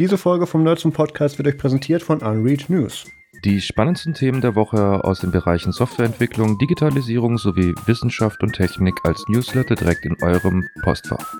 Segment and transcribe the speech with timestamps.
[0.00, 3.06] Diese Folge vom Nerds Podcast wird euch präsentiert von Unread News.
[3.44, 9.22] Die spannendsten Themen der Woche aus den Bereichen Softwareentwicklung, Digitalisierung sowie Wissenschaft und Technik als
[9.28, 11.36] Newsletter direkt in eurem Postfach.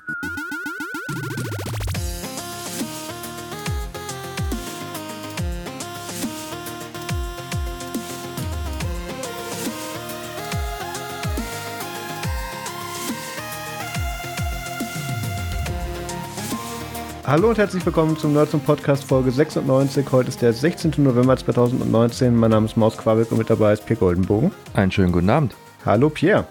[17.27, 20.11] Hallo und herzlich willkommen zum Nerds und Podcast Folge 96.
[20.11, 20.93] Heute ist der 16.
[20.97, 22.35] November 2019.
[22.35, 24.51] Mein Name ist Maus Quabeck und mit dabei ist Pierre Goldenbogen.
[24.75, 25.55] Einen schönen guten Abend.
[25.83, 26.45] Hallo Pierre.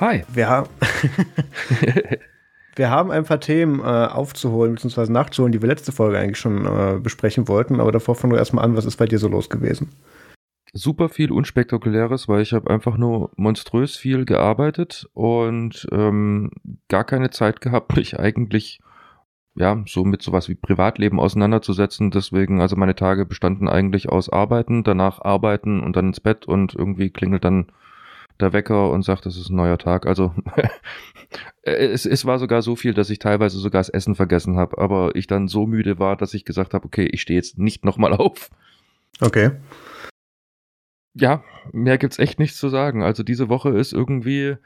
[0.00, 0.24] Hi.
[0.32, 0.64] Wir, ha
[2.76, 5.12] wir haben ein paar Themen äh, aufzuholen bzw.
[5.12, 7.78] nachzuholen, die wir letzte Folge eigentlich schon äh, besprechen wollten.
[7.78, 8.78] Aber davor fangen wir erstmal an.
[8.78, 9.90] Was ist bei dir so los gewesen?
[10.72, 16.50] Super viel Unspektakuläres, weil ich habe einfach nur monströs viel gearbeitet und ähm,
[16.88, 18.80] gar keine Zeit gehabt, mich eigentlich
[19.56, 22.10] ja, so mit sowas wie Privatleben auseinanderzusetzen.
[22.10, 26.74] Deswegen, also meine Tage bestanden eigentlich aus Arbeiten, danach Arbeiten und dann ins Bett und
[26.74, 27.66] irgendwie klingelt dann
[28.40, 30.06] der Wecker und sagt, es ist ein neuer Tag.
[30.06, 30.34] Also
[31.62, 35.14] es, es war sogar so viel, dass ich teilweise sogar das Essen vergessen habe, aber
[35.14, 38.12] ich dann so müde war, dass ich gesagt habe, okay, ich stehe jetzt nicht nochmal
[38.14, 38.50] auf.
[39.20, 39.52] Okay.
[41.14, 43.04] Ja, mehr gibt's echt nichts zu sagen.
[43.04, 44.56] Also diese Woche ist irgendwie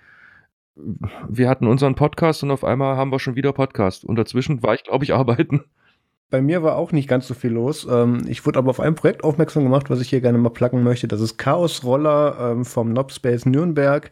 [1.28, 4.04] wir hatten unseren Podcast und auf einmal haben wir schon wieder Podcast.
[4.04, 5.64] Und dazwischen war ich, glaube ich, arbeiten.
[6.30, 7.86] Bei mir war auch nicht ganz so viel los.
[7.90, 10.82] Ähm, ich wurde aber auf ein Projekt aufmerksam gemacht, was ich hier gerne mal placken
[10.82, 11.08] möchte.
[11.08, 14.10] Das ist Chaos Roller ähm, vom Nobspace Nürnberg.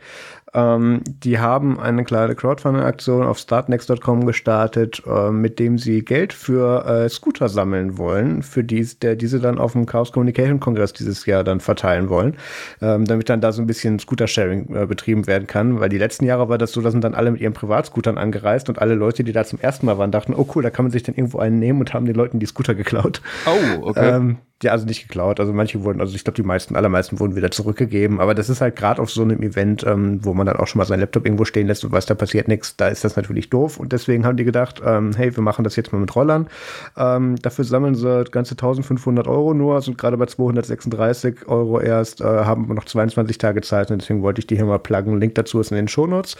[0.56, 6.86] Ähm, die haben eine kleine Crowdfunding-Aktion auf startnext.com gestartet, äh, mit dem sie Geld für
[6.86, 11.26] äh, Scooter sammeln wollen, für die, der diese dann auf dem Chaos Communication Kongress dieses
[11.26, 12.38] Jahr dann verteilen wollen,
[12.80, 15.78] ähm, damit dann da so ein bisschen Scooter-Sharing äh, betrieben werden kann.
[15.78, 18.70] Weil die letzten Jahre war das so, da sind dann alle mit ihren Privatscootern angereist
[18.70, 20.92] und alle Leute, die da zum ersten Mal waren, dachten, oh cool, da kann man
[20.92, 23.20] sich dann irgendwo einen nehmen und haben den Leuten die Scooter geklaut.
[23.44, 24.16] Oh, okay.
[24.16, 25.38] Ähm, ja, also nicht geklaut.
[25.38, 28.20] Also manche wurden, also ich glaube, die meisten, allermeisten wurden wieder zurückgegeben.
[28.20, 30.78] Aber das ist halt gerade auf so einem Event, ähm, wo man dann auch schon
[30.78, 32.74] mal seinen Laptop irgendwo stehen lässt und weiß, da passiert nichts.
[32.76, 33.78] Da ist das natürlich doof.
[33.78, 36.48] Und deswegen haben die gedacht, ähm, hey, wir machen das jetzt mal mit Rollern.
[36.96, 42.24] Ähm, dafür sammeln sie ganze 1500 Euro nur, sind gerade bei 236 Euro erst, äh,
[42.24, 43.90] haben noch 22 Tage Zeit.
[43.90, 45.20] Und deswegen wollte ich die hier mal pluggen.
[45.20, 46.36] Link dazu ist in den Shownotes.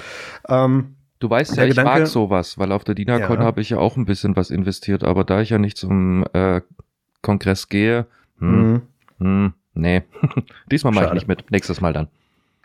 [0.48, 3.44] Ähm, Du weißt ja, ich Gedanke, mag sowas, weil auf der DINACon ja.
[3.44, 6.60] habe ich ja auch ein bisschen was investiert, aber da ich ja nicht zum äh,
[7.22, 8.06] Kongress gehe,
[8.38, 8.82] hm, mhm.
[9.18, 10.02] hm, nee,
[10.70, 12.08] diesmal mache ich nicht mit, nächstes Mal dann.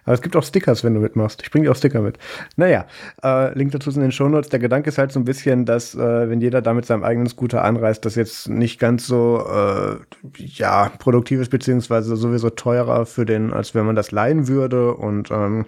[0.04, 1.42] Aber es gibt auch Stickers, wenn du mitmachst.
[1.44, 2.18] Ich bringe dir auch Sticker mit.
[2.56, 2.86] Naja,
[3.24, 4.50] äh, Link dazu ist in den Shownotes.
[4.50, 7.28] Der Gedanke ist halt so ein bisschen, dass äh, wenn jeder da mit seinem eigenen
[7.28, 9.98] Scooter anreist, das jetzt nicht ganz so äh,
[10.38, 14.96] ja produktiv ist, beziehungsweise sowieso teurer für den, als wenn man das leihen würde.
[14.96, 15.66] Und ähm,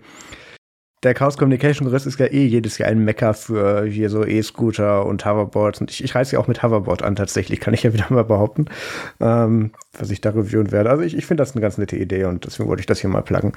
[1.03, 5.06] der Chaos Communication Riss ist ja eh jedes Jahr ein Mecker für hier so E-Scooter
[5.06, 5.81] und Hoverboards.
[5.81, 8.24] Und ich, ich reise ja auch mit Hoverboard an, tatsächlich, kann ich ja wieder mal
[8.24, 8.66] behaupten,
[9.19, 10.90] ähm, was ich da reviewen werde.
[10.90, 13.09] Also ich, ich finde das eine ganz nette Idee und deswegen wollte ich das hier
[13.09, 13.52] mal pluggen.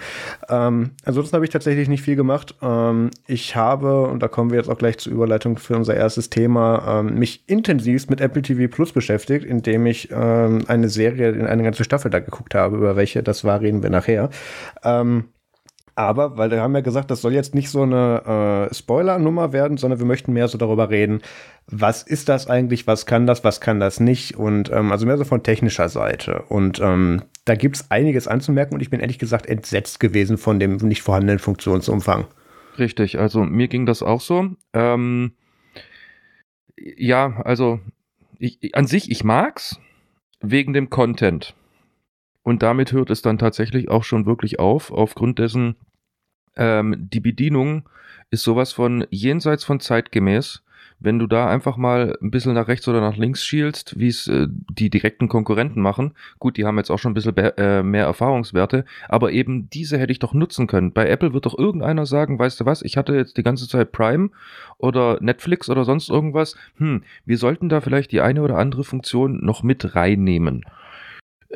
[0.49, 2.55] Ähm, ansonsten habe ich tatsächlich nicht viel gemacht.
[2.63, 6.31] Ähm, ich habe, und da kommen wir jetzt auch gleich zur Überleitung für unser erstes
[6.31, 11.47] Thema, ähm, mich intensiv mit Apple TV Plus beschäftigt, indem ich ähm, eine Serie in
[11.47, 14.31] eine ganze Staffel da geguckt habe, über welche das war, reden wir nachher.
[14.83, 15.25] Ähm,
[15.97, 19.79] aber, weil wir haben ja gesagt, das soll jetzt nicht so eine äh, Spoiler-Nummer werden,
[19.79, 21.23] sondern wir möchten mehr so darüber reden,
[21.67, 25.17] was ist das eigentlich, was kann das, was kann das nicht und ähm, also mehr
[25.17, 26.45] so von technischer Seite.
[26.49, 30.77] Und ähm, da gibt's einiges anzumerken und ich bin ehrlich gesagt entsetzt gewesen von dem
[30.77, 32.27] nicht vorhandenen Funktionsumfang.
[32.79, 34.51] Richtig, also mir ging das auch so.
[34.75, 35.33] Ähm,
[36.77, 37.81] ja, also
[38.39, 39.81] ich, an sich, ich mag's
[40.41, 41.55] wegen dem Content.
[42.43, 45.75] Und damit hört es dann tatsächlich auch schon wirklich auf, aufgrund dessen,
[46.57, 47.89] ähm, die Bedienung
[48.31, 50.63] ist sowas von jenseits von zeitgemäß.
[50.99, 54.29] Wenn du da einfach mal ein bisschen nach rechts oder nach links schielst, wie es
[54.29, 58.07] äh, die direkten Konkurrenten machen, gut, die haben jetzt auch schon ein bisschen äh, mehr
[58.07, 60.93] Erfahrungswerte, aber eben diese hätte ich doch nutzen können.
[60.93, 63.93] Bei Apple wird doch irgendeiner sagen, weißt du was, ich hatte jetzt die ganze Zeit
[63.93, 64.31] Prime
[64.79, 69.45] oder Netflix oder sonst irgendwas, hm, wir sollten da vielleicht die eine oder andere Funktion
[69.45, 70.65] noch mit reinnehmen.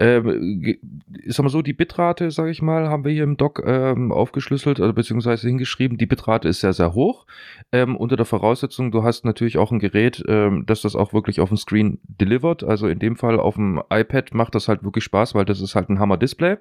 [0.00, 0.79] Ähm,
[1.26, 4.81] sag mal so, die Bitrate, sage ich mal, haben wir hier im Doc ähm, aufgeschlüsselt,
[4.81, 5.99] also beziehungsweise hingeschrieben.
[5.99, 7.26] Die Bitrate ist sehr, sehr hoch.
[7.70, 11.38] Ähm, unter der Voraussetzung, du hast natürlich auch ein Gerät, ähm, dass das auch wirklich
[11.38, 12.64] auf dem Screen delivert.
[12.64, 15.75] Also in dem Fall auf dem iPad macht das halt wirklich Spaß, weil das ist
[15.75, 16.56] halt ein Hammer-Display.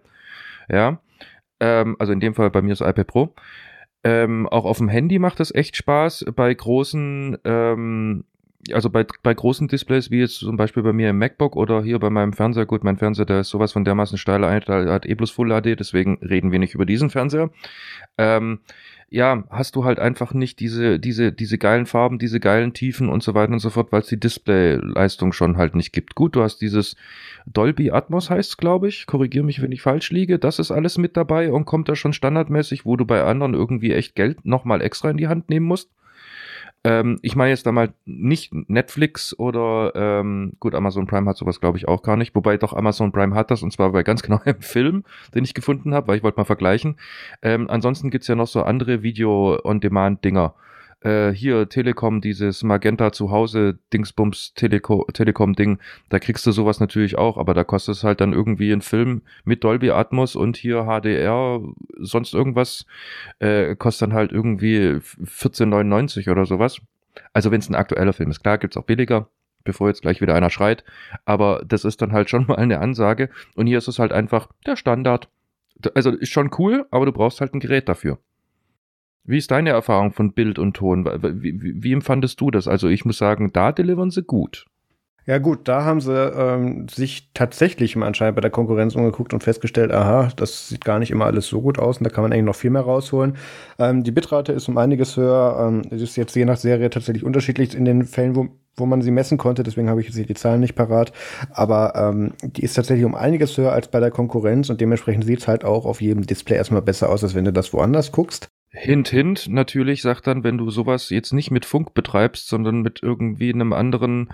[0.69, 0.99] Ja.
[1.61, 3.33] Ähm, also in dem Fall bei mir das iPad Pro.
[4.03, 6.25] Ähm, auch auf dem Handy macht das echt Spaß.
[6.35, 8.25] Bei großen ähm,
[8.73, 11.99] also bei, bei großen Displays, wie jetzt zum Beispiel bei mir im MacBook oder hier
[11.99, 15.15] bei meinem Fernseher, gut, mein Fernseher, der ist sowas von dermaßen steil, der hat eh
[15.15, 17.49] plus Full HD, deswegen reden wir nicht über diesen Fernseher.
[18.17, 18.59] Ähm,
[19.11, 23.23] ja, hast du halt einfach nicht diese, diese, diese geilen Farben, diese geilen Tiefen und
[23.23, 26.13] so weiter und so fort, weil es die Displayleistung schon halt nicht gibt.
[26.13, 26.95] Gut, du hast dieses
[27.47, 31.17] Dolby Atmos heißt glaube ich, korrigiere mich, wenn ich falsch liege, das ist alles mit
[31.17, 35.09] dabei und kommt da schon standardmäßig, wo du bei anderen irgendwie echt Geld nochmal extra
[35.09, 35.89] in die Hand nehmen musst.
[36.83, 41.59] Ähm, ich meine jetzt da mal nicht Netflix oder ähm, gut, Amazon Prime hat sowas,
[41.59, 42.35] glaube ich, auch gar nicht.
[42.35, 45.03] Wobei doch Amazon Prime hat das und zwar bei ganz genau einem Film,
[45.35, 46.97] den ich gefunden habe, weil ich wollte mal vergleichen.
[47.41, 50.53] Ähm, ansonsten gibt's ja noch so andere Video-on-Demand-Dinger
[51.01, 55.79] äh, hier Telekom, dieses Magenta zu Hause Dingsbums Teleko Telekom Ding,
[56.09, 59.21] da kriegst du sowas natürlich auch, aber da kostet es halt dann irgendwie ein Film
[59.43, 61.61] mit Dolby Atmos und hier HDR,
[61.97, 62.85] sonst irgendwas,
[63.39, 66.81] äh, kostet dann halt irgendwie 14,99 oder sowas.
[67.33, 69.29] Also wenn es ein aktueller Film ist, klar, gibt's auch billiger,
[69.63, 70.83] bevor jetzt gleich wieder einer schreit,
[71.25, 74.49] aber das ist dann halt schon mal eine Ansage und hier ist es halt einfach
[74.65, 75.29] der Standard.
[75.95, 78.19] Also ist schon cool, aber du brauchst halt ein Gerät dafür.
[79.29, 81.05] Wie ist deine Erfahrung von Bild und Ton?
[81.05, 82.67] Wie, wie, wie empfandest du das?
[82.67, 84.65] Also ich muss sagen, da delivern sie gut.
[85.27, 89.43] Ja gut, da haben sie ähm, sich tatsächlich mal anscheinend bei der Konkurrenz umgeguckt und
[89.43, 92.33] festgestellt, aha, das sieht gar nicht immer alles so gut aus und da kann man
[92.33, 93.37] eigentlich noch viel mehr rausholen.
[93.77, 95.57] Ähm, die Bitrate ist um einiges höher.
[95.61, 98.47] Ähm, ist jetzt je nach Serie tatsächlich unterschiedlich in den Fällen, wo,
[98.77, 99.61] wo man sie messen konnte.
[99.61, 101.13] Deswegen habe ich jetzt die Zahlen nicht parat.
[101.51, 105.41] Aber ähm, die ist tatsächlich um einiges höher als bei der Konkurrenz und dementsprechend sieht
[105.41, 108.49] es halt auch auf jedem Display erstmal besser aus, als wenn du das woanders guckst.
[108.71, 113.01] Hint, hint, natürlich sagt dann, wenn du sowas jetzt nicht mit Funk betreibst, sondern mit
[113.01, 114.29] irgendwie einem anderen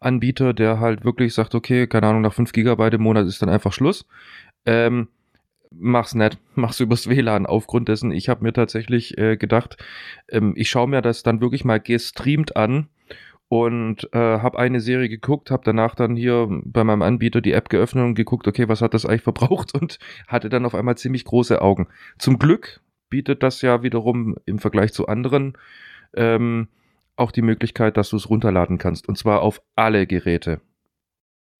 [0.00, 3.50] Anbieter, der halt wirklich sagt, okay, keine Ahnung, nach 5 Gigabyte im Monat ist dann
[3.50, 4.06] einfach Schluss.
[4.64, 5.08] Ähm,
[5.70, 7.44] mach's nicht, mach's übers WLAN.
[7.44, 9.76] Aufgrund dessen, ich habe mir tatsächlich äh, gedacht,
[10.30, 12.88] ähm, ich schaue mir das dann wirklich mal gestreamt an
[13.48, 17.68] und äh, habe eine Serie geguckt, habe danach dann hier bei meinem Anbieter die App
[17.68, 21.24] geöffnet und geguckt, okay, was hat das eigentlich verbraucht und hatte dann auf einmal ziemlich
[21.24, 21.88] große Augen.
[22.18, 25.56] Zum Glück bietet das ja wiederum im Vergleich zu anderen
[26.14, 26.68] ähm,
[27.16, 29.08] auch die Möglichkeit, dass du es runterladen kannst.
[29.08, 30.60] Und zwar auf alle Geräte.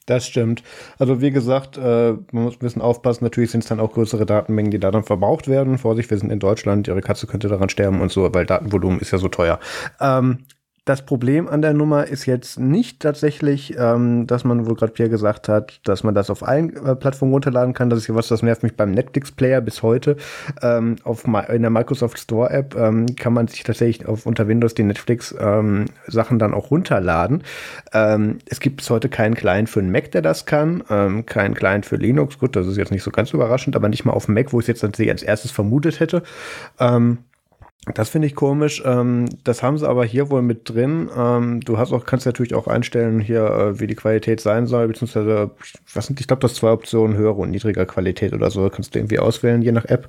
[0.06, 0.62] Das stimmt.
[0.98, 3.24] Also wie gesagt, äh, man muss ein bisschen aufpassen.
[3.24, 5.78] Natürlich sind es dann auch größere Datenmengen, die da dann verbraucht werden.
[5.78, 9.10] Vorsicht, wir sind in Deutschland, ihre Katze könnte daran sterben und so, weil Datenvolumen ist
[9.10, 9.58] ja so teuer.
[10.00, 10.44] Ähm,
[10.86, 15.10] das Problem an der Nummer ist jetzt nicht tatsächlich, ähm, dass man wohl gerade Pierre
[15.10, 17.90] gesagt hat, dass man das auf allen äh, Plattformen runterladen kann.
[17.90, 20.16] Das ist ja was, das nervt mich beim Netflix-Player bis heute.
[20.62, 24.84] Ähm, auf in der Microsoft Store-App ähm, kann man sich tatsächlich auf, unter Windows die
[24.84, 27.42] Netflix-Sachen ähm, dann auch runterladen.
[27.92, 30.84] Ähm, es gibt bis heute keinen Client für einen Mac, der das kann.
[30.88, 32.38] Ähm, keinen Client für Linux.
[32.38, 34.60] Gut, das ist jetzt nicht so ganz überraschend, aber nicht mal auf dem Mac, wo
[34.60, 36.22] ich es jetzt tatsächlich als erstes vermutet hätte.
[36.78, 37.18] Ähm,
[37.94, 38.82] das finde ich komisch.
[38.84, 41.08] Ähm, das haben sie aber hier wohl mit drin.
[41.16, 44.88] Ähm, du hast auch, kannst natürlich auch einstellen hier, äh, wie die Qualität sein soll,
[44.88, 45.52] beziehungsweise,
[45.94, 48.68] was sind, ich glaube, das zwei Optionen, höhere und niedriger Qualität oder so.
[48.70, 50.08] Kannst du irgendwie auswählen, je nach App.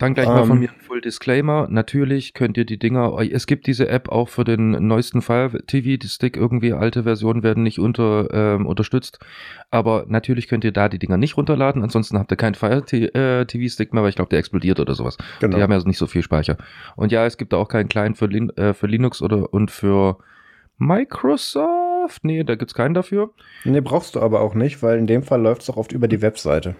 [0.00, 1.66] Dann gleich ähm, mal von ähm, mir ein Full Disclaimer.
[1.70, 5.96] Natürlich könnt ihr die Dinger, es gibt diese App auch für den neuesten Fire TV,
[5.96, 9.18] die Stick, irgendwie alte Versionen werden nicht unter, ähm, unterstützt.
[9.70, 11.82] Aber natürlich könnt ihr da die Dinger nicht runterladen.
[11.82, 15.16] Ansonsten habt ihr keinen Fire TV Stick mehr, weil ich glaube, der explodiert oder sowas.
[15.40, 15.56] Genau.
[15.56, 16.58] Die haben ja also nicht so viel Speicher.
[16.96, 19.70] Und ja, es gibt da auch keinen Client für, Lin äh, für Linux oder und
[19.70, 20.18] für
[20.78, 22.24] Microsoft.
[22.24, 23.30] Nee, da gibt es keinen dafür.
[23.64, 26.08] Nee, brauchst du aber auch nicht, weil in dem Fall läuft es auch oft über
[26.08, 26.74] die Webseite.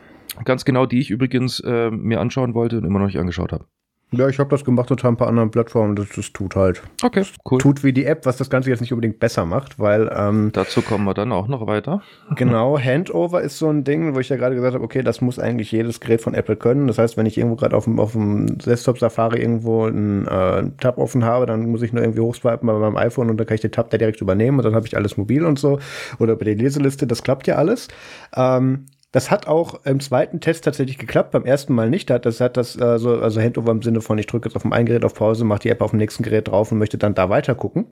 [0.45, 3.67] Ganz genau, die ich übrigens äh, mir anschauen wollte und immer noch nicht angeschaut habe.
[4.17, 5.97] Ja, ich habe das gemacht unter ein paar anderen Plattformen.
[5.97, 6.83] Das, das tut halt.
[7.03, 7.59] Okay, cool.
[7.59, 10.11] Tut wie die App, was das Ganze jetzt nicht unbedingt besser macht, weil.
[10.15, 12.03] Ähm, Dazu kommen wir dann auch noch weiter.
[12.37, 15.39] genau, Handover ist so ein Ding, wo ich ja gerade gesagt habe, okay, das muss
[15.39, 16.87] eigentlich jedes Gerät von Apple können.
[16.87, 20.71] Das heißt, wenn ich irgendwo gerade auf dem, auf dem Desktop Safari irgendwo einen äh,
[20.81, 23.57] Tab offen habe, dann muss ich nur irgendwie hochswipen bei meinem iPhone und dann kann
[23.57, 25.79] ich den Tab da direkt übernehmen und dann habe ich alles mobil und so.
[26.19, 27.89] Oder über die Leseliste, das klappt ja alles.
[28.37, 32.11] Ähm, das hat auch im zweiten Test tatsächlich geklappt, beim ersten Mal nicht.
[32.11, 34.73] Das hat das äh, so, also Handover im Sinne von, ich drücke jetzt auf dem
[34.73, 37.15] einen Gerät auf Pause, mache die App auf dem nächsten Gerät drauf und möchte dann
[37.15, 37.87] da weiter gucken.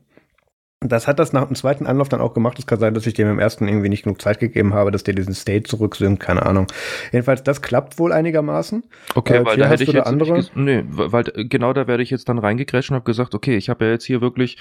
[0.80, 2.58] Das hat das nach dem zweiten Anlauf dann auch gemacht.
[2.58, 5.04] Es kann sein, dass ich dem im ersten irgendwie nicht genug Zeit gegeben habe, dass
[5.04, 6.66] der diesen State zurücksynkt, keine Ahnung.
[7.12, 8.82] Jedenfalls, das klappt wohl einigermaßen.
[9.14, 10.44] Okay, äh, weil da hätte ich jetzt andere?
[10.56, 13.84] nee, weil genau da werde ich jetzt dann reingecrasht und habe gesagt, okay, ich habe
[13.84, 14.58] ja jetzt hier wirklich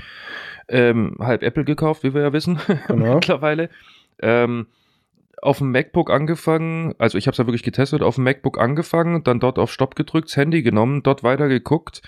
[0.68, 3.16] ähm, halb Apple gekauft, wie wir ja wissen, genau.
[3.16, 3.72] mittlerweile.
[4.22, 4.68] Ähm,
[5.42, 9.24] auf dem MacBook angefangen, also ich habe es ja wirklich getestet, auf dem MacBook angefangen,
[9.24, 12.02] dann dort auf Stopp gedrückt, das Handy genommen, dort weiter geguckt,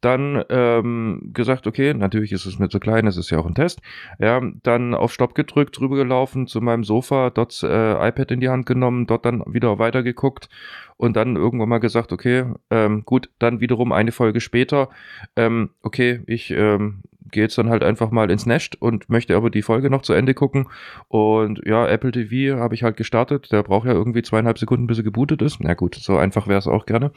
[0.00, 3.54] dann ähm, gesagt, okay, natürlich ist es mir zu klein, es ist ja auch ein
[3.54, 3.80] Test.
[4.18, 8.48] Ja, dann auf Stopp gedrückt, drüber gelaufen zu meinem Sofa, dort äh, iPad in die
[8.48, 10.48] Hand genommen, dort dann wieder weiter geguckt
[10.96, 14.90] und dann irgendwann mal gesagt, okay, ähm, gut, dann wiederum eine Folge später,
[15.34, 19.50] ähm, okay, ich ähm, gehe jetzt dann halt einfach mal ins Nest und möchte aber
[19.50, 20.68] die Folge noch zu Ende gucken.
[21.08, 23.52] Und ja, Apple TV habe ich halt gestartet.
[23.52, 25.58] Der braucht ja irgendwie zweieinhalb Sekunden, bis er gebootet ist.
[25.60, 27.12] Na gut, so einfach wäre es auch gerne.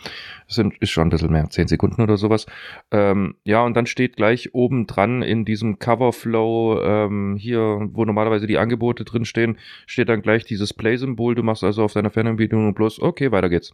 [0.48, 2.46] Das sind, ist schon ein bisschen mehr, zehn Sekunden oder sowas.
[2.92, 8.48] Ähm, ja, und dann steht gleich oben dran in diesem Coverflow, ähm, hier, wo normalerweise
[8.48, 11.36] die Angebote drin stehen, steht dann gleich dieses Play-Symbol.
[11.36, 13.74] Du machst also auf deiner Fernbedienung bloß, okay, weiter geht's.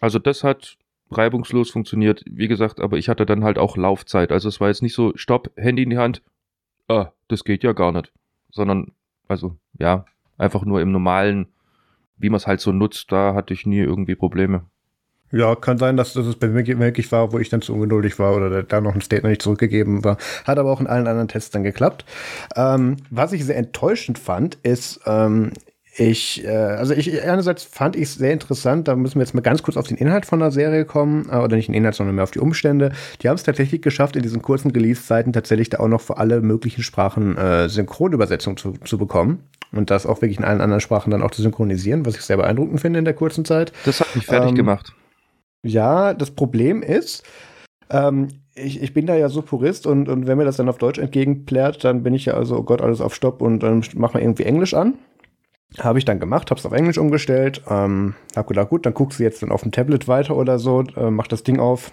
[0.00, 0.76] Also das hat
[1.10, 2.24] reibungslos funktioniert.
[2.26, 4.32] Wie gesagt, aber ich hatte dann halt auch Laufzeit.
[4.32, 6.22] Also es war jetzt nicht so, stopp, Handy in die Hand,
[6.88, 8.12] ah, das geht ja gar nicht.
[8.50, 8.92] Sondern,
[9.28, 10.04] also, ja,
[10.38, 11.46] einfach nur im normalen,
[12.16, 14.64] wie man es halt so nutzt, da hatte ich nie irgendwie Probleme.
[15.32, 18.20] Ja, kann sein, dass, dass es bei mir wirklich war, wo ich dann zu ungeduldig
[18.20, 20.16] war oder da noch ein Statement nicht zurückgegeben war.
[20.44, 22.04] Hat aber auch in allen anderen Tests dann geklappt.
[22.54, 25.50] Ähm, was ich sehr enttäuschend fand, ist, ähm,
[25.96, 29.42] ich, äh, also ich, einerseits fand ich es sehr interessant, da müssen wir jetzt mal
[29.42, 32.16] ganz kurz auf den Inhalt von der Serie kommen, äh, oder nicht den Inhalt, sondern
[32.16, 32.92] mehr auf die Umstände.
[33.22, 36.40] Die haben es tatsächlich geschafft, in diesen kurzen Release-Zeiten tatsächlich da auch noch für alle
[36.40, 39.44] möglichen Sprachen äh, Synchronübersetzung zu, zu bekommen.
[39.70, 42.36] Und das auch wirklich in allen anderen Sprachen dann auch zu synchronisieren, was ich sehr
[42.36, 43.72] beeindruckend finde in der kurzen Zeit.
[43.84, 44.94] Das hat mich fertig ähm, gemacht.
[45.62, 47.24] Ja, das Problem ist,
[47.90, 50.78] ähm, ich, ich bin da ja so Purist und, und wenn mir das dann auf
[50.78, 54.14] Deutsch entgegenplärt, dann bin ich ja also, oh Gott, alles auf Stopp und dann machen
[54.14, 54.94] wir irgendwie Englisch an.
[55.78, 59.18] Habe ich dann gemacht, habe es auf Englisch umgestellt, ähm, habe gedacht, gut, dann guckst
[59.18, 61.90] du jetzt dann auf dem Tablet weiter oder so, äh, mach das Ding auf,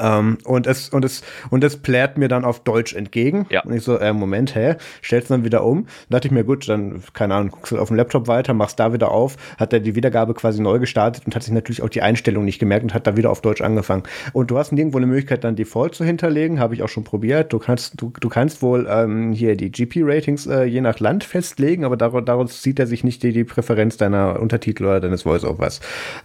[0.00, 3.46] ähm, und es und es und es plärt mir dann auf Deutsch entgegen.
[3.50, 3.62] Ja.
[3.62, 4.74] Und ich so, äh, Moment, hä?
[5.02, 5.84] Stellst dann wieder um.
[5.84, 8.80] Dann dachte ich mir, gut, dann, keine Ahnung, guckst du auf dem Laptop weiter, machst
[8.80, 11.88] da wieder auf, hat er die Wiedergabe quasi neu gestartet und hat sich natürlich auch
[11.88, 14.02] die Einstellung nicht gemerkt und hat da wieder auf Deutsch angefangen.
[14.32, 17.52] Und du hast nirgendwo eine Möglichkeit, dann Default zu hinterlegen, habe ich auch schon probiert.
[17.52, 21.84] Du kannst, du, du kannst wohl ähm, hier die GP-Ratings äh, je nach Land festlegen,
[21.84, 25.80] aber daraus, daraus zieht er sich nicht die, die Präferenz deiner Untertitel oder deines Voice-Overs.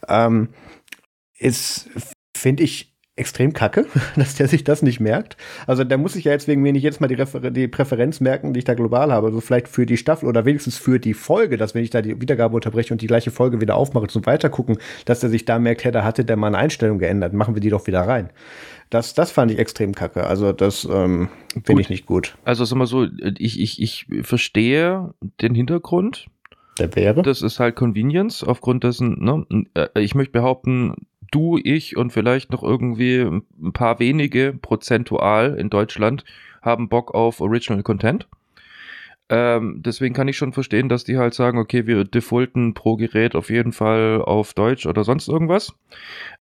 [0.07, 0.49] Ähm,
[1.37, 1.89] ist,
[2.35, 5.37] finde ich, extrem kacke, dass der sich das nicht merkt.
[5.67, 8.19] Also der muss sich ja jetzt wegen mir nicht jetzt mal die, Refer die Präferenz
[8.19, 9.27] merken, die ich da global habe.
[9.27, 12.21] Also vielleicht für die Staffel oder wenigstens für die Folge, dass wenn ich da die
[12.21, 15.83] Wiedergabe unterbreche und die gleiche Folge wieder aufmache zum Weitergucken, dass er sich da merkt,
[15.83, 18.29] hey, da hatte der mal eine Einstellung geändert, machen wir die doch wieder rein.
[18.89, 20.25] Das, das fand ich extrem kacke.
[20.25, 21.29] Also das ähm,
[21.63, 22.35] finde ich nicht gut.
[22.43, 26.27] Also sag mal so, ich, ich, ich verstehe den Hintergrund.
[26.77, 27.21] Der wäre?
[27.21, 29.45] Das ist halt Convenience aufgrund dessen, ne?
[29.75, 30.95] Äh, ich möchte behaupten,
[31.31, 36.23] du, ich und vielleicht noch irgendwie ein paar wenige prozentual in Deutschland
[36.61, 38.27] haben Bock auf Original Content.
[39.29, 43.33] Ähm, deswegen kann ich schon verstehen, dass die halt sagen, okay, wir defaulten pro Gerät
[43.33, 45.73] auf jeden Fall auf Deutsch oder sonst irgendwas.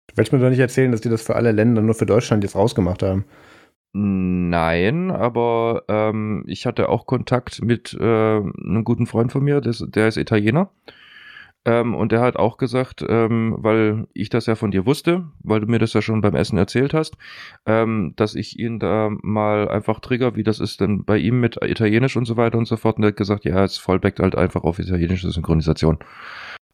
[0.08, 2.44] Du willst mir doch nicht erzählen, dass die das für alle Länder nur für Deutschland
[2.44, 3.26] jetzt rausgemacht haben.
[3.94, 9.84] Nein, aber ähm, ich hatte auch Kontakt mit äh, einem guten Freund von mir, das,
[9.88, 10.70] der ist Italiener.
[11.68, 15.60] Ähm, und er hat auch gesagt, ähm, weil ich das ja von dir wusste, weil
[15.60, 17.18] du mir das ja schon beim Essen erzählt hast,
[17.66, 21.58] ähm, dass ich ihn da mal einfach trigger, wie das ist denn bei ihm mit
[21.62, 22.96] Italienisch und so weiter und so fort.
[22.98, 26.00] Und er hat gesagt, ja, es fallbackt halt einfach auf italienische Synchronisation.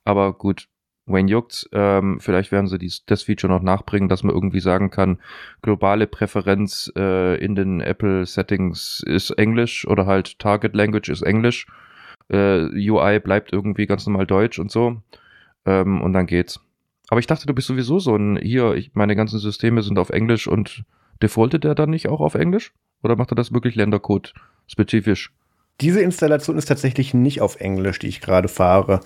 [0.06, 0.68] Aber gut,
[1.08, 1.68] Wayne juckt's.
[1.72, 5.18] Ähm, vielleicht werden sie dies, das Feature noch nachbringen, dass man irgendwie sagen kann,
[5.64, 11.66] globale Präferenz äh, in den Apple Settings ist Englisch oder halt Target Language ist Englisch
[12.30, 15.02] äh, UI bleibt irgendwie ganz normal deutsch und so.
[15.66, 16.60] Ähm, und dann geht's.
[17.10, 20.10] Aber ich dachte, du bist sowieso so ein, hier, ich, meine ganzen Systeme sind auf
[20.10, 20.84] Englisch und
[21.22, 22.74] defaultet er dann nicht auch auf Englisch?
[23.02, 24.34] Oder macht er das wirklich Ländercode
[24.68, 25.32] spezifisch?
[25.82, 29.00] Diese Installation ist tatsächlich nicht auf Englisch, die ich gerade fahre.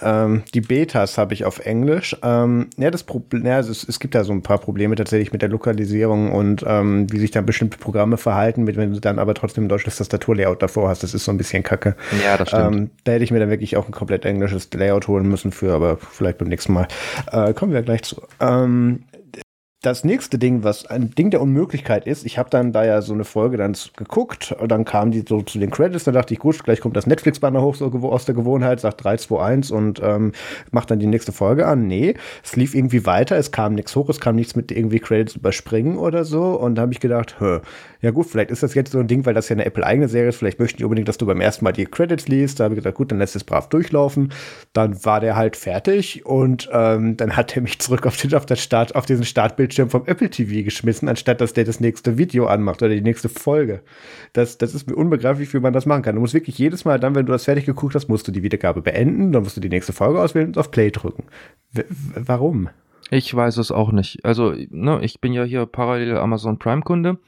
[0.00, 2.16] Ähm, die Betas habe ich auf Englisch.
[2.22, 5.42] Ähm, ja, das Problem, ja, es, es, gibt da so ein paar Probleme tatsächlich mit
[5.42, 9.34] der Lokalisierung und ähm, wie sich dann bestimmte Programme verhalten, mit, wenn du dann aber
[9.34, 11.02] trotzdem ein deutsches Tastaturlayout davor hast.
[11.02, 11.96] Das ist so ein bisschen kacke.
[12.24, 12.76] Ja, das stimmt.
[12.76, 15.74] Ähm, da hätte ich mir dann wirklich auch ein komplett englisches Layout holen müssen für,
[15.74, 16.86] aber vielleicht beim nächsten Mal.
[17.32, 18.22] Äh, kommen wir gleich zu.
[18.38, 19.02] Ähm,
[19.82, 23.12] das nächste Ding, was ein Ding der Unmöglichkeit ist, ich habe dann da ja so
[23.12, 26.40] eine Folge dann geguckt und dann kam die so zu den Credits, da dachte ich,
[26.40, 30.00] gut, gleich kommt das Netflix-Banner hoch so aus der Gewohnheit, sagt 3, 2, 1 und
[30.02, 30.32] ähm,
[30.70, 31.88] macht dann die nächste Folge an.
[31.88, 35.34] Nee, es lief irgendwie weiter, es kam nichts hoch, es kam nichts mit irgendwie Credits
[35.34, 37.60] überspringen oder so und da habe ich gedacht, hä,
[38.02, 40.30] ja gut, vielleicht ist das jetzt so ein Ding, weil das ja eine Apple-eigene Serie
[40.30, 42.58] ist, vielleicht möchten die unbedingt, dass du beim ersten Mal die Credits liest.
[42.58, 44.32] Da habe ich gesagt, gut, dann lässt es brav durchlaufen.
[44.72, 48.44] Dann war der halt fertig und ähm, dann hat er mich zurück auf, den, auf,
[48.44, 49.24] das Start, auf diesen
[49.72, 53.28] Startbildschirm vom Apple TV geschmissen, anstatt dass der das nächste Video anmacht oder die nächste
[53.28, 53.82] Folge.
[54.32, 56.14] Das, das ist mir unbegreiflich, wie man das machen kann.
[56.14, 58.42] Du musst wirklich jedes Mal dann, wenn du das fertig geguckt hast, musst du die
[58.42, 61.24] Wiedergabe beenden, dann musst du die nächste Folge auswählen und auf Play drücken.
[61.72, 62.68] W warum?
[63.10, 64.24] Ich weiß es auch nicht.
[64.24, 67.18] Also, ne, ich bin ja hier parallel Amazon Prime-Kunde.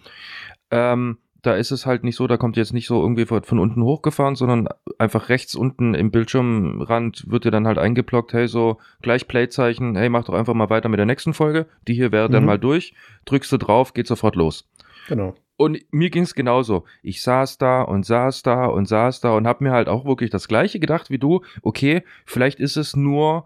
[0.71, 3.83] Ähm, da ist es halt nicht so, da kommt jetzt nicht so irgendwie von unten
[3.83, 4.67] hochgefahren, sondern
[4.99, 10.09] einfach rechts unten im Bildschirmrand wird dir dann halt eingeblockt, hey, so gleich Playzeichen, hey,
[10.09, 11.67] mach doch einfach mal weiter mit der nächsten Folge.
[11.87, 12.33] Die hier wäre mhm.
[12.33, 12.95] dann mal durch.
[13.27, 14.69] Drückst du drauf, geht sofort los.
[15.07, 15.35] Genau.
[15.57, 16.85] Und mir ging es genauso.
[17.03, 20.31] Ich saß da und saß da und saß da und habe mir halt auch wirklich
[20.31, 21.43] das gleiche gedacht wie du.
[21.63, 23.45] Okay, vielleicht ist es nur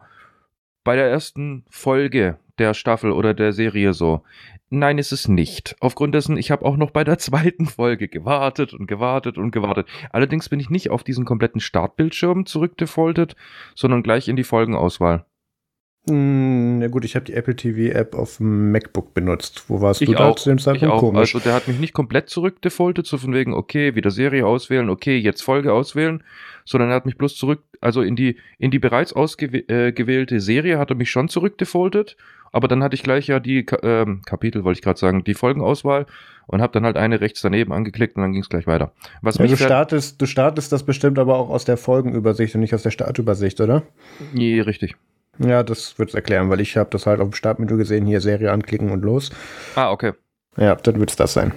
[0.85, 4.23] bei der ersten Folge der Staffel oder der Serie so.
[4.70, 5.76] Nein, ist es nicht.
[5.80, 9.88] Aufgrund dessen, ich habe auch noch bei der zweiten Folge gewartet und gewartet und gewartet.
[10.10, 13.34] Allerdings bin ich nicht auf diesen kompletten Startbildschirm zurückdefaultet,
[13.75, 15.25] sondern gleich in die Folgenauswahl.
[16.08, 19.64] Hm, na gut, ich habe die Apple TV App auf dem MacBook benutzt.
[19.68, 20.82] Wo warst ich du auch, da zu dem Zeitpunkt?
[20.82, 21.00] Ich auch.
[21.00, 21.34] Komisch.
[21.34, 25.18] Also der hat mich nicht komplett zurückdefaultet, so von wegen, okay, wieder Serie auswählen, okay,
[25.18, 26.22] jetzt Folge auswählen,
[26.64, 30.78] sondern er hat mich bloß zurück, also in die, in die bereits ausgewählte äh, Serie
[30.78, 32.16] hat er mich schon zurückdefaultet,
[32.52, 36.07] aber dann hatte ich gleich ja die ähm, Kapitel, wollte ich gerade sagen, die Folgenauswahl
[36.47, 38.93] und habe dann halt eine rechts daneben angeklickt und dann ging es gleich weiter.
[39.23, 42.75] Was ja, du, startest, du startest das bestimmt aber auch aus der Folgenübersicht und nicht
[42.75, 43.83] aus der Startübersicht, oder?
[44.33, 44.97] Nee, richtig.
[45.38, 48.21] Ja, das wird es erklären, weil ich habe das halt auf dem Startmenü gesehen, hier
[48.21, 49.31] Serie anklicken und los.
[49.76, 50.12] Ah, okay.
[50.57, 51.52] Ja, dann wird es das sein.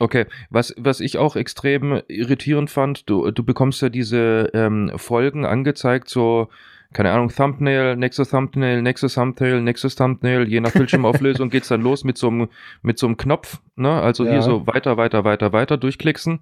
[0.00, 5.46] Okay, was, was ich auch extrem irritierend fand, du, du bekommst ja diese ähm, Folgen
[5.46, 6.48] angezeigt, so,
[6.94, 12.04] keine Ahnung, Thumbnail, nächstes Thumbnail, nächstes Thumbnail, nächstes Thumbnail, je nach Bildschirmauflösung geht's dann los
[12.04, 12.48] mit so einem
[12.82, 13.90] mit so einem Knopf, ne?
[14.00, 14.32] Also ja.
[14.32, 16.40] hier so weiter, weiter, weiter, weiter durchklicksen,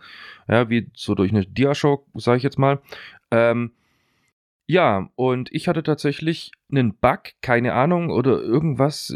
[0.49, 2.81] ja, wie so durch eine Diashow, sage ich jetzt mal.
[3.31, 3.73] Ähm,
[4.67, 9.15] ja, und ich hatte tatsächlich einen Bug, keine Ahnung, oder irgendwas.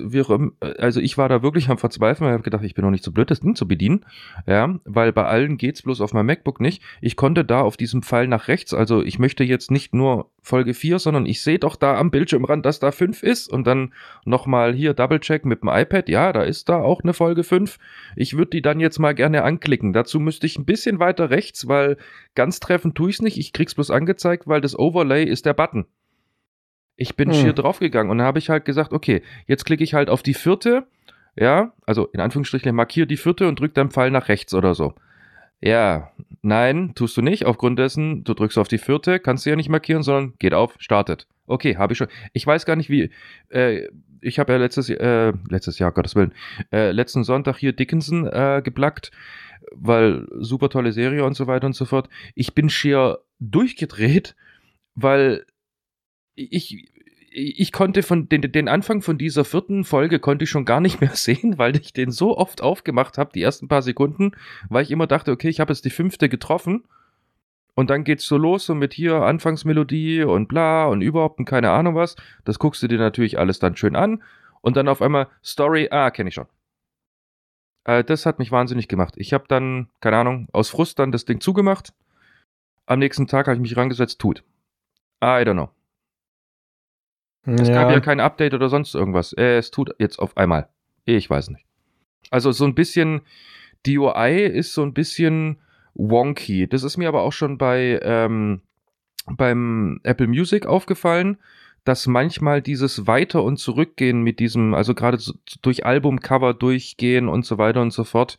[0.79, 3.11] Also ich war da wirklich am Verzweifeln, ich habe gedacht, ich bin noch nicht so
[3.11, 4.05] blöd, das Ding zu bedienen.
[4.47, 6.83] Ja, weil bei allen geht's bloß auf meinem MacBook nicht.
[7.01, 10.75] Ich konnte da auf diesem Pfeil nach rechts, also ich möchte jetzt nicht nur Folge
[10.75, 13.93] 4, sondern ich sehe doch da am Bildschirmrand, dass da 5 ist und dann
[14.25, 16.09] nochmal hier Double-Check mit dem iPad.
[16.09, 17.79] Ja, da ist da auch eine Folge 5.
[18.15, 19.93] Ich würde die dann jetzt mal gerne anklicken.
[19.93, 21.97] Dazu müsste ich ein bisschen weiter rechts, weil
[22.37, 23.39] ganz treffend tue ich es nicht.
[23.39, 25.87] Ich krieg's bloß angezeigt, weil das Overlay ist der Button.
[26.97, 27.35] Ich bin hm.
[27.35, 30.35] schier draufgegangen und dann habe ich halt gesagt, okay, jetzt klicke ich halt auf die
[30.35, 30.87] vierte,
[31.37, 34.95] ja, also in Anführungsstrichen markiere die vierte und drück dann Pfeil nach rechts oder so.
[35.61, 36.13] Ja,
[36.43, 37.47] nein, tust du nicht.
[37.47, 40.75] Aufgrund dessen, du drückst auf die vierte, kannst du ja nicht markieren, sondern geht auf,
[40.79, 41.27] startet.
[41.47, 42.09] Okay, habe ich schon.
[42.33, 43.11] Ich weiß gar nicht, wie.
[43.49, 43.89] Äh,
[44.21, 46.33] ich habe ja letztes, äh, letztes Jahr, Gottes Willen,
[46.73, 49.13] äh, letzten Sonntag hier Dickinson äh, geblackt,
[49.73, 52.09] weil super tolle Serie und so weiter und so fort.
[52.35, 54.35] Ich bin schier durchgedreht,
[54.95, 55.45] weil
[56.37, 56.89] ich,
[57.31, 61.01] ich konnte von den, den Anfang von dieser vierten Folge konnte ich schon gar nicht
[61.01, 64.33] mehr sehen, weil ich den so oft aufgemacht habe, die ersten paar Sekunden,
[64.69, 66.85] weil ich immer dachte, okay, ich habe jetzt die fünfte getroffen
[67.75, 71.71] und dann geht's so los so mit hier Anfangsmelodie und bla und überhaupt und keine
[71.71, 72.17] Ahnung was.
[72.45, 74.23] Das guckst du dir natürlich alles dann schön an
[74.63, 76.47] und dann auf einmal Story, ah, kenne ich schon.
[77.85, 79.15] Äh, das hat mich wahnsinnig gemacht.
[79.17, 81.93] Ich habe dann, keine Ahnung, aus Frust dann das Ding zugemacht.
[82.87, 84.43] Am nächsten Tag habe ich mich rangesetzt, tut.
[85.23, 85.76] I don't know.
[87.47, 87.75] Es ja.
[87.75, 89.33] gab ja kein Update oder sonst irgendwas.
[89.33, 90.69] Äh, es tut jetzt auf einmal.
[91.05, 91.65] Ich weiß nicht.
[92.31, 93.23] Also so ein bisschen,
[93.87, 95.59] die UI ist so ein bisschen
[95.95, 96.67] wonky.
[96.67, 98.63] Das ist mir aber auch schon bei ähm,
[99.27, 101.39] beim Apple Music aufgefallen,
[101.85, 107.45] dass manchmal dieses Weiter- und Zurückgehen mit diesem, also gerade so durch Albumcover durchgehen und
[107.45, 108.39] so weiter und so fort,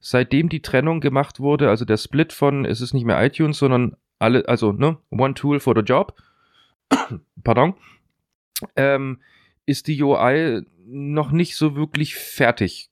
[0.00, 3.96] seitdem die Trennung gemacht wurde, also der Split von, es ist nicht mehr iTunes, sondern
[4.18, 6.14] alle, also ne, One Tool for the Job,
[7.44, 7.74] pardon,
[8.76, 9.20] ähm,
[9.66, 12.90] ist die UI noch nicht so wirklich fertig.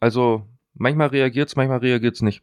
[0.00, 2.42] Also manchmal reagiert es, manchmal reagiert es nicht.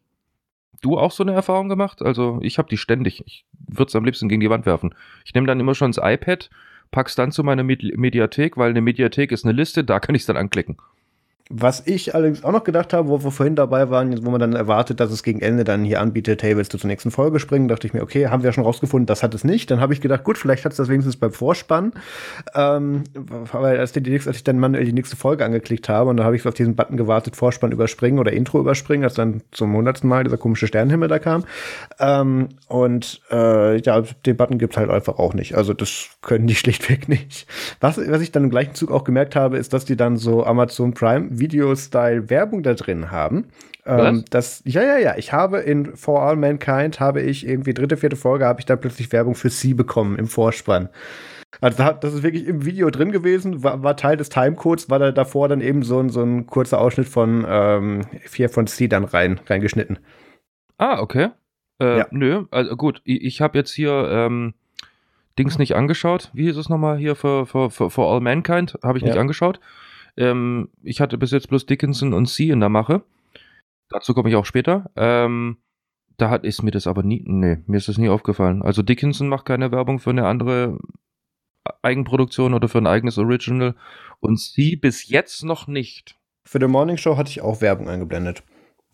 [0.81, 2.01] Du auch so eine Erfahrung gemacht?
[2.01, 3.23] Also ich habe die ständig.
[3.25, 4.93] Ich würde es am liebsten gegen die Wand werfen.
[5.23, 6.49] Ich nehme dann immer schon das iPad,
[6.91, 10.25] pack's dann zu meiner Mediathek, weil eine Mediathek ist eine Liste, da kann ich es
[10.25, 10.77] dann anklicken.
[11.51, 14.53] Was ich allerdings auch noch gedacht habe, wo wir vorhin dabei waren, wo man dann
[14.53, 17.67] erwartet, dass es gegen Ende dann hier anbietet, hey, willst du zur nächsten Folge springen?
[17.67, 19.69] Dachte ich mir, okay, haben wir schon rausgefunden, das hat es nicht.
[19.69, 21.93] Dann habe ich gedacht, gut, vielleicht hat es das wenigstens beim Vorspann.
[22.55, 26.25] Ähm, weil als, die, als ich dann manuell die nächste Folge angeklickt habe und dann
[26.25, 30.09] habe ich auf diesen Button gewartet, Vorspann überspringen oder Intro überspringen, als dann zum hundertsten
[30.09, 31.43] Mal dieser komische Sternenhimmel da kam.
[31.99, 35.53] Ähm, und äh, ja, den Button gibt halt einfach auch nicht.
[35.53, 37.45] Also das können die schlichtweg nicht.
[37.81, 40.43] Was, was ich dann im gleichen Zug auch gemerkt habe, ist, dass die dann so
[40.43, 43.45] Amazon Prime Video-Style Werbung da drin haben.
[43.85, 45.15] Ähm, das, ja, ja, ja.
[45.17, 48.79] Ich habe in For All Mankind habe ich irgendwie dritte, vierte Folge habe ich dann
[48.79, 50.89] plötzlich Werbung für sie bekommen im Vorspann.
[51.61, 55.11] Also das ist wirklich im Video drin gewesen, war, war Teil des Timecodes, war da
[55.11, 59.05] davor dann eben so ein, so ein kurzer Ausschnitt von ähm, vier von C dann
[59.05, 59.99] rein, reingeschnitten.
[60.77, 61.29] Ah, okay.
[61.79, 62.07] Äh, ja.
[62.11, 64.53] Nö, also gut, ich, ich habe jetzt hier ähm,
[65.37, 66.29] Dings nicht angeschaut.
[66.33, 68.77] Wie hieß es nochmal hier für, für, für, for All Mankind?
[68.83, 69.09] Habe ich ja.
[69.09, 69.59] nicht angeschaut.
[70.17, 73.03] Ähm, ich hatte bis jetzt bloß Dickinson und Sie in der Mache.
[73.89, 74.89] Dazu komme ich auch später.
[74.95, 75.57] Ähm,
[76.17, 78.61] da hat, ist mir das aber nie, nee, mir ist das nie aufgefallen.
[78.61, 80.79] Also Dickinson macht keine Werbung für eine andere
[81.81, 83.75] Eigenproduktion oder für ein eigenes Original
[84.19, 86.17] und sie bis jetzt noch nicht.
[86.47, 88.43] Für die Morning Show hatte ich auch Werbung eingeblendet.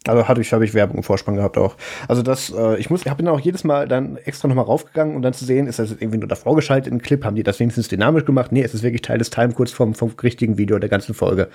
[0.07, 1.75] Also dadurch habe ich Werbung im Vorspann gehabt auch.
[2.07, 5.21] Also das, äh, ich muss, ich dann auch jedes Mal dann extra nochmal raufgegangen, um
[5.21, 7.87] dann zu sehen, ist das irgendwie nur davor geschaltet im Clip, haben die das wenigstens
[7.87, 8.51] dynamisch gemacht?
[8.51, 11.49] Nee, es ist wirklich Teil des Timecodes vom, vom richtigen Video der ganzen Folge.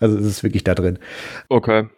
[0.00, 0.98] Also es ist wirklich da drin.
[1.48, 1.88] Okay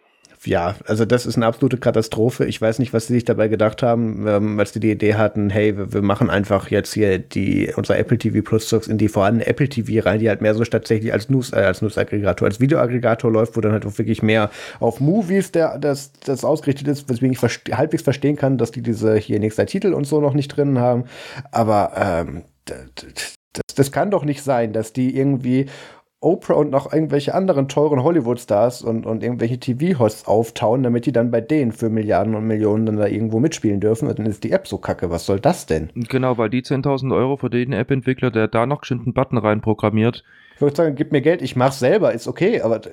[0.45, 2.45] ja, also das ist eine absolute Katastrophe.
[2.45, 5.49] Ich weiß nicht, was sie sich dabei gedacht haben, ähm, als sie die Idee hatten,
[5.49, 9.07] hey, wir, wir, machen einfach jetzt hier die unser Apple TV Plus Stocks in die
[9.07, 12.59] vorhandene Apple TV rein, die halt mehr so tatsächlich als News, äh, als News-Aggregator, als
[12.59, 17.09] Videoaggregator läuft, wo dann halt auch wirklich mehr auf Movies der, das, das ausgerichtet ist,
[17.09, 20.33] weswegen ich verste halbwegs verstehen kann, dass die diese hier nächster Titel und so noch
[20.33, 21.05] nicht drin haben.
[21.51, 23.35] Aber ähm, das,
[23.75, 25.67] das kann doch nicht sein, dass die irgendwie
[26.23, 31.31] Oprah und noch irgendwelche anderen teuren Hollywood-Stars und, und irgendwelche TV-Hosts auftauen, damit die dann
[31.31, 34.07] bei denen für Milliarden und Millionen dann da irgendwo mitspielen dürfen.
[34.07, 35.09] Und dann ist die App so kacke.
[35.09, 35.89] Was soll das denn?
[35.95, 40.23] Genau, weil die 10.000 Euro für den App-Entwickler, der da noch geschwind einen Button reinprogrammiert.
[40.55, 42.81] Ich würde sagen, gib mir Geld, ich mach's selber, ist okay, aber.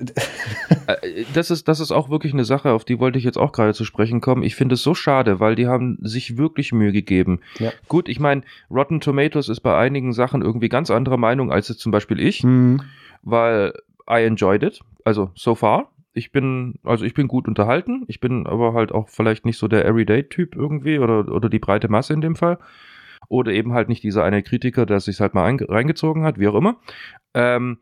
[0.87, 3.53] Äh, das ist, das ist auch wirklich eine Sache, auf die wollte ich jetzt auch
[3.53, 4.43] gerade zu sprechen kommen.
[4.43, 7.41] Ich finde es so schade, weil die haben sich wirklich Mühe gegeben.
[7.59, 7.71] Ja.
[7.87, 11.81] Gut, ich meine, Rotten Tomatoes ist bei einigen Sachen irgendwie ganz anderer Meinung als jetzt
[11.81, 12.43] zum Beispiel ich.
[12.43, 12.81] Mhm
[13.23, 13.73] weil
[14.09, 14.81] I enjoyed it.
[15.05, 15.93] Also so far.
[16.13, 18.05] Ich bin, also ich bin gut unterhalten.
[18.09, 21.89] Ich bin aber halt auch vielleicht nicht so der Everyday-Typ irgendwie oder, oder die breite
[21.89, 22.59] Masse in dem Fall.
[23.29, 26.57] Oder eben halt nicht dieser eine Kritiker, der sich halt mal reingezogen hat, wie auch
[26.57, 26.77] immer.
[27.35, 27.79] Ähm,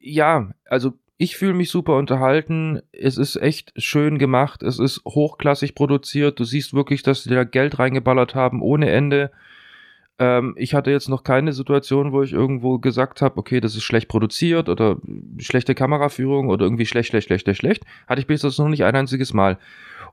[0.00, 2.80] ja, also ich fühle mich super unterhalten.
[2.92, 4.62] Es ist echt schön gemacht.
[4.62, 6.40] Es ist hochklassig produziert.
[6.40, 9.30] Du siehst wirklich, dass sie da Geld reingeballert haben ohne Ende.
[10.18, 13.82] Ähm, ich hatte jetzt noch keine Situation, wo ich irgendwo gesagt habe, okay, das ist
[13.82, 14.98] schlecht produziert oder
[15.38, 17.84] schlechte Kameraführung oder irgendwie schlecht, schlecht, schlecht, schlecht, schlecht.
[18.06, 19.58] Hatte ich bis jetzt noch nicht ein einziges Mal.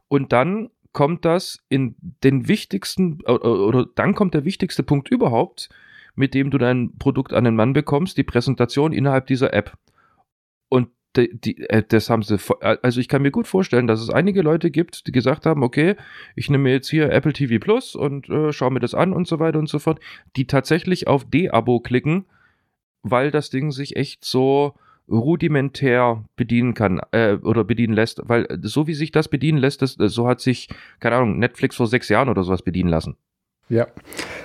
[0.08, 5.70] Und dann kommt das in den wichtigsten, oder, oder dann kommt der wichtigste Punkt überhaupt,
[6.16, 9.78] mit dem du dein Produkt an den Mann bekommst, die Präsentation innerhalb dieser App.
[10.68, 14.02] Und die, die, äh, das haben sie, äh, also ich kann mir gut vorstellen, dass
[14.02, 15.96] es einige Leute gibt, die gesagt haben, okay,
[16.36, 19.40] ich nehme jetzt hier Apple TV Plus und äh, schaue mir das an und so
[19.40, 20.00] weiter und so fort,
[20.36, 22.26] die tatsächlich auf D-Abo klicken,
[23.04, 24.76] weil das Ding sich echt so
[25.10, 29.96] rudimentär bedienen kann äh, oder bedienen lässt, weil so wie sich das bedienen lässt, das,
[29.96, 30.70] so hat sich,
[31.00, 33.18] keine Ahnung, Netflix vor sechs Jahren oder sowas bedienen lassen.
[33.68, 33.88] Ja.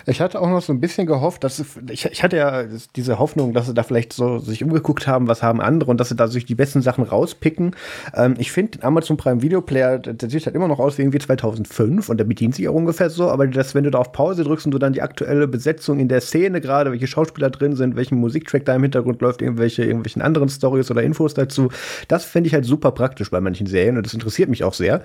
[0.09, 1.59] Ich hatte auch noch so ein bisschen gehofft, dass
[1.90, 2.62] ich, ich hatte ja
[2.95, 6.11] diese Hoffnung, dass sie da vielleicht so sich umgeguckt haben, was haben andere und dass
[6.11, 7.75] sie da sich die besten Sachen rauspicken.
[8.14, 11.19] Ähm, ich finde, Amazon Prime Video Player, der, sieht halt immer noch aus wie irgendwie
[11.19, 14.45] 2005 und der bedient sich auch ungefähr so, aber das, wenn du da auf Pause
[14.45, 17.97] drückst und du dann die aktuelle Besetzung in der Szene gerade, welche Schauspieler drin sind,
[17.97, 21.71] welchen Musiktrack da im Hintergrund läuft, irgendwelche, irgendwelchen anderen Stories oder Infos dazu,
[22.07, 25.03] das fände ich halt super praktisch bei manchen Serien und das interessiert mich auch sehr.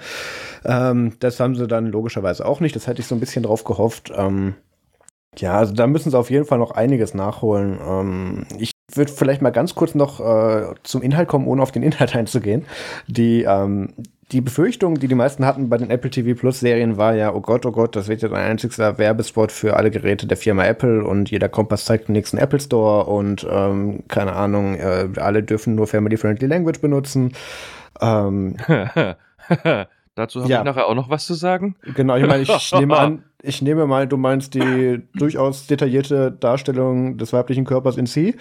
[0.63, 3.63] Ähm, das haben sie dann logischerweise auch nicht, das hätte ich so ein bisschen drauf
[3.63, 4.11] gehofft.
[4.15, 4.53] Ähm,
[5.37, 7.79] ja, also da müssen sie auf jeden Fall noch einiges nachholen.
[7.85, 11.83] Ähm, ich würde vielleicht mal ganz kurz noch äh, zum Inhalt kommen, ohne auf den
[11.83, 12.65] Inhalt einzugehen.
[13.07, 13.93] Die, ähm,
[14.31, 17.41] die Befürchtung, die die meisten hatten bei den Apple TV Plus Serien, war ja, oh
[17.41, 21.03] Gott, oh Gott, das wird jetzt ein einzigster Werbespot für alle Geräte der Firma Apple
[21.03, 25.75] und jeder Kompass zeigt den nächsten Apple Store und ähm, keine Ahnung, äh, alle dürfen
[25.75, 27.33] nur Family-Friendly Language benutzen.
[28.01, 28.57] Ähm,
[30.15, 30.59] Dazu habe ja.
[30.59, 31.75] ich nachher auch noch was zu sagen.
[31.95, 37.17] Genau, ich meine, ich nehme an, ich nehme mal, du meinst die durchaus detaillierte Darstellung
[37.17, 38.35] des weiblichen Körpers in Sie.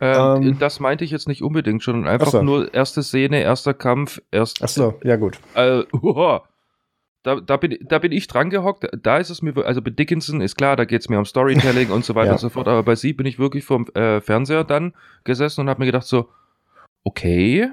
[0.00, 2.06] Ähm, ähm, das meinte ich jetzt nicht unbedingt schon.
[2.06, 2.42] Einfach so.
[2.42, 4.62] nur erste Szene, erster Kampf, erst.
[4.62, 5.38] Ach so, ja gut.
[5.54, 6.38] Äh, uh,
[7.22, 8.86] da, da, bin, da bin ich dran gehockt.
[9.02, 11.90] Da ist es mir, also bei Dickinson ist klar, da geht es mir um Storytelling
[11.90, 12.32] und so weiter ja.
[12.32, 12.66] und so fort.
[12.66, 16.06] Aber bei sie bin ich wirklich vom äh, Fernseher dann gesessen und habe mir gedacht
[16.06, 16.28] so,
[17.04, 17.68] okay,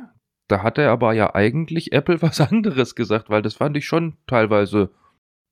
[0.48, 4.18] da hat er aber ja eigentlich Apple was anderes gesagt, weil das fand ich schon
[4.28, 4.90] teilweise.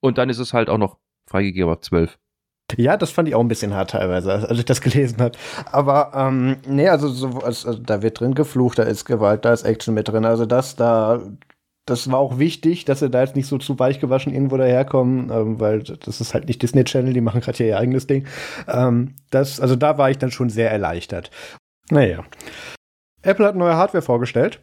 [0.01, 0.97] Und dann ist es halt auch noch
[1.29, 2.17] freigegeben ab 12.
[2.77, 5.37] Ja, das fand ich auch ein bisschen hart teilweise, als ich das gelesen habe.
[5.71, 9.63] Aber ähm, nee, also, so, also, da wird drin geflucht, da ist Gewalt, da ist
[9.63, 10.25] Action mit drin.
[10.25, 11.21] Also das da,
[11.85, 15.29] das war auch wichtig, dass sie da jetzt nicht so zu weich gewaschen irgendwo daherkommen,
[15.31, 18.25] ähm, weil das ist halt nicht Disney Channel, die machen gerade hier ihr eigenes Ding.
[18.67, 21.29] Ähm, das, also da war ich dann schon sehr erleichtert.
[21.91, 22.25] Naja.
[23.21, 24.61] Apple hat neue Hardware vorgestellt.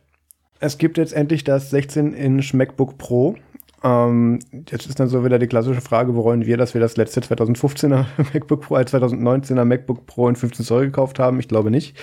[0.58, 3.36] Es gibt jetzt endlich das 16-Inch MacBook Pro.
[3.84, 4.38] Ähm,
[4.70, 8.04] jetzt ist dann so wieder die klassische Frage, bereuen wir, dass wir das letzte 2015er
[8.34, 11.40] MacBook Pro, äh, 2019er MacBook Pro in 15 Zoll gekauft haben?
[11.40, 11.96] Ich glaube nicht.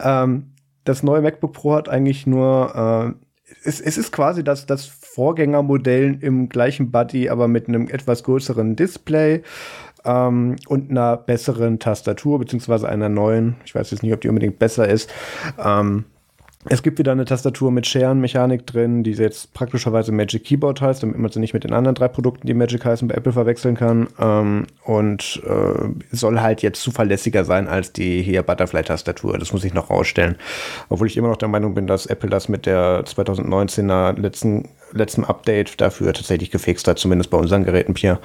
[0.00, 0.52] Ähm,
[0.84, 6.18] das neue MacBook Pro hat eigentlich nur, äh, es, es ist quasi das, das Vorgängermodell
[6.20, 9.42] im gleichen Body, aber mit einem etwas größeren Display
[10.04, 13.56] ähm, und einer besseren Tastatur, beziehungsweise einer neuen.
[13.64, 15.12] Ich weiß jetzt nicht, ob die unbedingt besser ist.
[15.62, 16.04] Ähm,
[16.68, 21.18] Es gibt wieder eine Tastatur mit Scherenmechanik drin, die jetzt praktischerweise Magic Keyboard heißt, damit
[21.18, 24.08] man sie nicht mit den anderen drei Produkten, die Magic heißen, bei Apple verwechseln kann.
[24.18, 29.38] Ähm, und äh, soll halt jetzt zuverlässiger sein als die hier Butterfly-Tastatur.
[29.38, 30.36] Das muss ich noch rausstellen.
[30.88, 35.24] Obwohl ich immer noch der Meinung bin, dass Apple das mit der 2019er letzten, letzten
[35.24, 38.18] Update dafür tatsächlich gefixt hat, zumindest bei unseren Geräten, Pierre.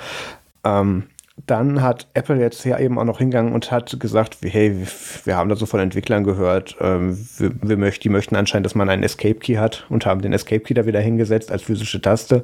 [0.63, 1.04] Ähm,
[1.47, 4.86] dann hat Apple jetzt ja eben auch noch hingegangen und hat gesagt, hey,
[5.23, 8.75] wir haben da so von Entwicklern gehört, ähm, wir, wir möchten, die möchten anscheinend, dass
[8.75, 12.01] man einen Escape Key hat und haben den Escape Key da wieder hingesetzt als physische
[12.01, 12.43] Taste.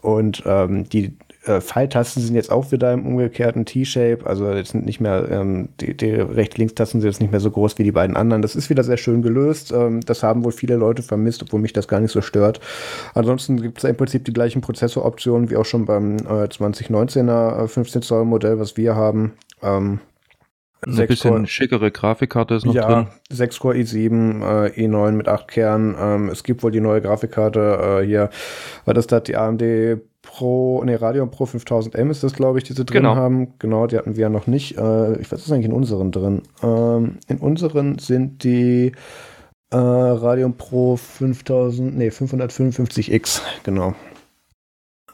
[0.00, 4.86] Und ähm, die äh, Pfeiltasten sind jetzt auch wieder im umgekehrten T-Shape, also jetzt sind
[4.86, 8.16] nicht mehr, ähm, die, die Rechts-Links-Tasten sind jetzt nicht mehr so groß wie die beiden
[8.16, 8.42] anderen.
[8.42, 9.72] Das ist wieder sehr schön gelöst.
[9.72, 12.60] Ähm, das haben wohl viele Leute vermisst, obwohl mich das gar nicht so stört.
[13.14, 18.02] Ansonsten gibt es im Prinzip die gleichen Prozessoroptionen wie auch schon beim äh, 2019er 15
[18.02, 19.32] Zoll Modell, was wir haben.
[19.62, 19.98] Ähm,
[20.84, 23.06] ein bisschen schickere Grafikkarte ist noch ja, drin.
[23.30, 25.94] 6 Core i7, äh, i9 mit 8 Kernen.
[25.98, 28.30] Ähm, es gibt wohl die neue Grafikkarte äh, hier,
[28.84, 29.62] war das da die AMD
[30.22, 33.16] Pro, nee, Radeon Pro 5000M ist das, glaube ich, die sie drin genau.
[33.16, 33.54] haben.
[33.58, 34.78] Genau, die hatten wir ja noch nicht.
[34.78, 36.42] Äh, ich weiß, was ist eigentlich in unseren drin?
[36.62, 38.92] Ähm, in unseren sind die
[39.70, 43.94] äh, Radeon Pro 5000, nee, 555X, genau.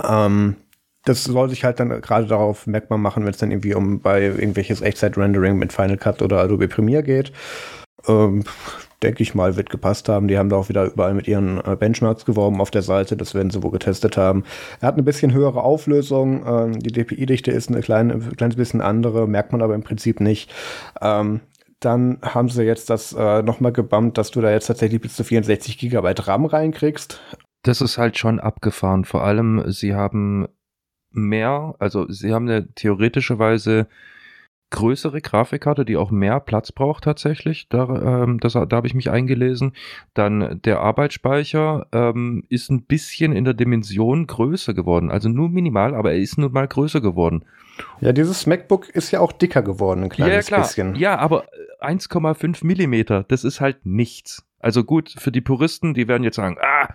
[0.06, 0.56] Ähm,
[1.04, 4.24] das soll sich halt dann gerade darauf merkbar machen, wenn es dann irgendwie um bei
[4.24, 7.32] irgendwelches Echtzeit-Rendering mit Final Cut oder Adobe Premiere geht.
[8.06, 8.44] Ähm,
[9.02, 10.28] denke ich mal, wird gepasst haben.
[10.28, 13.16] Die haben da auch wieder überall mit ihren äh, Benchmarks geworben auf der Seite.
[13.16, 14.44] Das werden sie wohl getestet haben.
[14.80, 16.44] Er hat eine bisschen höhere Auflösung.
[16.46, 20.20] Ähm, die DPI-Dichte ist eine kleine, ein kleines bisschen andere, merkt man aber im Prinzip
[20.20, 20.50] nicht.
[21.00, 21.40] Ähm,
[21.80, 25.22] dann haben sie jetzt das äh, nochmal gebammt, dass du da jetzt tatsächlich bis zu
[25.22, 27.20] 64 Gigabyte RAM reinkriegst.
[27.62, 29.04] Das ist halt schon abgefahren.
[29.04, 30.48] Vor allem, sie haben
[31.10, 33.86] mehr, also sie haben eine theoretischerweise
[34.70, 37.68] größere Grafikkarte, die auch mehr Platz braucht tatsächlich.
[37.68, 39.72] Da, ähm, das, da habe ich mich eingelesen.
[40.14, 45.10] Dann der Arbeitsspeicher ähm, ist ein bisschen in der Dimension größer geworden.
[45.10, 47.44] Also nur minimal, aber er ist nun mal größer geworden.
[48.00, 50.66] Ja, dieses MacBook ist ja auch dicker geworden, ein kleines ja, klar.
[50.66, 50.94] bisschen.
[50.96, 51.44] Ja, aber
[51.80, 54.44] 1,5 Millimeter, das ist halt nichts.
[54.58, 56.88] Also gut, für die Puristen, die werden jetzt sagen, ah,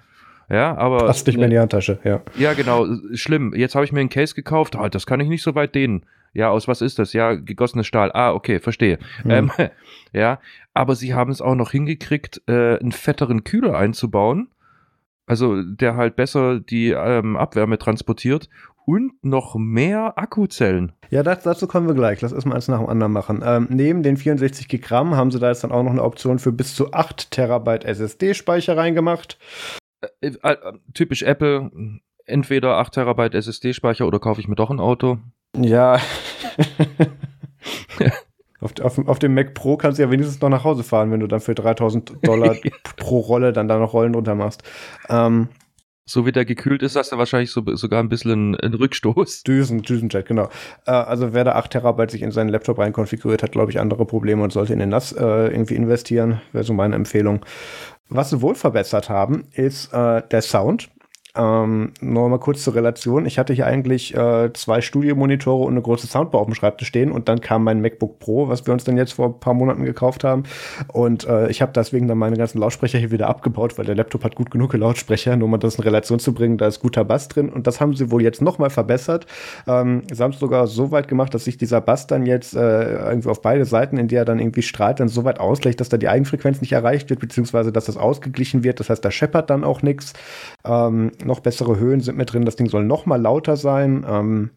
[0.49, 1.05] ja, aber.
[1.07, 2.21] Passt nicht mehr in die Handtasche, ja.
[2.35, 2.85] Ja, genau.
[3.13, 3.53] Schlimm.
[3.55, 4.75] Jetzt habe ich mir einen Case gekauft.
[4.75, 6.05] Oh, das kann ich nicht so weit dehnen.
[6.33, 7.13] Ja, aus was ist das?
[7.13, 8.11] Ja, gegossenes Stahl.
[8.13, 8.99] Ah, okay, verstehe.
[9.23, 9.31] Mhm.
[9.31, 9.51] Ähm,
[10.13, 10.39] ja,
[10.73, 14.49] aber sie haben es auch noch hingekriegt, äh, einen fetteren Kühler einzubauen.
[15.25, 18.49] Also, der halt besser die ähm, Abwärme transportiert
[18.85, 20.91] und noch mehr Akkuzellen.
[21.09, 22.21] Ja, das, dazu kommen wir gleich.
[22.21, 23.41] Lass erstmal eins nach dem anderen machen.
[23.45, 26.51] Ähm, neben den 64 Gigramm haben sie da jetzt dann auch noch eine Option für
[26.51, 29.37] bis zu 8 Terabyte SSD-Speicher reingemacht.
[30.21, 30.57] Äh, äh,
[30.93, 31.71] typisch Apple,
[32.25, 35.19] entweder 8 Terabyte SSD-Speicher oder kaufe ich mir doch ein Auto.
[35.55, 35.99] Ja.
[38.59, 41.19] auf, auf, auf, dem Mac Pro kannst du ja wenigstens noch nach Hause fahren, wenn
[41.19, 42.55] du dann für 3000 Dollar
[42.97, 44.63] pro Rolle dann da noch Rollen drunter machst.
[45.09, 45.49] Ähm,
[46.05, 49.43] so wie der gekühlt ist, hast du wahrscheinlich so, sogar ein bisschen einen Rückstoß.
[49.43, 50.49] Düsen, Düsenjet, genau.
[50.85, 54.05] Äh, also wer da 8 Terabyte sich in seinen Laptop reinkonfiguriert, hat, glaube ich, andere
[54.05, 56.41] Probleme und sollte in den NAS äh, irgendwie investieren.
[56.51, 57.45] Wäre so meine Empfehlung.
[58.09, 60.89] Was sie wohl verbessert haben, ist äh, der Sound.
[61.35, 63.25] Ähm, nur mal kurz zur Relation.
[63.25, 67.11] Ich hatte hier eigentlich äh, zwei Studiomonitore und eine große Soundbar auf dem Schreibtisch stehen
[67.11, 69.83] und dann kam mein MacBook Pro, was wir uns dann jetzt vor ein paar Monaten
[69.83, 70.43] gekauft haben.
[70.89, 74.23] Und äh, ich habe deswegen dann meine ganzen Lautsprecher hier wieder abgebaut, weil der Laptop
[74.23, 77.29] hat gut genug Lautsprecher, nur mal das in Relation zu bringen, da ist guter Bass
[77.29, 77.49] drin.
[77.49, 79.25] Und das haben sie wohl jetzt nochmal verbessert.
[79.65, 82.93] Ähm, sie haben es sogar so weit gemacht, dass sich dieser Bass dann jetzt äh,
[83.09, 85.89] irgendwie auf beide Seiten, in die er dann irgendwie strahlt, dann so weit ausgleicht, dass
[85.89, 88.79] da die Eigenfrequenz nicht erreicht wird, beziehungsweise dass das ausgeglichen wird.
[88.79, 90.13] Das heißt, da scheppert dann auch nichts.
[90.63, 92.45] Ähm, noch bessere Höhen sind mit drin.
[92.45, 94.05] Das Ding soll noch mal lauter sein.
[94.07, 94.49] Ähm,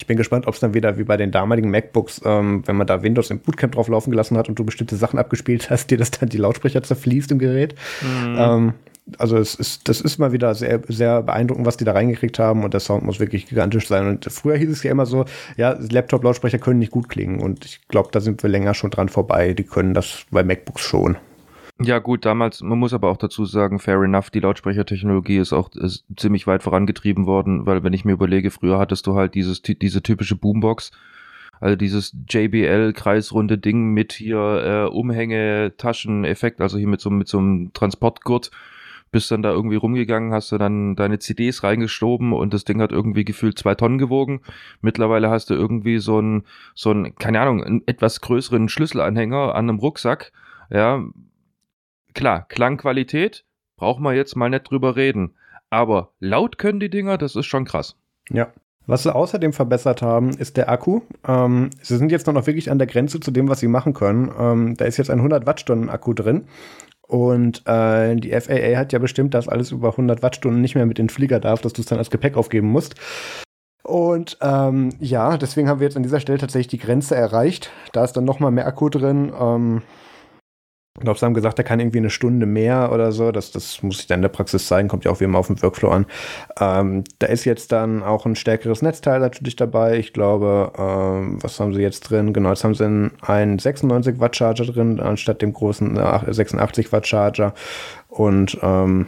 [0.00, 2.86] ich bin gespannt, ob es dann wieder wie bei den damaligen MacBooks, ähm, wenn man
[2.86, 5.98] da Windows im Bootcamp drauf laufen gelassen hat und du bestimmte Sachen abgespielt hast, dir
[5.98, 7.74] das dann die Lautsprecher zerfließt im Gerät.
[8.00, 8.36] Mhm.
[8.38, 8.72] Ähm,
[9.18, 12.64] also es ist, das ist mal wieder sehr, sehr beeindruckend, was die da reingekriegt haben
[12.64, 14.06] und der Sound muss wirklich gigantisch sein.
[14.06, 15.24] Und früher hieß es ja immer so,
[15.56, 19.08] ja, Laptop-Lautsprecher können nicht gut klingen und ich glaube, da sind wir länger schon dran
[19.08, 19.52] vorbei.
[19.52, 21.18] Die können das bei MacBooks schon.
[21.82, 25.70] Ja, gut, damals, man muss aber auch dazu sagen, fair enough, die Lautsprechertechnologie ist auch
[25.70, 29.62] ist ziemlich weit vorangetrieben worden, weil wenn ich mir überlege, früher hattest du halt dieses,
[29.62, 30.90] diese typische Boombox,
[31.58, 34.38] also dieses JBL-kreisrunde Ding mit hier
[34.88, 38.50] äh, Umhänge-Taschen-Effekt, also hier mit so, mit so einem Transportgurt,
[39.10, 42.92] bist dann da irgendwie rumgegangen, hast du dann deine CDs reingestoben und das Ding hat
[42.92, 44.42] irgendwie gefühlt zwei Tonnen gewogen.
[44.82, 49.68] Mittlerweile hast du irgendwie so ein, so ein, keine Ahnung, einen etwas größeren Schlüsselanhänger an
[49.68, 50.32] einem Rucksack,
[50.70, 51.02] ja,
[52.14, 53.44] klar, Klangqualität,
[53.76, 55.34] braucht man jetzt mal nicht drüber reden.
[55.70, 57.96] Aber laut können die Dinger, das ist schon krass.
[58.28, 58.48] Ja.
[58.86, 61.02] Was sie außerdem verbessert haben, ist der Akku.
[61.26, 64.32] Ähm, sie sind jetzt noch wirklich an der Grenze zu dem, was sie machen können.
[64.36, 66.46] Ähm, da ist jetzt ein 100 Wattstunden Akku drin.
[67.06, 70.98] Und äh, die FAA hat ja bestimmt, dass alles über 100 Wattstunden nicht mehr mit
[70.98, 72.94] in den Flieger darf, dass du es dann als Gepäck aufgeben musst.
[73.82, 77.70] Und ähm, ja, deswegen haben wir jetzt an dieser Stelle tatsächlich die Grenze erreicht.
[77.92, 79.32] Da ist dann noch mal mehr Akku drin.
[79.38, 79.82] Ähm,
[80.96, 83.30] ich glaube, sie haben gesagt, er kann irgendwie eine Stunde mehr oder so.
[83.30, 85.46] Das, das muss ich dann in der Praxis zeigen, kommt ja auch wie immer auf
[85.46, 86.06] dem Workflow an.
[86.58, 89.98] Ähm, da ist jetzt dann auch ein stärkeres Netzteil natürlich dabei.
[89.98, 92.32] Ich glaube, ähm, was haben sie jetzt drin?
[92.32, 92.84] Genau, jetzt haben sie
[93.22, 97.54] einen 96 Watt Charger drin, anstatt dem großen 86 äh, Watt Charger.
[98.08, 99.06] Und ähm,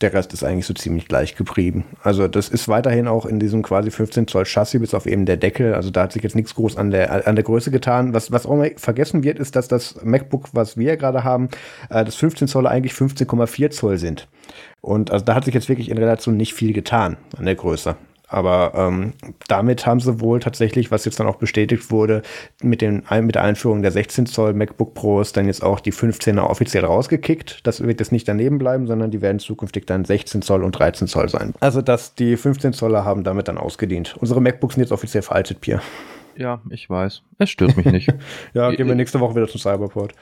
[0.00, 1.84] der Rest ist eigentlich so ziemlich gleich geblieben.
[2.02, 5.36] Also das ist weiterhin auch in diesem quasi 15 Zoll Chassis bis auf eben der
[5.36, 5.74] Deckel.
[5.74, 8.14] Also da hat sich jetzt nichts groß an der, an der Größe getan.
[8.14, 11.48] Was, was auch mal vergessen wird, ist, dass das MacBook, was wir gerade haben,
[11.90, 14.28] äh, das 15 Zoll eigentlich 15,4 Zoll sind.
[14.80, 17.96] Und also da hat sich jetzt wirklich in Relation nicht viel getan an der Größe.
[18.30, 19.12] Aber ähm,
[19.48, 22.22] damit haben sie wohl tatsächlich, was jetzt dann auch bestätigt wurde,
[22.62, 26.42] mit, den, mit der Einführung der 16 Zoll MacBook Pros dann jetzt auch die 15er
[26.42, 27.66] offiziell rausgekickt.
[27.66, 31.08] Das wird jetzt nicht daneben bleiben, sondern die werden zukünftig dann 16 Zoll und 13
[31.08, 31.54] Zoll sein.
[31.58, 34.16] Also dass die 15 Zoller haben damit dann ausgedient.
[34.20, 35.82] Unsere MacBooks sind jetzt offiziell veraltet, Pierre.
[36.36, 37.22] Ja, ich weiß.
[37.38, 38.14] Es stört mich nicht.
[38.54, 40.14] ja, gehen wir nächste Woche wieder zum Cyberport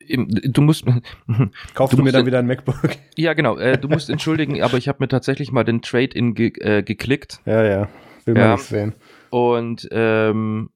[0.00, 0.84] du musst.
[1.74, 2.76] Kaufst du, du mir dann wieder ein MacBook?
[3.16, 3.56] Ja, genau.
[3.56, 7.40] Äh, du musst entschuldigen, aber ich habe mir tatsächlich mal den Trade-in ge äh, geklickt.
[7.46, 7.88] Ja, ja.
[8.24, 8.52] Will man ja.
[8.52, 8.94] nicht sehen.
[9.30, 10.70] Und ähm,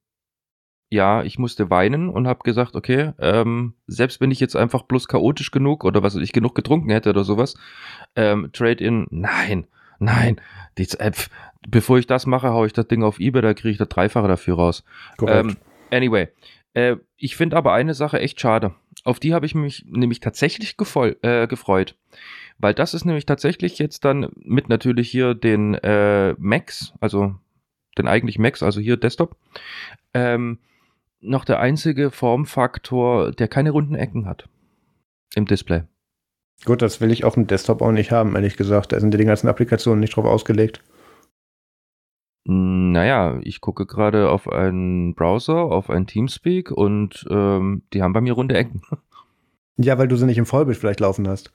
[0.90, 5.06] ja, ich musste weinen und habe gesagt, okay, ähm, selbst wenn ich jetzt einfach bloß
[5.06, 7.54] chaotisch genug oder was ich genug getrunken hätte oder sowas,
[8.16, 9.66] ähm, Trade-in, nein,
[10.00, 10.40] nein,
[10.78, 11.12] die, äh,
[11.68, 14.26] bevor ich das mache, haue ich das Ding auf eBay, da kriege ich das Dreifache
[14.26, 14.84] dafür raus.
[15.16, 15.50] Korrekt.
[15.50, 15.56] Ähm,
[15.92, 16.28] anyway,
[16.74, 18.74] äh, ich finde aber eine Sache echt schade.
[19.04, 20.76] Auf die habe ich mich nämlich tatsächlich
[21.22, 21.96] äh, gefreut.
[22.58, 27.34] Weil das ist nämlich tatsächlich jetzt dann mit natürlich hier den äh, Macs, also
[27.96, 29.36] den eigentlich Macs, also hier Desktop,
[30.12, 30.58] ähm,
[31.20, 34.48] noch der einzige Formfaktor, der keine runden Ecken hat
[35.34, 35.82] im Display.
[36.66, 38.92] Gut, das will ich auf dem Desktop auch nicht haben, ehrlich gesagt.
[38.92, 40.82] Da sind die ganzen Applikationen nicht drauf ausgelegt.
[42.44, 48.20] Naja, ich gucke gerade auf einen Browser, auf ein Teamspeak und ähm, die haben bei
[48.20, 48.82] mir runde Ecken.
[49.82, 51.52] Ja, weil du sie nicht im Vollbild vielleicht laufen hast.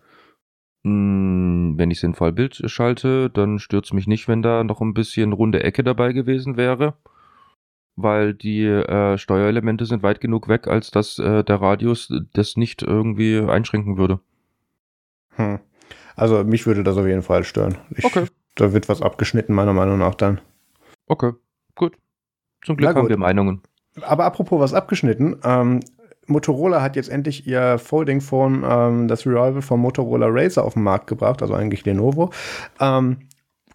[0.83, 4.81] Hm, wenn ich sie in Vollbild schalte, dann stört es mich nicht, wenn da noch
[4.81, 6.95] ein bisschen runde Ecke dabei gewesen wäre.
[7.95, 12.81] Weil die äh, Steuerelemente sind weit genug weg, als dass äh, der Radius das nicht
[12.81, 14.19] irgendwie einschränken würde.
[15.35, 15.59] Hm.
[16.15, 17.77] Also mich würde das auf jeden Fall stören.
[17.91, 18.25] Ich, okay.
[18.55, 20.41] Da wird was abgeschnitten, meiner Meinung nach dann.
[21.07, 21.33] Okay,
[21.75, 21.97] gut.
[22.63, 23.61] Zum Glück haben wir Meinungen.
[24.01, 25.79] Aber apropos was abgeschnitten, ähm,
[26.27, 30.83] Motorola hat jetzt endlich ihr Folding Phone, ähm, das Revival von Motorola Razer auf den
[30.83, 32.31] Markt gebracht, also eigentlich Lenovo.
[32.79, 33.17] Ähm,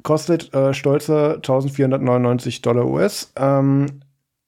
[0.02, 3.86] kostet äh, stolze 1499 Dollar US ähm,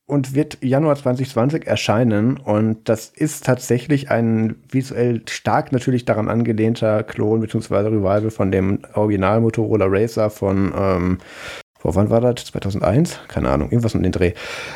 [0.07, 2.39] und wird Januar 2020 erscheinen.
[2.39, 7.75] Und das ist tatsächlich ein visuell stark natürlich daran angelehnter Klon bzw.
[7.77, 11.19] Revival von dem Original Motorola Racer von ähm,
[11.83, 12.45] vor wann war das?
[12.45, 13.19] 2001?
[13.27, 14.35] Keine Ahnung, irgendwas um den Dreh.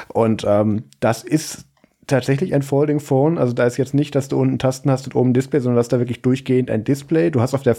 [0.09, 1.66] Und ähm, das ist
[2.07, 3.37] tatsächlich ein Folding Phone.
[3.37, 5.93] Also da ist jetzt nicht, dass du unten Tasten hast und oben Display, sondern hast
[5.93, 7.31] da wirklich durchgehend ein Display.
[7.31, 7.77] Du hast auf der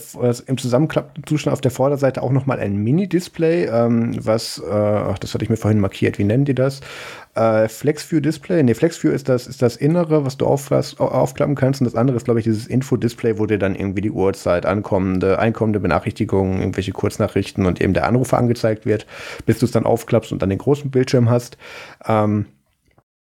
[0.48, 5.18] im zusammenklappten Zustand auf der Vorderseite auch noch mal ein Mini-Display, ähm, was, äh, ach,
[5.18, 6.20] das hatte ich mir vorhin markiert.
[6.20, 6.82] Wie nennen die das?
[7.36, 8.64] Äh, FlexView Display.
[8.64, 11.80] Nee, FlexView ist das, ist das Innere, was du auf, aufklappen kannst.
[11.80, 15.40] Und das andere ist, glaube ich, dieses Info-Display, wo dir dann irgendwie die Uhrzeit, ankommende,
[15.40, 19.06] einkommende Benachrichtigungen, irgendwelche Kurznachrichten und eben der Anrufer angezeigt wird,
[19.46, 21.58] bis du es dann aufklappst und dann den großen Bildschirm hast.
[22.06, 22.48] Ähm,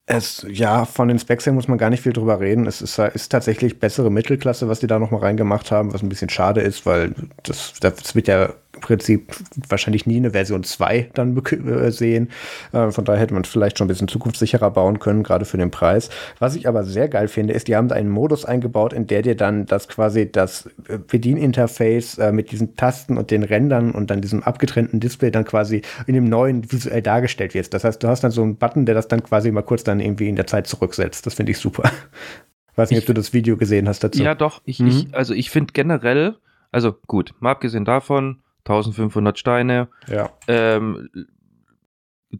[0.05, 2.67] es, ja, von den Specs her muss man gar nicht viel drüber reden.
[2.67, 6.29] Es ist, ist tatsächlich bessere Mittelklasse, was die da nochmal reingemacht haben, was ein bisschen
[6.29, 9.33] schade ist, weil das, das wird ja Prinzip
[9.69, 12.29] wahrscheinlich nie eine Version 2 dann äh, sehen.
[12.73, 15.71] Äh, von daher hätte man vielleicht schon ein bisschen zukunftssicherer bauen können, gerade für den
[15.71, 16.09] Preis.
[16.39, 19.21] Was ich aber sehr geil finde, ist, die haben da einen Modus eingebaut, in der
[19.21, 24.11] dir dann das quasi das äh, Bedieninterface äh, mit diesen Tasten und den Rändern und
[24.11, 27.73] dann diesem abgetrennten Display dann quasi in dem neuen visuell dargestellt wird.
[27.73, 30.01] Das heißt, du hast dann so einen Button, der das dann quasi mal kurz dann
[30.01, 31.25] irgendwie in der Zeit zurücksetzt.
[31.25, 31.89] Das finde ich super.
[32.75, 34.21] Weiß nicht, ich, ob du das Video gesehen hast dazu.
[34.21, 34.61] Ja, doch.
[34.65, 34.87] Ich, mhm.
[34.87, 36.35] ich, also ich finde generell,
[36.71, 39.87] also gut, mal abgesehen davon, 1500 Steine.
[40.07, 40.29] Ja.
[40.47, 41.09] Ähm,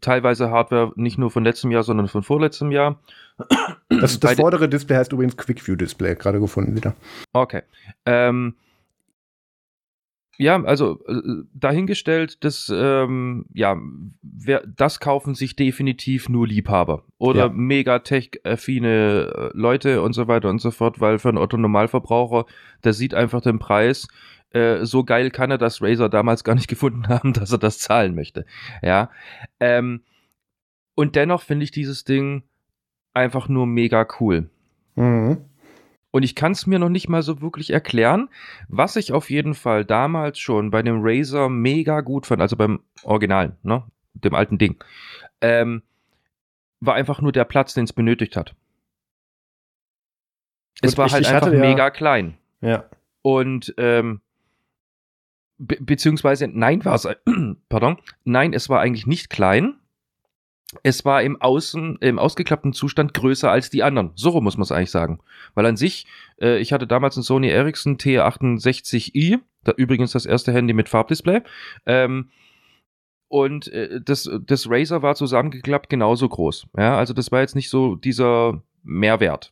[0.01, 2.99] teilweise Hardware nicht nur von letztem Jahr, sondern von vorletztem Jahr.
[3.89, 6.95] Das, das vordere Display heißt übrigens Quick Display, gerade gefunden wieder.
[7.33, 7.61] Okay.
[8.05, 8.55] Ähm,
[10.37, 13.77] ja, also äh, dahingestellt, das, ähm, ja,
[14.21, 17.49] wer, das kaufen sich definitiv nur Liebhaber oder ja.
[17.49, 22.45] mega tech-affine äh, Leute und so weiter und so fort, weil für einen Otto-Normalverbraucher,
[22.83, 24.07] der sieht einfach den Preis,
[24.53, 27.79] äh, so geil kann er das Razer damals gar nicht gefunden haben, dass er das
[27.79, 28.45] zahlen möchte.
[28.81, 29.09] Ja.
[29.59, 30.01] Ähm,
[30.95, 32.43] und dennoch finde ich dieses Ding
[33.13, 34.49] einfach nur mega cool.
[34.95, 35.45] Mhm.
[36.11, 38.29] Und ich kann es mir noch nicht mal so wirklich erklären.
[38.67, 42.81] Was ich auf jeden Fall damals schon bei dem Razer mega gut fand, also beim
[43.01, 43.83] Original, ne,
[44.13, 44.83] dem alten Ding,
[45.41, 45.81] ähm,
[46.79, 48.53] war einfach nur der Platz, den es benötigt hat.
[50.81, 52.37] Gut, es war ich, halt einfach hatte, mega klein.
[52.61, 52.85] Ja.
[53.23, 54.21] Und ähm,
[55.57, 57.07] be beziehungsweise nein war es,
[57.69, 59.75] pardon, nein, es war eigentlich nicht klein.
[60.81, 64.11] Es war im Außen, im ausgeklappten Zustand größer als die anderen.
[64.15, 65.19] So muss man es eigentlich sagen.
[65.53, 66.07] Weil an sich,
[66.41, 71.41] äh, ich hatte damals einen Sony Ericsson T68i, da übrigens das erste Handy mit Farbdisplay.
[71.85, 72.31] Ähm,
[73.27, 76.67] und äh, das, das Razer war zusammengeklappt genauso groß.
[76.77, 79.51] Ja, also das war jetzt nicht so dieser Mehrwert.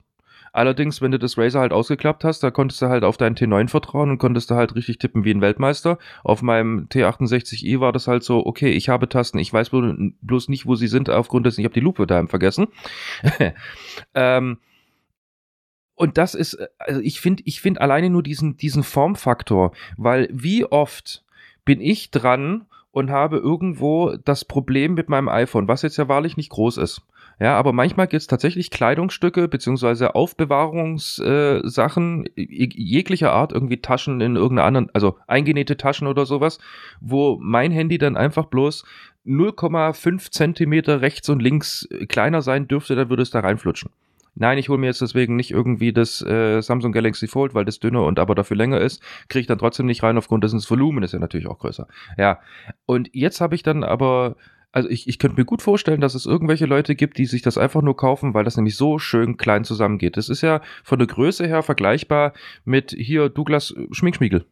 [0.54, 3.70] Allerdings, wenn du das Razer halt ausgeklappt hast, da konntest du halt auf deinen T9
[3.70, 5.97] vertrauen und konntest du halt richtig tippen wie ein Weltmeister.
[6.24, 10.66] Auf meinem T68i war das halt so, okay, ich habe Tasten, ich weiß bloß nicht,
[10.66, 12.68] wo sie sind, aufgrund dessen, ich habe die Lupe daheim vergessen.
[14.14, 14.58] ähm,
[15.95, 20.66] und das ist, also ich finde, ich finde alleine nur diesen, diesen Formfaktor, weil wie
[20.66, 21.24] oft
[21.64, 26.36] bin ich dran und habe irgendwo das Problem mit meinem iPhone, was jetzt ja wahrlich
[26.36, 27.04] nicht groß ist.
[27.42, 34.36] Ja, aber manchmal gibt es tatsächlich Kleidungsstücke beziehungsweise Aufbewahrungssachen äh, jeglicher Art, irgendwie Taschen in
[34.36, 36.60] irgendeiner anderen, also eingenähte Taschen oder sowas,
[37.00, 38.86] wo mein Handy dann einfach bloß
[39.26, 43.89] 0,5 Zentimeter rechts und links äh, kleiner sein dürfte, dann würde es da reinflutschen.
[44.36, 47.80] Nein, ich hole mir jetzt deswegen nicht irgendwie das äh, Samsung Galaxy Fold, weil das
[47.80, 50.70] dünner und aber dafür länger ist, kriege ich dann trotzdem nicht rein, aufgrund dessen das
[50.70, 51.88] Volumen ist ja natürlich auch größer.
[52.20, 52.38] Ja,
[52.86, 54.36] und jetzt habe ich dann aber
[54.72, 57.58] also ich, ich könnte mir gut vorstellen, dass es irgendwelche Leute gibt, die sich das
[57.58, 60.18] einfach nur kaufen, weil das nämlich so schön klein zusammengeht.
[60.18, 64.46] Das ist ja von der Größe her vergleichbar mit hier Douglas Schminkschmiegel.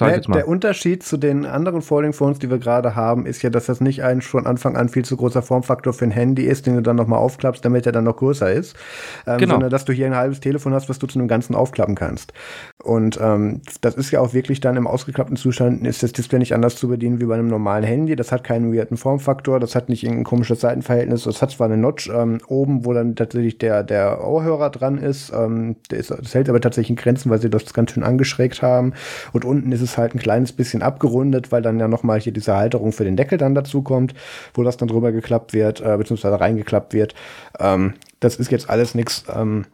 [0.00, 3.66] Der, der, Unterschied zu den anderen Folding Phones, die wir gerade haben, ist ja, dass
[3.66, 6.76] das nicht ein von Anfang an viel zu großer Formfaktor für ein Handy ist, den
[6.76, 8.74] du dann nochmal aufklappst, damit er dann noch größer ist,
[9.26, 9.54] ähm, genau.
[9.54, 12.32] sondern dass du hier ein halbes Telefon hast, was du zu einem ganzen aufklappen kannst.
[12.82, 16.54] Und ähm, das ist ja auch wirklich dann im ausgeklappten Zustand, ist das Display nicht
[16.54, 18.16] anders zu bedienen wie bei einem normalen Handy.
[18.16, 21.76] Das hat keinen weirden Formfaktor, das hat nicht irgendein komisches Seitenverhältnis, das hat zwar eine
[21.76, 26.34] Notch ähm, oben, wo dann tatsächlich der, der Ohrhörer dran ist, ähm, der ist, das
[26.34, 28.94] hält aber tatsächlich in Grenzen, weil sie das ganz schön angeschrägt haben.
[29.32, 32.56] Und unten ist es halt ein kleines bisschen abgerundet, weil dann ja nochmal hier diese
[32.56, 34.14] Halterung für den Deckel dann dazu kommt,
[34.54, 37.14] wo das dann drüber geklappt wird, äh, beziehungsweise reingeklappt wird.
[37.58, 39.66] Ähm, das ist jetzt alles nichts, ähm,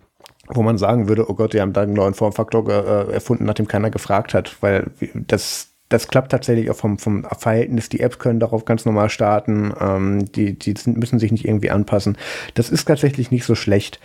[0.49, 3.69] wo man sagen würde, oh Gott, die haben da einen neuen Formfaktor äh, erfunden, nachdem
[3.69, 7.89] keiner gefragt hat, weil das das klappt tatsächlich auch vom, vom Verhältnis.
[7.89, 9.73] Die Apps können darauf ganz normal starten.
[9.81, 12.19] Ähm, die die müssen sich nicht irgendwie anpassen.
[12.55, 13.99] Das ist tatsächlich nicht so schlecht.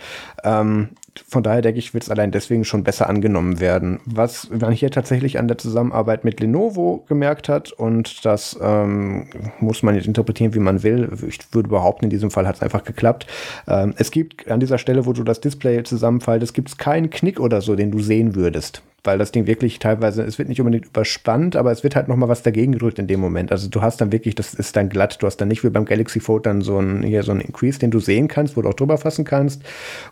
[0.44, 0.90] Ähm,
[1.28, 4.00] von daher denke ich, wird es allein deswegen schon besser angenommen werden.
[4.04, 9.26] Was man hier tatsächlich an der Zusammenarbeit mit Lenovo gemerkt hat, und das ähm,
[9.60, 11.10] muss man jetzt interpretieren, wie man will.
[11.28, 13.26] Ich würde behaupten, in diesem Fall hat es einfach geklappt.
[13.68, 17.40] Ähm, es gibt an dieser Stelle, wo du das Display zusammenfaltest, gibt es keinen Knick
[17.40, 20.86] oder so, den du sehen würdest weil das Ding wirklich teilweise, es wird nicht unbedingt
[20.86, 23.52] überspannt, aber es wird halt nochmal was dagegen gedrückt in dem Moment.
[23.52, 25.84] Also du hast dann wirklich, das ist dann glatt, du hast dann nicht wie beim
[25.84, 28.68] Galaxy Fold dann so ein, hier so ein Increase, den du sehen kannst, wo du
[28.70, 29.62] auch drüber fassen kannst.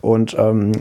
[0.01, 0.73] Und ähm,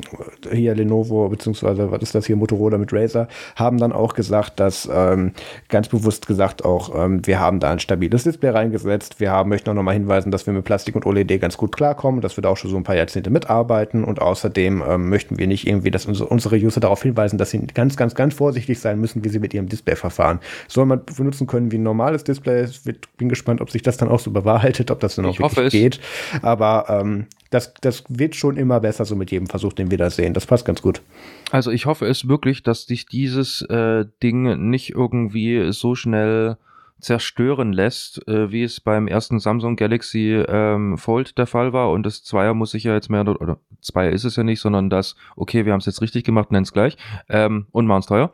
[0.51, 4.89] hier Lenovo, beziehungsweise was ist das hier, Motorola mit Razer, haben dann auch gesagt, dass
[4.93, 5.33] ähm,
[5.69, 9.21] ganz bewusst gesagt auch, ähm, wir haben da ein stabiles Display reingesetzt.
[9.21, 12.21] Wir haben, möchten auch nochmal hinweisen, dass wir mit Plastik und OLED ganz gut klarkommen,
[12.21, 15.47] dass wir da auch schon so ein paar Jahrzehnte mitarbeiten und außerdem ähm, möchten wir
[15.47, 19.01] nicht irgendwie, dass unsere, unsere User darauf hinweisen, dass sie ganz, ganz, ganz vorsichtig sein
[19.01, 20.41] müssen, wie sie mit ihrem Display verfahren.
[20.69, 22.65] Soll man benutzen können wie ein normales Display.
[22.65, 22.83] Ich
[23.17, 25.71] bin gespannt, ob sich das dann auch so bewahrheitet, ob das dann auch ich wirklich
[25.71, 26.01] geht.
[26.43, 30.11] Aber ähm, das, das wird schon immer besser, so mit jedem Versuch, den wir da
[30.11, 30.35] sehen.
[30.35, 31.03] Das passt ganz gut.
[31.51, 36.57] Also ich hoffe es wirklich, dass dich dieses äh, Ding nicht irgendwie so schnell
[37.03, 41.91] zerstören lässt, äh, wie es beim ersten Samsung Galaxy ähm, Fold der Fall war.
[41.91, 44.89] Und das Zweier muss ich ja jetzt mehr, oder Zweier ist es ja nicht, sondern
[44.89, 46.97] das, okay, wir haben es jetzt richtig gemacht, nennen es gleich.
[47.29, 48.33] Ähm, und machen es teuer.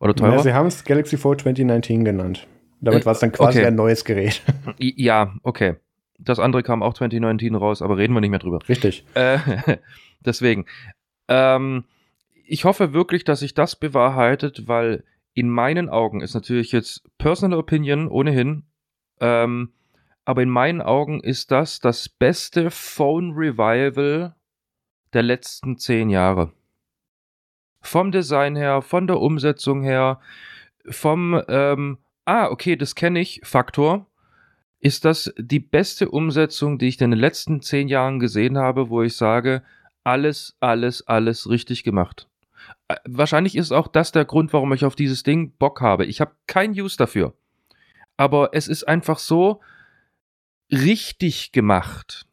[0.00, 0.36] Oder teurer.
[0.36, 2.46] Ja, sie haben es Galaxy Fold 2019 genannt.
[2.80, 3.68] Damit äh, war es dann quasi okay.
[3.68, 4.42] ein neues Gerät.
[4.78, 5.76] Ja, okay.
[6.18, 8.58] Das andere kam auch 2019 raus, aber reden wir nicht mehr drüber.
[8.68, 9.04] Richtig.
[9.14, 9.38] Äh,
[10.24, 10.66] deswegen.
[11.28, 11.84] Ähm,
[12.46, 15.04] ich hoffe wirklich, dass sich das bewahrheitet, weil
[15.38, 18.64] in meinen Augen ist natürlich jetzt Personal Opinion ohnehin,
[19.20, 19.72] ähm,
[20.24, 24.34] aber in meinen Augen ist das das beste Phone Revival
[25.12, 26.52] der letzten zehn Jahre.
[27.80, 30.20] Vom Design her, von der Umsetzung her,
[30.90, 34.06] vom, ähm, ah, okay, das kenne ich, Faktor,
[34.80, 39.02] ist das die beste Umsetzung, die ich in den letzten zehn Jahren gesehen habe, wo
[39.02, 39.62] ich sage,
[40.04, 42.27] alles, alles, alles richtig gemacht.
[42.88, 46.06] Äh, wahrscheinlich ist auch das der Grund, warum ich auf dieses Ding Bock habe.
[46.06, 47.34] Ich habe kein Use dafür.
[48.16, 49.60] Aber es ist einfach so
[50.70, 52.26] richtig gemacht.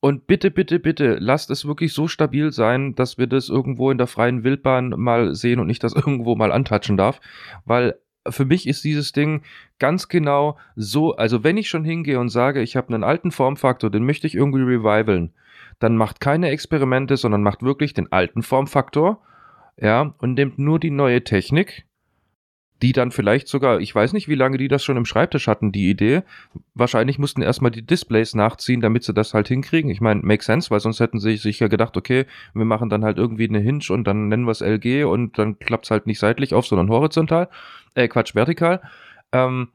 [0.00, 3.98] Und bitte, bitte, bitte, lasst es wirklich so stabil sein, dass wir das irgendwo in
[3.98, 7.20] der freien Wildbahn mal sehen und nicht das irgendwo mal antatschen darf.
[7.64, 7.94] Weil
[8.28, 9.42] für mich ist dieses Ding
[9.78, 13.90] ganz genau so, also wenn ich schon hingehe und sage, ich habe einen alten Formfaktor,
[13.90, 15.32] den möchte ich irgendwie revivalen,
[15.78, 19.22] dann macht keine Experimente, sondern macht wirklich den alten Formfaktor,
[19.76, 21.86] ja, und nimmt nur die neue Technik
[22.82, 25.70] die dann vielleicht sogar, ich weiß nicht, wie lange die das schon im Schreibtisch hatten,
[25.70, 26.24] die Idee.
[26.74, 29.88] Wahrscheinlich mussten erstmal die Displays nachziehen, damit sie das halt hinkriegen.
[29.88, 33.04] Ich meine, make sense, weil sonst hätten sie sich ja gedacht, okay, wir machen dann
[33.04, 36.08] halt irgendwie eine Hinge und dann nennen wir es LG und dann klappt es halt
[36.08, 37.48] nicht seitlich auf, sondern horizontal.
[37.94, 38.82] Äh, Quatsch, vertikal.
[39.30, 39.68] Ähm,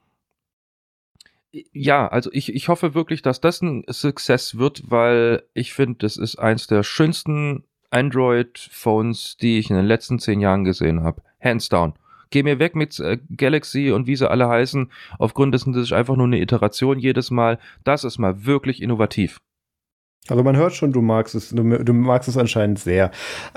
[1.71, 6.17] ja, also ich, ich hoffe wirklich, dass das ein Success wird, weil ich finde, das
[6.17, 11.21] ist eins der schönsten Android-Phones, die ich in den letzten zehn Jahren gesehen habe.
[11.39, 11.93] Hands down
[12.29, 15.93] geh mir weg mit äh, Galaxy und wie sie alle heißen, aufgrund dessen, dass ich
[15.93, 17.59] einfach nur eine Iteration jedes Mal.
[17.83, 19.39] Das ist mal wirklich innovativ.
[20.29, 23.11] Also man hört schon, du magst es, du, du magst es anscheinend sehr.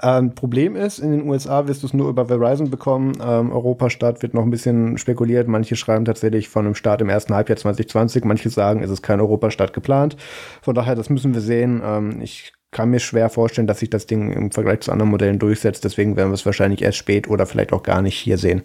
[0.05, 3.15] Ähm, Problem ist, in den USA wirst du es nur über Verizon bekommen.
[3.21, 5.49] Ähm, Europa-Start wird noch ein bisschen spekuliert.
[5.49, 8.25] Manche schreiben tatsächlich von einem Start im ersten Halbjahr 2020.
[8.25, 10.17] Manche sagen, es ist kein Europa-Start geplant.
[10.63, 11.83] Von daher, das müssen wir sehen.
[11.85, 15.39] Ähm, ich kann mir schwer vorstellen, dass sich das Ding im Vergleich zu anderen Modellen
[15.39, 15.85] durchsetzt.
[15.85, 18.63] Deswegen werden wir es wahrscheinlich erst spät oder vielleicht auch gar nicht hier sehen.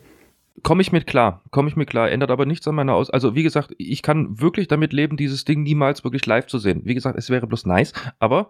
[0.64, 3.10] Komme ich mit klar, komme ich mit klar, ändert aber nichts an meiner Aus.
[3.10, 6.82] Also wie gesagt, ich kann wirklich damit leben, dieses Ding niemals wirklich live zu sehen.
[6.86, 8.50] Wie gesagt, es wäre bloß nice, aber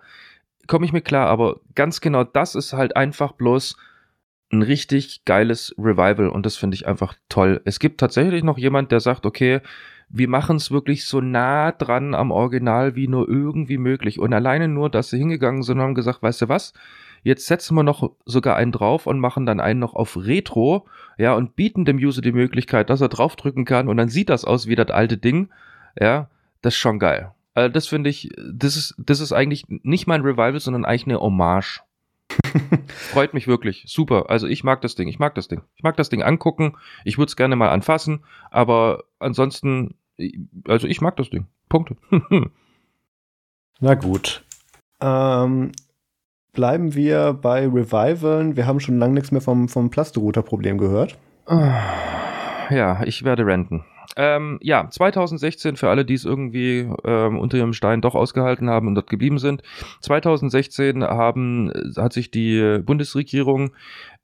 [0.67, 1.27] komme ich mit klar.
[1.27, 3.75] Aber ganz genau, das ist halt einfach bloß
[4.51, 7.61] ein richtig geiles Revival und das finde ich einfach toll.
[7.65, 9.61] Es gibt tatsächlich noch jemand, der sagt, okay,
[10.17, 14.19] wir machen es wirklich so nah dran am Original wie nur irgendwie möglich.
[14.19, 16.73] Und alleine nur, dass sie hingegangen sind und haben gesagt, weißt du was,
[17.23, 20.87] jetzt setzen wir noch sogar einen drauf und machen dann einen noch auf Retro,
[21.17, 24.45] ja, und bieten dem User die Möglichkeit, dass er draufdrücken kann und dann sieht das
[24.45, 25.49] aus wie das alte Ding,
[25.99, 26.29] ja,
[26.61, 27.31] das ist schon geil.
[27.53, 31.19] Also das finde ich, das ist, das ist eigentlich nicht mein Revival, sondern eigentlich eine
[31.19, 31.81] Hommage.
[32.87, 33.85] Freut mich wirklich.
[33.87, 34.29] Super.
[34.29, 35.07] Also ich mag das Ding.
[35.07, 35.61] Ich mag das Ding.
[35.75, 36.75] Ich mag das Ding angucken.
[37.03, 38.23] Ich würde es gerne mal anfassen.
[38.51, 39.95] Aber ansonsten,
[40.67, 41.47] also ich mag das Ding.
[41.69, 41.97] Punkte.
[43.79, 44.45] Na gut.
[45.01, 45.71] Ähm,
[46.53, 48.55] bleiben wir bei Revivalen.
[48.55, 51.17] Wir haben schon lange nichts mehr vom, vom Plasterouter-Problem gehört.
[51.49, 53.83] Ja, ich werde renten.
[54.17, 58.87] Ähm, ja, 2016 für alle, die es irgendwie ähm, unter ihrem Stein doch ausgehalten haben
[58.87, 59.61] und dort geblieben sind.
[60.01, 63.71] 2016 haben, hat sich die Bundesregierung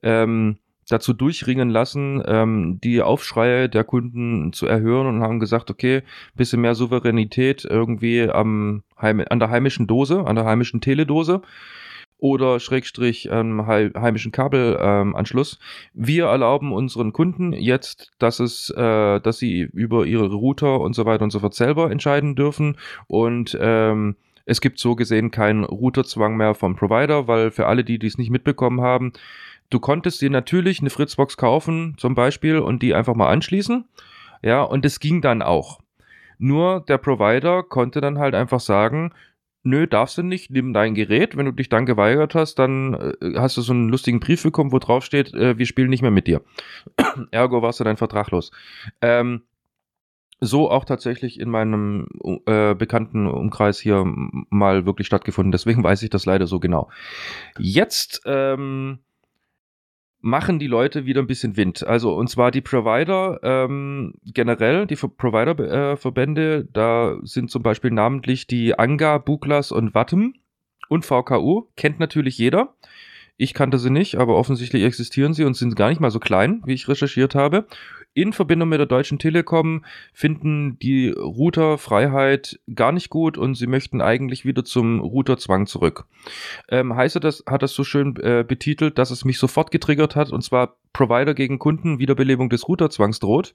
[0.02, 0.56] ähm,
[0.88, 6.02] dazu durchringen lassen, ähm, die Aufschreie der Kunden zu erhören und haben gesagt, okay,
[6.34, 11.42] bisschen mehr Souveränität irgendwie am, an der heimischen Dose, an der heimischen Teledose
[12.18, 15.58] oder Schrägstrich ähm, heimischen Kabelanschluss.
[15.60, 20.94] Ähm, wir erlauben unseren Kunden jetzt, dass es, äh, dass sie über ihre Router und
[20.94, 22.76] so weiter und so fort selber entscheiden dürfen
[23.08, 24.14] und ähm,
[24.44, 28.30] es gibt so gesehen keinen Routerzwang mehr vom Provider, weil für alle, die dies nicht
[28.30, 29.12] mitbekommen haben,
[29.72, 33.84] du konntest dir natürlich eine Fritzbox kaufen, zum Beispiel, und die einfach mal anschließen.
[34.42, 35.80] Ja, und es ging dann auch.
[36.38, 39.12] Nur der Provider konnte dann halt einfach sagen,
[39.62, 41.36] nö, darfst du nicht, nimm dein Gerät.
[41.36, 44.72] Wenn du dich dann geweigert hast, dann äh, hast du so einen lustigen Brief bekommen,
[44.72, 46.42] wo drauf steht, äh, wir spielen nicht mehr mit dir.
[47.30, 48.50] Ergo warst du dein Vertrag los.
[49.00, 49.42] Ähm,
[50.40, 52.08] so auch tatsächlich in meinem
[52.46, 55.52] äh, bekannten Umkreis hier mal wirklich stattgefunden.
[55.52, 56.90] Deswegen weiß ich das leider so genau.
[57.58, 58.98] Jetzt ähm,
[60.22, 61.86] machen die Leute wieder ein bisschen Wind.
[61.86, 68.46] Also und zwar die Provider ähm, generell, die Provider-Verbände, äh, da sind zum Beispiel namentlich
[68.46, 70.34] die Anga, Buklas und Wattem
[70.88, 72.74] und VKU, kennt natürlich jeder.
[73.36, 76.62] Ich kannte sie nicht, aber offensichtlich existieren sie und sind gar nicht mal so klein,
[76.64, 77.66] wie ich recherchiert habe.
[78.14, 84.02] In Verbindung mit der Deutschen Telekom finden die Routerfreiheit gar nicht gut und sie möchten
[84.02, 86.04] eigentlich wieder zum Routerzwang zurück.
[86.68, 90.30] Ähm, heißt das, hat das so schön äh, betitelt, dass es mich sofort getriggert hat
[90.30, 93.54] und zwar Provider gegen Kunden, Wiederbelebung des Routerzwangs droht.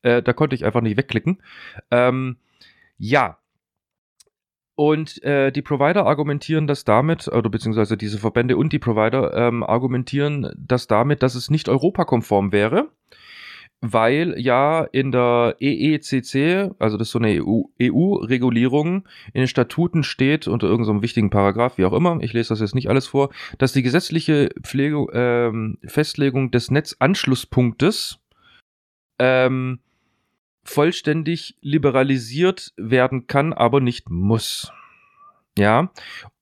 [0.00, 1.42] Äh, da konnte ich einfach nicht wegklicken.
[1.90, 2.36] Ähm,
[2.96, 3.36] ja,
[4.80, 9.62] und äh, die Provider argumentieren das damit, oder beziehungsweise diese Verbände und die Provider ähm,
[9.62, 12.88] argumentieren das damit, dass es nicht europakonform wäre,
[13.82, 17.42] weil ja in der EECC, also das ist so eine
[17.78, 22.32] EU-Regulierung, EU in den Statuten steht, unter irgendeinem so wichtigen Paragraph, wie auch immer, ich
[22.32, 23.28] lese das jetzt nicht alles vor,
[23.58, 28.18] dass die gesetzliche Pflege, ähm, Festlegung des Netzanschlusspunktes
[29.18, 29.80] ähm,
[30.62, 34.72] vollständig liberalisiert werden kann, aber nicht muss.
[35.58, 35.90] Ja,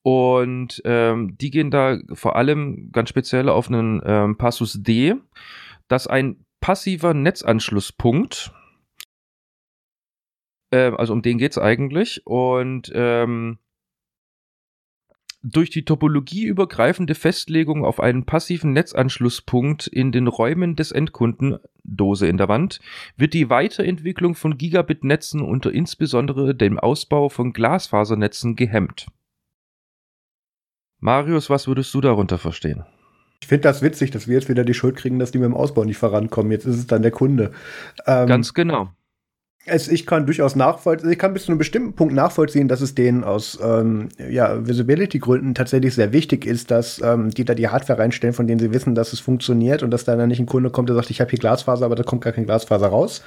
[0.03, 5.15] und ähm, die gehen da vor allem ganz speziell auf einen ähm, Passus D,
[5.87, 8.53] dass ein passiver Netzanschlusspunkt,
[10.71, 13.57] äh, also um den geht es eigentlich, und ähm,
[15.41, 22.37] durch die topologieübergreifende Festlegung auf einen passiven Netzanschlusspunkt in den Räumen des Endkunden, Dose in
[22.37, 22.79] der Wand,
[23.15, 29.07] wird die Weiterentwicklung von Gigabit-Netzen unter insbesondere dem Ausbau von Glasfasernetzen gehemmt.
[30.99, 32.83] Marius, was würdest du darunter verstehen?
[33.41, 35.55] Ich finde das witzig, dass wir jetzt wieder die Schuld kriegen, dass die mit dem
[35.55, 36.51] Ausbau nicht vorankommen.
[36.51, 37.51] Jetzt ist es dann der Kunde.
[38.05, 38.89] Ähm, Ganz genau
[39.65, 42.95] es, ich kann durchaus nachvollziehen, ich kann bis zu einem bestimmten Punkt nachvollziehen, dass es
[42.95, 47.99] denen aus ähm, ja, Visibility-Gründen tatsächlich sehr wichtig ist, dass ähm, die da die Hardware
[47.99, 50.69] reinstellen, von denen sie wissen, dass es funktioniert und dass da dann nicht ein Kunde
[50.69, 53.21] kommt, der sagt, ich habe hier Glasfaser, aber da kommt gar kein Glasfaser raus.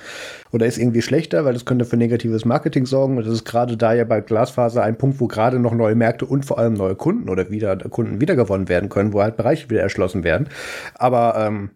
[0.52, 3.18] Oder ist irgendwie schlechter, weil das könnte für negatives Marketing sorgen.
[3.18, 6.26] Und das ist gerade da ja bei Glasfaser ein Punkt, wo gerade noch neue Märkte
[6.26, 9.82] und vor allem neue Kunden oder wieder Kunden wiedergewonnen werden können, wo halt Bereiche wieder
[9.82, 10.48] erschlossen werden.
[10.94, 11.70] Aber ähm,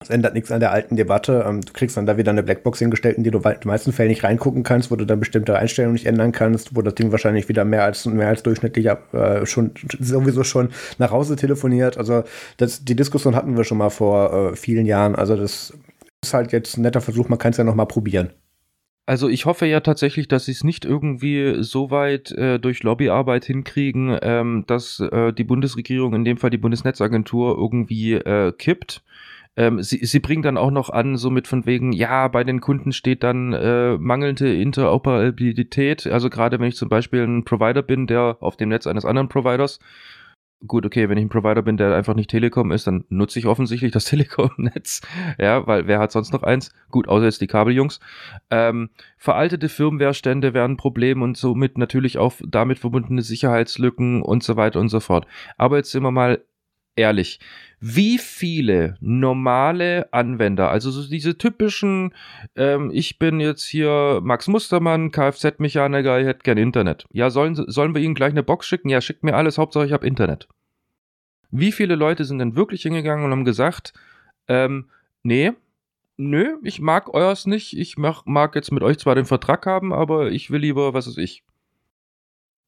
[0.00, 1.44] das ändert nichts an der alten Debatte.
[1.46, 3.92] Ähm, du kriegst dann da wieder eine Blackbox hingestellt, in die du in den meisten
[3.92, 7.12] Fällen nicht reingucken kannst, wo du dann bestimmte Einstellungen nicht ändern kannst, wo das Ding
[7.12, 11.98] wahrscheinlich wieder mehr als mehr als durchschnittlich äh, schon sowieso schon nach Hause telefoniert.
[11.98, 12.24] Also
[12.56, 15.16] das, die Diskussion hatten wir schon mal vor äh, vielen Jahren.
[15.16, 15.74] Also das
[16.22, 18.30] ist halt jetzt ein netter Versuch, man kann es ja noch mal probieren.
[19.04, 23.44] Also ich hoffe ja tatsächlich, dass sie es nicht irgendwie so weit äh, durch Lobbyarbeit
[23.44, 29.02] hinkriegen, ähm, dass äh, die Bundesregierung, in dem Fall die Bundesnetzagentur, irgendwie äh, kippt
[29.56, 32.60] ähm, sie, sie bringt dann auch noch an, so mit von wegen, ja, bei den
[32.60, 36.06] Kunden steht dann äh, mangelnde Interoperabilität.
[36.06, 39.28] Also gerade wenn ich zum Beispiel ein Provider bin, der auf dem Netz eines anderen
[39.28, 39.80] Providers
[40.66, 43.46] gut, okay, wenn ich ein Provider bin, der einfach nicht Telekom ist, dann nutze ich
[43.46, 45.00] offensichtlich das Telekom-Netz.
[45.38, 46.72] Ja, weil wer hat sonst noch eins?
[46.90, 48.00] Gut, außer jetzt die Kabeljungs.
[48.50, 54.56] Ähm, veraltete Firmwarestände wären ein Problem und somit natürlich auch damit verbundene Sicherheitslücken und so
[54.56, 55.26] weiter und so fort.
[55.56, 56.42] Aber jetzt sind wir mal
[57.00, 57.40] ehrlich
[57.80, 62.14] wie viele normale Anwender, also so diese typischen,
[62.54, 67.06] ähm, ich bin jetzt hier Max Mustermann, Kfz-Mechaniker, ich hätte gern Internet.
[67.10, 68.90] Ja, sollen, sollen wir ihnen gleich eine Box schicken?
[68.90, 70.46] Ja, schickt mir alles, Hauptsache ich habe Internet.
[71.50, 73.94] Wie viele Leute sind denn wirklich hingegangen und haben gesagt,
[74.46, 74.90] ähm,
[75.22, 75.52] nee,
[76.18, 79.94] nö, ich mag euers nicht, ich mach, mag jetzt mit euch zwar den Vertrag haben,
[79.94, 81.44] aber ich will lieber, was weiß ich,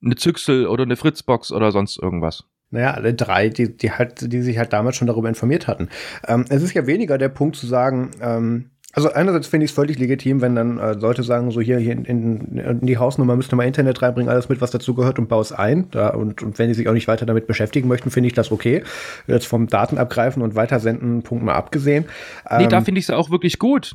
[0.03, 2.45] eine Züchsel oder eine Fritzbox oder sonst irgendwas.
[2.73, 5.89] Naja, alle drei, die, die, halt, die sich halt damals schon darüber informiert hatten.
[6.27, 9.75] Ähm, es ist ja weniger der Punkt zu sagen, ähm, also einerseits finde ich es
[9.75, 13.37] völlig legitim, wenn dann äh, Leute sagen, so hier, hier in, in, in die Hausnummer
[13.37, 15.91] müsste mal Internet reinbringen, alles mit, was dazugehört und baue es ein.
[15.91, 18.53] Da, und, und wenn die sich auch nicht weiter damit beschäftigen möchten, finde ich das
[18.53, 18.83] okay.
[19.27, 22.05] Jetzt vom Datenabgreifen und Weitersenden Punkt mal abgesehen.
[22.59, 23.95] Nee, da ähm, finde ich es auch wirklich gut.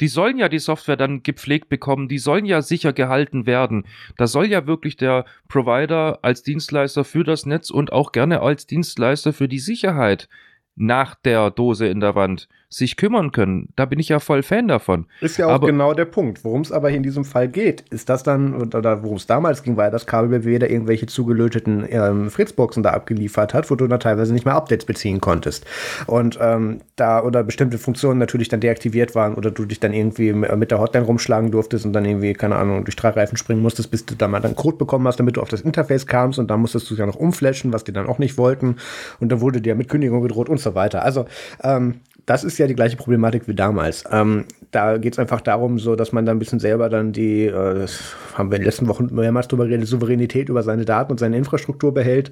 [0.00, 3.86] Die sollen ja die Software dann gepflegt bekommen, die sollen ja sicher gehalten werden.
[4.16, 8.66] Da soll ja wirklich der Provider als Dienstleister für das Netz und auch gerne als
[8.66, 10.28] Dienstleister für die Sicherheit
[10.76, 13.70] nach der Dose in der Wand sich kümmern können.
[13.76, 15.06] Da bin ich ja voll Fan davon.
[15.22, 16.44] Ist ja auch aber, genau der Punkt.
[16.44, 19.62] Worum es aber hier in diesem Fall geht, ist das dann, oder worum es damals
[19.62, 23.86] ging, war ja, dass KBW da irgendwelche zugelöteten ähm, Fritzboxen da abgeliefert hat, wo du
[23.86, 25.64] dann teilweise nicht mehr Updates beziehen konntest.
[26.06, 30.34] Und ähm, da, oder bestimmte Funktionen natürlich dann deaktiviert waren oder du dich dann irgendwie
[30.34, 33.90] mit der Hotline rumschlagen durftest und dann irgendwie, keine Ahnung, durch drei Reifen springen musstest,
[33.90, 36.50] bis du dann mal dann Code bekommen hast, damit du auf das Interface kamst und
[36.50, 38.76] dann musstest du es ja noch umflashen, was die dann auch nicht wollten.
[39.20, 41.02] Und dann wurde dir mit Kündigung gedroht und so weiter.
[41.02, 41.24] Also,
[41.62, 44.04] ähm, das ist ja die gleiche Problematik wie damals.
[44.12, 47.46] Ähm, da geht es einfach darum, so dass man dann ein bisschen selber dann die,
[47.46, 51.10] äh, das haben wir in den letzten Wochen mehrmals drüber geredet, Souveränität über seine Daten
[51.10, 52.30] und seine Infrastruktur behält.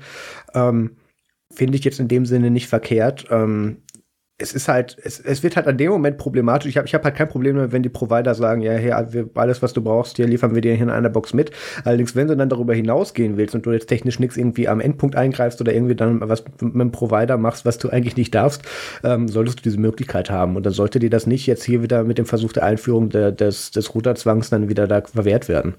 [0.55, 0.97] Ähm,
[1.51, 3.27] Finde ich jetzt in dem Sinne nicht verkehrt.
[3.31, 3.79] Ähm,
[4.39, 6.69] es ist halt, es, es wird halt an dem Moment problematisch.
[6.69, 8.93] Ich habe ich hab halt kein Problem damit, wenn die Provider sagen, ja, hey,
[9.35, 11.53] alles, was du brauchst, hier liefern wir dir hier in einer Box mit.
[11.85, 15.17] Allerdings, wenn du dann darüber hinausgehen willst und du jetzt technisch nichts irgendwie am Endpunkt
[15.17, 18.63] eingreifst oder irgendwie dann was mit dem Provider machst, was du eigentlich nicht darfst,
[19.05, 20.57] ähm, solltest du diese Möglichkeit haben.
[20.57, 23.33] Und dann sollte dir das nicht jetzt hier wieder mit dem Versuch der Einführung der,
[23.33, 25.77] des, des Routerzwangs dann wieder da verwehrt werden.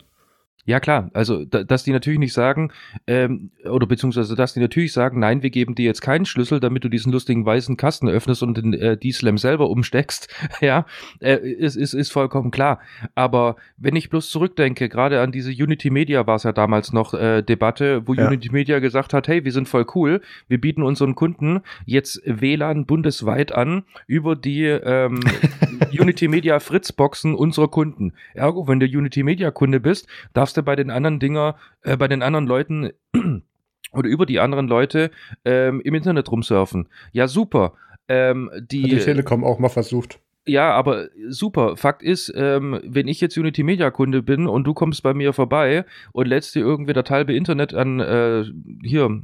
[0.67, 1.09] Ja, klar.
[1.13, 2.73] Also, da, dass die natürlich nicht sagen,
[3.07, 6.83] ähm, oder beziehungsweise, dass die natürlich sagen, nein, wir geben dir jetzt keinen Schlüssel, damit
[6.83, 10.27] du diesen lustigen weißen Kasten öffnest und den äh, D-Slam selber umsteckst.
[10.59, 10.85] ja,
[11.21, 12.81] äh, ist, ist, ist vollkommen klar.
[13.15, 17.13] Aber wenn ich bloß zurückdenke, gerade an diese Unity Media war es ja damals noch
[17.13, 18.27] äh, Debatte, wo ja.
[18.27, 22.85] Unity Media gesagt hat, hey, wir sind voll cool, wir bieten unseren Kunden jetzt WLAN
[22.85, 25.21] bundesweit an über die ähm,
[25.97, 28.11] Unity Media Fritzboxen unserer Kunden.
[28.33, 32.07] Ergo, wenn du Unity Media Kunde bist, darfst du bei den anderen Dinger, äh, bei
[32.07, 32.91] den anderen Leuten
[33.91, 35.11] oder über die anderen Leute
[35.45, 36.89] ähm, im Internet rumsurfen.
[37.11, 37.73] Ja, super.
[38.07, 40.19] Ähm, die, Hat die Telekom auch mal versucht.
[40.47, 41.75] Ja, aber super.
[41.75, 45.33] Fakt ist, ähm, wenn ich jetzt Unity Media Kunde bin und du kommst bei mir
[45.33, 48.45] vorbei und lädst dir irgendwie das halbe Internet an äh,
[48.81, 49.21] hier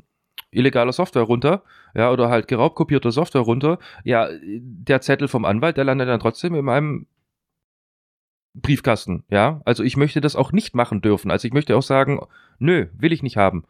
[0.51, 1.63] illegaler Software runter,
[1.95, 6.19] ja, oder halt geraubt kopierte Software runter, ja, der Zettel vom Anwalt, der landet dann
[6.19, 7.07] trotzdem in meinem
[8.53, 9.61] Briefkasten, ja.
[9.65, 11.31] Also ich möchte das auch nicht machen dürfen.
[11.31, 12.19] Also ich möchte auch sagen,
[12.59, 13.65] nö, will ich nicht haben.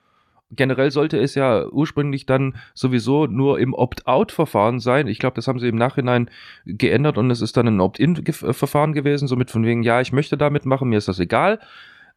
[0.51, 5.07] generell sollte es ja ursprünglich dann sowieso nur im Opt-out-Verfahren sein.
[5.07, 6.29] Ich glaube, das haben sie im Nachhinein
[6.65, 10.65] geändert und es ist dann ein Opt-in-Verfahren gewesen, somit von wegen, ja, ich möchte damit
[10.65, 11.59] machen, mir ist das egal.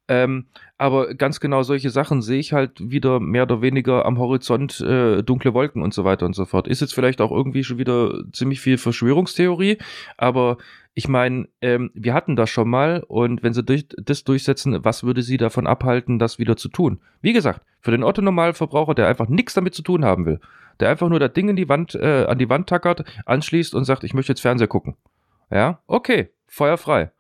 [0.09, 0.47] Ähm,
[0.79, 5.23] aber ganz genau solche Sachen sehe ich halt wieder mehr oder weniger am Horizont äh,
[5.23, 6.69] dunkle Wolken und so weiter und so fort.
[6.69, 9.79] Ist jetzt vielleicht auch irgendwie schon wieder ziemlich viel Verschwörungstheorie,
[10.17, 10.59] aber
[10.99, 15.05] ich meine, ähm, wir hatten das schon mal und wenn sie durch, das durchsetzen, was
[15.05, 17.01] würde sie davon abhalten, das wieder zu tun?
[17.21, 20.41] Wie gesagt, für den Otto-Normalverbraucher, der einfach nichts damit zu tun haben will,
[20.81, 23.85] der einfach nur das Ding in die Wand, äh, an die Wand tackert, anschließt und
[23.85, 24.97] sagt, ich möchte jetzt Fernseher gucken.
[25.51, 27.11] Ja, okay, feuerfrei.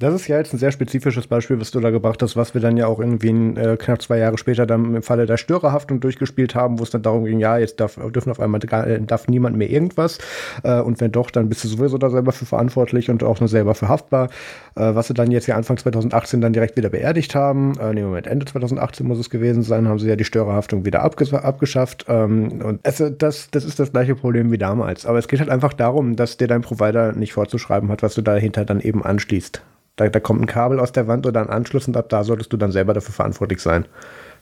[0.00, 2.60] Das ist ja jetzt ein sehr spezifisches Beispiel, was du da gebracht hast, was wir
[2.60, 6.54] dann ja auch irgendwie äh, knapp zwei Jahre später dann im Falle der Störerhaftung durchgespielt
[6.54, 9.56] haben, wo es dann darum ging, ja, jetzt darf, dürfen auf einmal äh, darf niemand
[9.56, 10.18] mehr irgendwas
[10.62, 13.48] äh, und wenn doch, dann bist du sowieso da selber für verantwortlich und auch nur
[13.48, 14.28] selber für haftbar,
[14.76, 17.76] äh, was sie dann jetzt ja Anfang 2018 dann direkt wieder beerdigt haben.
[17.80, 21.02] Äh, nee, Moment, Ende 2018 muss es gewesen sein, haben sie ja die Störerhaftung wieder
[21.02, 25.26] abges abgeschafft ähm, und also das, das ist das gleiche Problem wie damals, aber es
[25.26, 28.78] geht halt einfach darum, dass dir dein Provider nicht vorzuschreiben hat, was du dahinter dann
[28.78, 29.60] eben anschließt.
[29.98, 32.52] Da, da kommt ein Kabel aus der Wand oder ein Anschluss und ab da solltest
[32.52, 33.86] du dann selber dafür verantwortlich sein.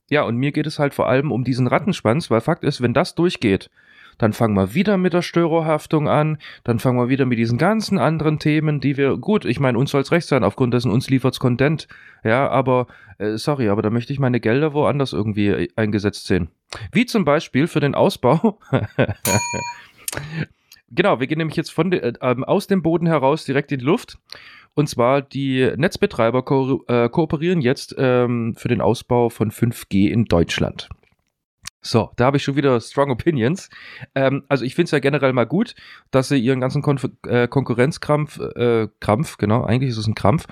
[0.09, 2.95] Ja, und mir geht es halt vor allem um diesen Rattenschwanz, weil Fakt ist, wenn
[2.95, 3.71] das durchgeht,
[4.19, 7.99] dann fangen wir wieder mit der Störerhaftung an, dann fangen wir wieder mit diesen ganzen
[7.99, 11.11] anderen Themen, die wir, gut, ich meine, uns soll es recht sein, aufgrund dessen uns
[11.11, 11.89] liefert's Content,
[12.23, 12.87] ja, aber,
[13.19, 16.49] äh, sorry, aber da möchte ich meine Gelder woanders irgendwie eingesetzt sehen.
[16.93, 18.59] Wie zum Beispiel für den Ausbau.
[20.91, 23.79] genau, wir gehen nämlich jetzt von de, äh, ähm, aus dem Boden heraus direkt in
[23.79, 24.19] die Luft
[24.75, 30.27] und zwar die Netzbetreiber ko äh, kooperieren jetzt ähm, für den Ausbau von 5G in
[30.27, 30.89] Deutschland.
[31.81, 33.71] So, da habe ich schon wieder strong opinions.
[34.15, 35.75] Ähm, also ich finde es ja generell mal gut,
[36.11, 40.47] dass sie ihren ganzen Konf äh, Konkurrenzkrampf, äh, Krampf, genau, eigentlich ist es ein Krampf,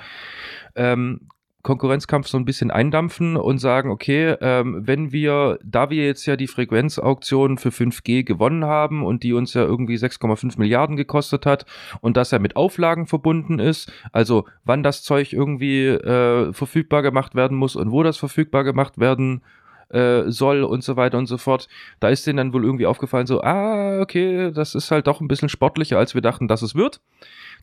[0.77, 1.29] ähm,
[1.65, 6.37] Konkurrenzkampf so ein bisschen eindampfen und sagen, okay, ähm, wenn wir, da wir jetzt ja
[6.37, 11.65] die Frequenzauktion für 5G gewonnen haben und die uns ja irgendwie 6,5 Milliarden gekostet hat
[12.03, 17.35] und das ja mit Auflagen verbunden ist, also wann das Zeug irgendwie äh, verfügbar gemacht
[17.35, 19.43] werden muss und wo das verfügbar gemacht werden
[19.89, 21.69] äh, soll und so weiter und so fort.
[21.99, 25.29] Da ist denen dann wohl irgendwie aufgefallen, so, ah, okay, das ist halt doch ein
[25.29, 27.01] bisschen sportlicher, als wir dachten, dass es wird.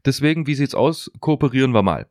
[0.06, 1.12] Deswegen, wie sieht's aus?
[1.20, 2.08] Kooperieren wir mal.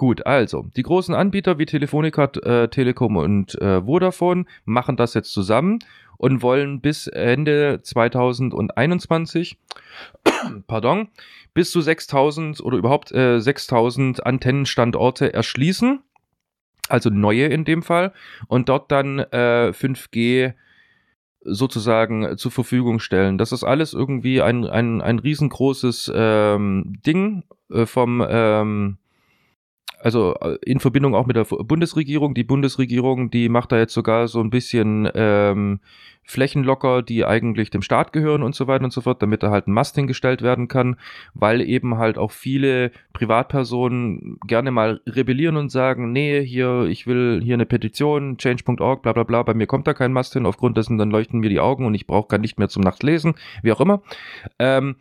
[0.00, 5.30] Gut, also die großen Anbieter wie Telefonica, äh, Telekom und äh, Vodafone machen das jetzt
[5.30, 5.80] zusammen
[6.16, 9.58] und wollen bis Ende 2021,
[10.66, 11.08] pardon,
[11.52, 16.00] bis zu 6000 oder überhaupt äh, 6000 Antennenstandorte erschließen,
[16.88, 18.14] also neue in dem Fall,
[18.48, 20.54] und dort dann äh, 5G
[21.42, 23.36] sozusagen zur Verfügung stellen.
[23.36, 28.96] Das ist alles irgendwie ein, ein, ein riesengroßes ähm, Ding äh, vom ähm,
[30.02, 32.34] also äh, in Verbindung auch mit der Bundesregierung.
[32.34, 35.80] Die Bundesregierung, die macht da jetzt sogar so ein bisschen ähm,
[36.30, 39.50] Flächen locker, die eigentlich dem Staat gehören und so weiter und so fort, damit da
[39.50, 40.96] halt ein Mast hingestellt werden kann,
[41.34, 47.40] weil eben halt auch viele Privatpersonen gerne mal rebellieren und sagen, nee, hier, ich will
[47.42, 50.76] hier eine Petition, change.org, bla bla bla, bei mir kommt da kein Mast hin, aufgrund
[50.76, 53.34] dessen dann leuchten mir die Augen und ich brauche gar nicht mehr zum Nacht lesen,
[53.62, 54.02] wie auch immer.
[54.58, 54.96] Ähm,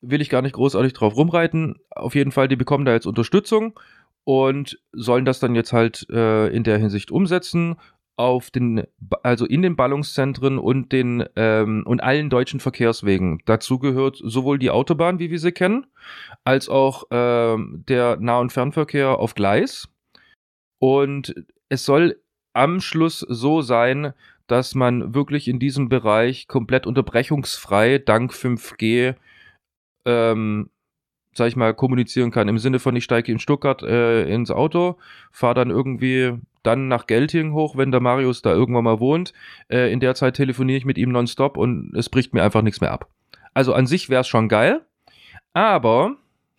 [0.00, 1.76] will ich gar nicht großartig drauf rumreiten.
[1.90, 3.78] Auf jeden Fall, die bekommen da jetzt Unterstützung
[4.24, 7.76] und sollen das dann jetzt halt äh, in der Hinsicht umsetzen
[8.16, 8.84] auf den,
[9.22, 13.40] also in den Ballungszentren und den ähm, und allen deutschen Verkehrswegen.
[13.46, 15.86] Dazu gehört sowohl die Autobahn, wie wir sie kennen,
[16.44, 19.88] als auch ähm, der Nah- und Fernverkehr auf Gleis.
[20.78, 21.34] Und
[21.70, 22.20] es soll
[22.52, 24.12] am Schluss so sein,
[24.46, 29.14] dass man wirklich in diesem Bereich komplett unterbrechungsfrei dank 5G
[30.04, 30.70] ähm,
[31.34, 32.48] sag ich mal, kommunizieren kann.
[32.48, 34.98] Im Sinne von, ich steige in Stuttgart äh, ins Auto,
[35.30, 39.32] fahre dann irgendwie dann nach Gelting hoch, wenn der Marius da irgendwann mal wohnt.
[39.68, 42.80] Äh, in der Zeit telefoniere ich mit ihm nonstop und es bricht mir einfach nichts
[42.80, 43.08] mehr ab.
[43.54, 44.82] Also an sich wäre es schon geil,
[45.54, 46.16] aber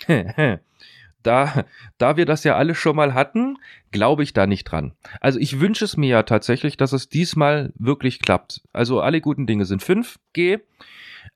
[1.23, 1.65] da,
[1.97, 3.57] da wir das ja alle schon mal hatten,
[3.91, 4.93] glaube ich da nicht dran.
[5.19, 8.61] Also ich wünsche es mir ja tatsächlich, dass es diesmal wirklich klappt.
[8.73, 10.61] Also alle guten Dinge sind 5G.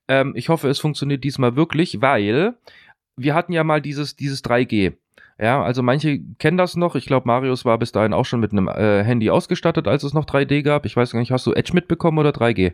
[0.07, 2.55] Ähm, ich hoffe, es funktioniert diesmal wirklich, weil
[3.17, 4.93] wir hatten ja mal dieses, dieses 3G.
[5.37, 6.95] Ja, also manche kennen das noch.
[6.95, 10.13] Ich glaube, Marius war bis dahin auch schon mit einem äh, Handy ausgestattet, als es
[10.13, 10.85] noch 3D gab.
[10.85, 12.73] Ich weiß gar nicht, hast du Edge mitbekommen oder 3G?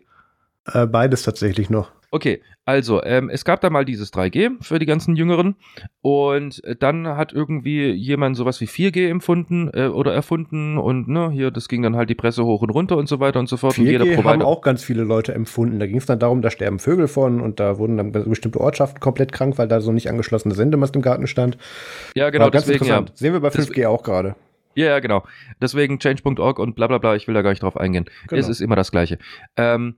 [0.65, 1.91] Äh, beides tatsächlich noch.
[2.13, 5.55] Okay, also ähm, es gab da mal dieses 3G für die ganzen Jüngeren
[6.01, 11.51] und dann hat irgendwie jemand sowas wie 4G empfunden äh, oder erfunden und ne, hier,
[11.51, 13.75] das ging dann halt die Presse hoch und runter und so weiter und so fort.
[13.75, 15.79] 4G und jeder Provider haben auch ganz viele Leute empfunden.
[15.79, 18.99] Da ging es dann darum, da sterben Vögel von und da wurden dann bestimmte Ortschaften
[18.99, 21.57] komplett krank, weil da so nicht angeschlossene Sendemast im Garten stand.
[22.13, 23.09] Ja, genau, ganz deswegen, interessant.
[23.09, 23.15] Ja.
[23.15, 24.35] Sehen wir bei 5G das, auch gerade.
[24.75, 25.23] Ja, ja, genau.
[25.61, 28.05] Deswegen change.org und bla bla bla, ich will da gar nicht drauf eingehen.
[28.27, 28.39] Genau.
[28.39, 29.17] Es ist immer das Gleiche.
[29.55, 29.95] Ähm,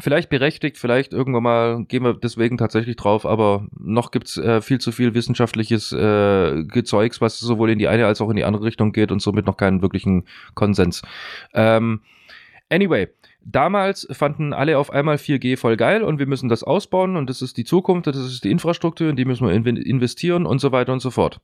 [0.00, 4.78] vielleicht berechtigt, vielleicht irgendwann mal gehen wir deswegen tatsächlich drauf, aber noch gibt's äh, viel
[4.78, 8.64] zu viel wissenschaftliches äh, Gezeugs, was sowohl in die eine als auch in die andere
[8.64, 10.24] Richtung geht und somit noch keinen wirklichen
[10.54, 11.02] Konsens.
[11.54, 12.00] Ähm,
[12.68, 13.08] anyway,
[13.40, 17.40] damals fanden alle auf einmal 4G voll geil und wir müssen das ausbauen und das
[17.40, 20.92] ist die Zukunft, das ist die Infrastruktur, in die müssen wir investieren und so weiter
[20.92, 21.40] und so fort.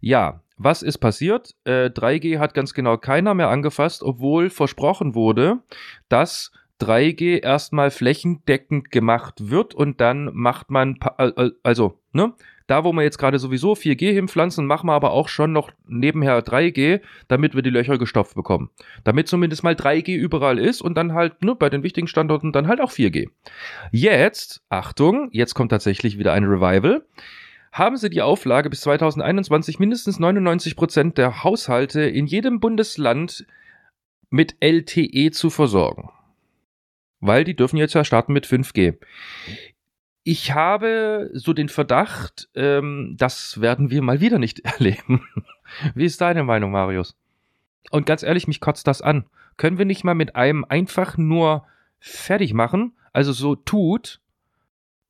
[0.00, 1.54] Ja, was ist passiert?
[1.64, 5.60] Äh, 3G hat ganz genau keiner mehr angefasst, obwohl versprochen wurde,
[6.08, 10.98] dass 3G erstmal flächendeckend gemacht wird und dann macht man,
[11.62, 12.32] also, ne?
[12.66, 16.38] Da, wo wir jetzt gerade sowieso 4G hinpflanzen, machen wir aber auch schon noch nebenher
[16.40, 18.70] 3G, damit wir die Löcher gestopft bekommen.
[19.02, 22.68] Damit zumindest mal 3G überall ist und dann halt ne, bei den wichtigen Standorten dann
[22.68, 23.28] halt auch 4G.
[23.90, 27.04] Jetzt, Achtung, jetzt kommt tatsächlich wieder ein Revival
[27.72, 33.46] haben sie die Auflage bis 2021 mindestens 99 Prozent der Haushalte in jedem Bundesland
[34.28, 36.10] mit LTE zu versorgen.
[37.20, 38.96] Weil die dürfen jetzt ja starten mit 5G.
[40.22, 45.26] Ich habe so den Verdacht, ähm, das werden wir mal wieder nicht erleben.
[45.94, 47.16] Wie ist deine Meinung, Marius?
[47.90, 49.26] Und ganz ehrlich, mich kotzt das an.
[49.56, 51.66] Können wir nicht mal mit einem einfach nur
[51.98, 52.92] fertig machen?
[53.12, 54.20] Also so tut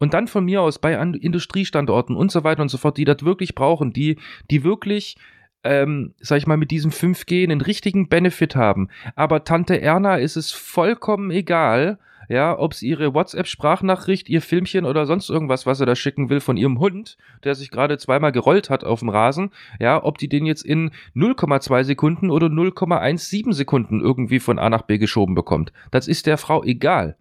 [0.01, 3.23] und dann von mir aus bei Industriestandorten und so weiter und so fort, die das
[3.23, 4.19] wirklich brauchen, die,
[4.51, 5.17] die wirklich
[5.65, 8.89] ähm, sag ich mal, mit diesem 5G einen richtigen Benefit haben.
[9.15, 11.99] Aber Tante Erna ist es vollkommen egal,
[12.31, 16.39] ja, ob sie ihre WhatsApp-Sprachnachricht, ihr Filmchen oder sonst irgendwas, was er da schicken will
[16.39, 19.51] von ihrem Hund, der sich gerade zweimal gerollt hat auf dem Rasen,
[19.81, 24.83] ja, ob die den jetzt in 0,2 Sekunden oder 0,17 Sekunden irgendwie von A nach
[24.83, 25.73] B geschoben bekommt.
[25.91, 27.17] Das ist der Frau egal.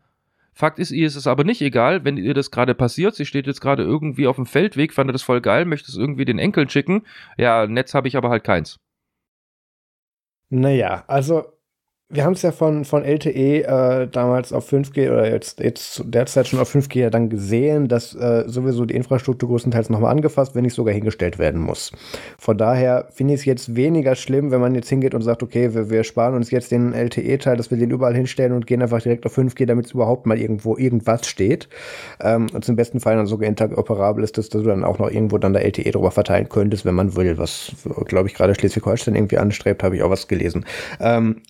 [0.60, 3.16] Fakt ist, ihr ist es aber nicht egal, wenn ihr das gerade passiert.
[3.16, 6.26] Sie steht jetzt gerade irgendwie auf dem Feldweg, fand das voll geil, möchte es irgendwie
[6.26, 7.06] den Enkeln schicken.
[7.38, 8.78] Ja, Netz habe ich aber halt keins.
[10.50, 11.54] Naja, also
[12.12, 16.48] wir haben es ja von, von LTE äh, damals auf 5G oder jetzt, jetzt derzeit
[16.48, 20.64] schon auf 5G ja dann gesehen, dass äh, sowieso die Infrastruktur größtenteils nochmal angefasst, wenn
[20.64, 21.92] nicht sogar hingestellt werden muss.
[22.40, 25.76] Von daher finde ich es jetzt weniger schlimm, wenn man jetzt hingeht und sagt, okay,
[25.76, 29.04] wir, wir sparen uns jetzt den LTE-Teil, dass wir den überall hinstellen und gehen einfach
[29.04, 31.70] direkt auf 5G, damit es überhaupt mal irgendwo irgendwas steht.
[32.22, 35.38] Ähm, und zum besten Fall dann sogar interoperabel ist, dass du dann auch noch irgendwo
[35.38, 37.72] dann der LTE drüber verteilen könntest, wenn man will, was,
[38.06, 40.66] glaube ich, gerade Schleswig-Holstein irgendwie anstrebt, habe ich auch was gelesen.
[41.00, 41.44] Ähm,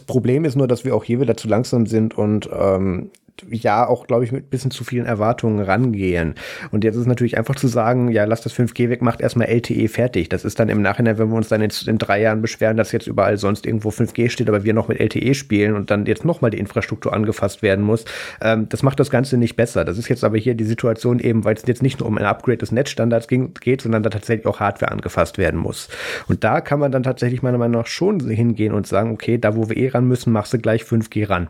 [0.00, 3.10] das Problem ist nur, dass wir auch hier wieder zu langsam sind und ähm,
[3.50, 6.34] ja auch, glaube ich, mit ein bisschen zu vielen Erwartungen rangehen.
[6.70, 9.88] Und jetzt ist natürlich einfach zu sagen, ja, lass das 5G weg, macht erstmal LTE
[9.88, 10.28] fertig.
[10.28, 12.92] Das ist dann im Nachhinein, wenn wir uns dann jetzt in drei Jahren beschweren, dass
[12.92, 16.24] jetzt überall sonst irgendwo 5G steht, aber wir noch mit LTE spielen und dann jetzt
[16.24, 18.04] nochmal die Infrastruktur angefasst werden muss.
[18.40, 19.84] Ähm, das macht das Ganze nicht besser.
[19.84, 22.24] Das ist jetzt aber hier die Situation eben, weil es jetzt nicht nur um ein
[22.24, 25.88] Upgrade des Netzstandards ging, geht, sondern da tatsächlich auch Hardware angefasst werden muss.
[26.28, 29.56] Und da kann man dann tatsächlich meiner Meinung nach schon hingehen und sagen, okay, da
[29.56, 31.48] wo wir eh ran müssen, machst du gleich 5G ran.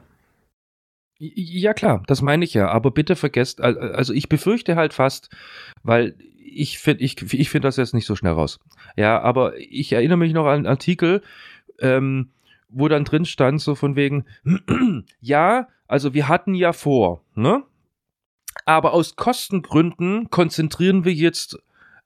[1.23, 2.68] Ja, klar, das meine ich ja.
[2.68, 5.29] Aber bitte vergesst, also ich befürchte halt fast,
[5.83, 8.59] weil ich finde ich, ich finde das jetzt nicht so schnell raus.
[8.97, 11.21] Ja, aber ich erinnere mich noch an einen Artikel,
[11.79, 12.31] ähm,
[12.71, 14.25] wo dann drin stand, so von wegen,
[15.21, 17.64] ja, also wir hatten ja vor, ne?
[18.64, 21.59] Aber aus Kostengründen konzentrieren wir jetzt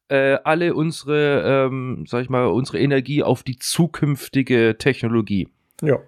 [0.08, 5.48] äh, alle unsere, ähm, sag ich mal, unsere Energie auf die zukünftige Technologie.
[5.82, 6.00] Ja.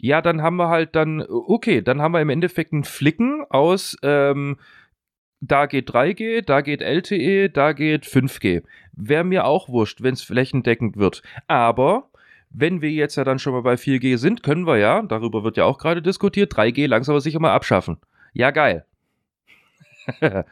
[0.00, 3.96] Ja, dann haben wir halt dann, okay, dann haben wir im Endeffekt einen Flicken aus,
[4.02, 4.56] ähm,
[5.40, 8.62] da geht 3G, da geht LTE, da geht 5G.
[8.92, 11.22] Wäre mir auch wurscht, wenn es flächendeckend wird.
[11.48, 12.10] Aber
[12.50, 15.56] wenn wir jetzt ja dann schon mal bei 4G sind, können wir ja, darüber wird
[15.56, 17.98] ja auch gerade diskutiert, 3G langsam aber sicher mal abschaffen.
[18.32, 18.84] Ja, geil.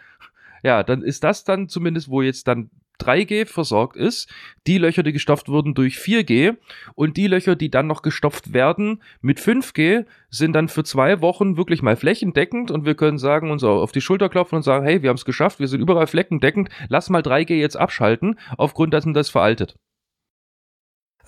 [0.63, 2.71] ja, dann ist das dann zumindest, wo jetzt dann
[3.01, 4.29] 3G versorgt ist,
[4.67, 6.57] die Löcher, die gestopft wurden durch 4G
[6.95, 11.57] und die Löcher, die dann noch gestopft werden mit 5G, sind dann für zwei Wochen
[11.57, 15.03] wirklich mal flächendeckend und wir können sagen, uns auf die Schulter klopfen und sagen, hey,
[15.03, 19.15] wir haben es geschafft, wir sind überall flächendeckend, lass mal 3G jetzt abschalten, aufgrund dessen
[19.15, 19.77] das veraltet.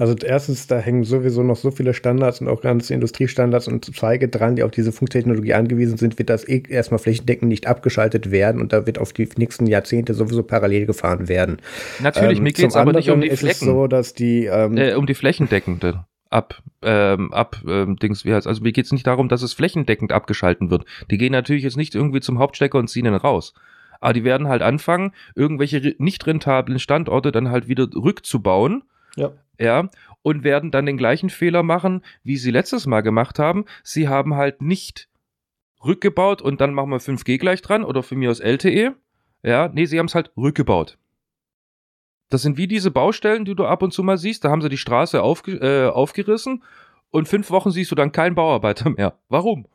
[0.01, 4.29] Also erstens, da hängen sowieso noch so viele Standards und auch ganze Industriestandards und Zweige
[4.29, 8.63] dran, die auf diese Funktechnologie angewiesen sind, wird das eh erstmal flächendeckend nicht abgeschaltet werden
[8.63, 11.59] und da wird auf die nächsten Jahrzehnte sowieso parallel gefahren werden.
[12.03, 13.51] Natürlich, ähm, mir geht es aber nicht um die Flecken.
[13.51, 18.25] Ist es so, dass die ähm, äh, um die flächendeckende ab, ähm, ab, ähm, Dings,
[18.25, 20.87] wie heißt, also mir geht es nicht darum, dass es flächendeckend abgeschalten wird.
[21.11, 23.53] Die gehen natürlich jetzt nicht irgendwie zum Hauptstecker und ziehen ihn raus.
[24.01, 28.85] Aber die werden halt anfangen, irgendwelche nicht rentablen Standorte dann halt wieder rückzubauen.
[29.17, 29.89] Ja ja,
[30.23, 33.65] und werden dann den gleichen Fehler machen, wie sie letztes Mal gemacht haben.
[33.83, 35.09] Sie haben halt nicht
[35.85, 38.95] rückgebaut und dann machen wir 5G gleich dran oder für mich aus LTE.
[39.43, 40.99] Ja, nee, sie haben es halt rückgebaut.
[42.29, 44.45] Das sind wie diese Baustellen, die du ab und zu mal siehst.
[44.45, 46.63] Da haben sie die Straße aufge äh, aufgerissen
[47.11, 49.19] und fünf Wochen siehst du dann keinen Bauarbeiter mehr.
[49.29, 49.67] Warum?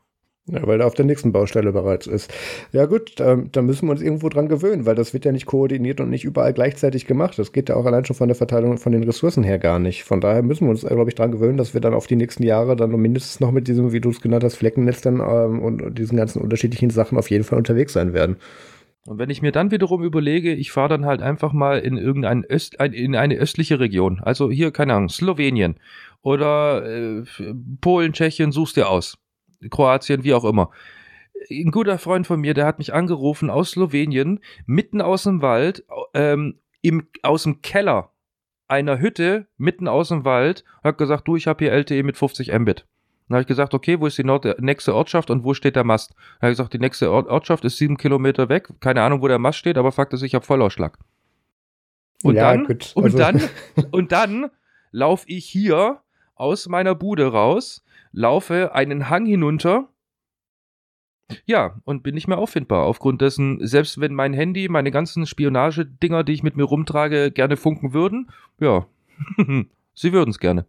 [0.48, 2.32] Ja, weil er auf der nächsten Baustelle bereits ist.
[2.70, 5.46] Ja gut, da, da, müssen wir uns irgendwo dran gewöhnen, weil das wird ja nicht
[5.46, 7.36] koordiniert und nicht überall gleichzeitig gemacht.
[7.36, 10.04] Das geht ja auch allein schon von der Verteilung von den Ressourcen her gar nicht.
[10.04, 12.44] Von daher müssen wir uns, glaube ich, dran gewöhnen, dass wir dann auf die nächsten
[12.44, 15.98] Jahre dann mindestens noch mit diesem, wie du es genannt hast, Fleckennetz dann ähm, und
[15.98, 18.36] diesen ganzen unterschiedlichen Sachen auf jeden Fall unterwegs sein werden.
[19.04, 22.44] Und wenn ich mir dann wiederum überlege, ich fahre dann halt einfach mal in irgendein
[22.48, 25.74] Öst, in eine östliche Region, also hier, keine Ahnung, Slowenien
[26.22, 27.24] oder äh,
[27.80, 29.18] Polen, Tschechien, suchst dir aus
[29.70, 30.70] Kroatien, wie auch immer.
[31.50, 35.84] Ein guter Freund von mir, der hat mich angerufen aus Slowenien, mitten aus dem Wald,
[36.14, 38.10] ähm, im, aus dem Keller
[38.68, 42.52] einer Hütte, mitten aus dem Wald, hat gesagt, du, ich habe hier LTE mit 50
[42.52, 42.86] Mbit.
[43.28, 45.84] Dann habe ich gesagt, okay, wo ist die Nord nächste Ortschaft und wo steht der
[45.84, 46.14] Mast?
[46.14, 48.68] Dann habe ich gesagt, die nächste Ort Ortschaft ist sieben Kilometer weg.
[48.80, 50.96] Keine Ahnung, wo der Mast steht, aber Fakt ist, ich habe Vollausschlag.
[52.22, 53.00] Und ja, dann, gut, also.
[53.02, 53.42] und dann,
[53.90, 54.50] und dann
[54.92, 56.00] laufe ich hier
[56.36, 59.88] aus meiner Bude raus, laufe einen Hang hinunter.
[61.44, 62.84] Ja, und bin nicht mehr auffindbar.
[62.84, 67.56] Aufgrund dessen, selbst wenn mein Handy, meine ganzen Spionagedinger, die ich mit mir rumtrage, gerne
[67.56, 68.30] funken würden,
[68.60, 68.86] ja,
[69.94, 70.66] sie würden es gerne.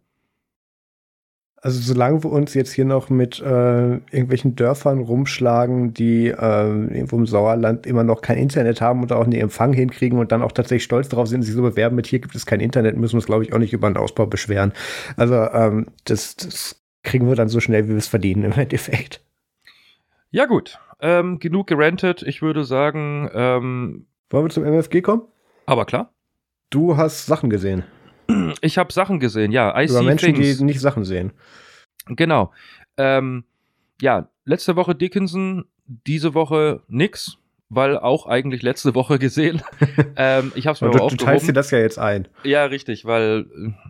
[1.60, 7.16] Also solange wir uns jetzt hier noch mit äh, irgendwelchen Dörfern rumschlagen, die äh, irgendwo
[7.16, 10.52] im Sauerland immer noch kein Internet haben und auch einen Empfang hinkriegen und dann auch
[10.52, 13.18] tatsächlich stolz darauf sind, sich so bewerben mit hier gibt es kein Internet, müssen wir
[13.18, 14.72] uns, glaube ich, auch nicht über einen Ausbau beschweren.
[15.16, 19.22] Also ähm, das, das kriegen wir dann so schnell, wie wir es verdienen im Endeffekt.
[20.30, 20.78] Ja, gut.
[21.00, 22.22] Ähm, genug gerantet.
[22.22, 23.30] Ich würde sagen.
[23.32, 25.22] Ähm, Wollen wir zum MFG kommen?
[25.66, 26.12] Aber klar.
[26.70, 27.84] Du hast Sachen gesehen.
[28.60, 29.74] Ich habe Sachen gesehen, ja.
[29.80, 30.58] I Über Menschen, things.
[30.58, 31.32] die nicht Sachen sehen.
[32.06, 32.52] Genau.
[32.98, 33.44] Ähm,
[34.02, 37.38] ja, letzte Woche Dickinson, diese Woche nix
[37.70, 39.62] weil auch eigentlich letzte Woche gesehen.
[40.16, 41.18] ähm, ich habe es mir aber du, aufgehoben.
[41.18, 42.28] Du teilst dir das ja jetzt ein.
[42.44, 43.46] Ja, richtig, weil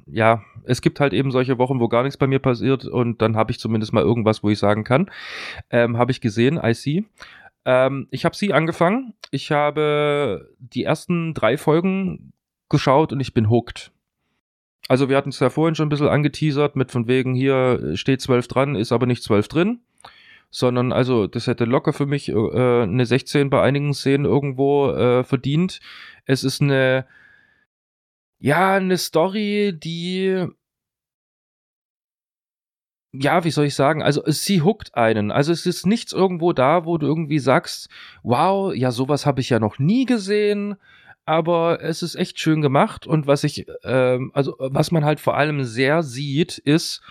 [0.06, 3.36] ja, es gibt halt eben solche Wochen, wo gar nichts bei mir passiert und dann
[3.36, 5.10] habe ich zumindest mal irgendwas, wo ich sagen kann.
[5.70, 7.04] Ähm, habe ich gesehen, I see.
[7.64, 9.14] Ähm, ich habe sie angefangen.
[9.30, 12.32] Ich habe die ersten drei Folgen
[12.68, 13.92] geschaut und ich bin hooked.
[14.88, 18.22] Also wir hatten es ja vorhin schon ein bisschen angeteasert mit von wegen hier steht
[18.22, 19.80] 12 dran, ist aber nicht 12 drin
[20.50, 25.24] sondern also das hätte locker für mich äh, eine 16 bei einigen Szenen irgendwo äh,
[25.24, 25.80] verdient.
[26.24, 27.06] Es ist eine
[28.40, 30.46] ja, eine Story, die
[33.12, 34.02] ja, wie soll ich sagen?
[34.02, 35.30] Also sie huckt einen.
[35.30, 37.88] Also es ist nichts irgendwo da, wo du irgendwie sagst,
[38.22, 40.76] wow, ja, sowas habe ich ja noch nie gesehen.
[41.24, 45.36] Aber es ist echt schön gemacht und was ich, ähm, also was man halt vor
[45.36, 47.02] allem sehr sieht, ist,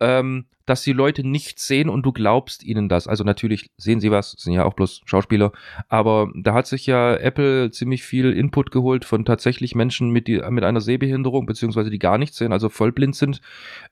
[0.00, 3.06] ähm, dass die Leute nichts sehen und du glaubst ihnen das.
[3.06, 5.52] Also natürlich sehen sie was, sind ja auch bloß Schauspieler,
[5.88, 10.40] aber da hat sich ja Apple ziemlich viel Input geholt von tatsächlich Menschen mit, die,
[10.50, 13.40] mit einer Sehbehinderung, beziehungsweise die gar nichts sehen, also vollblind sind,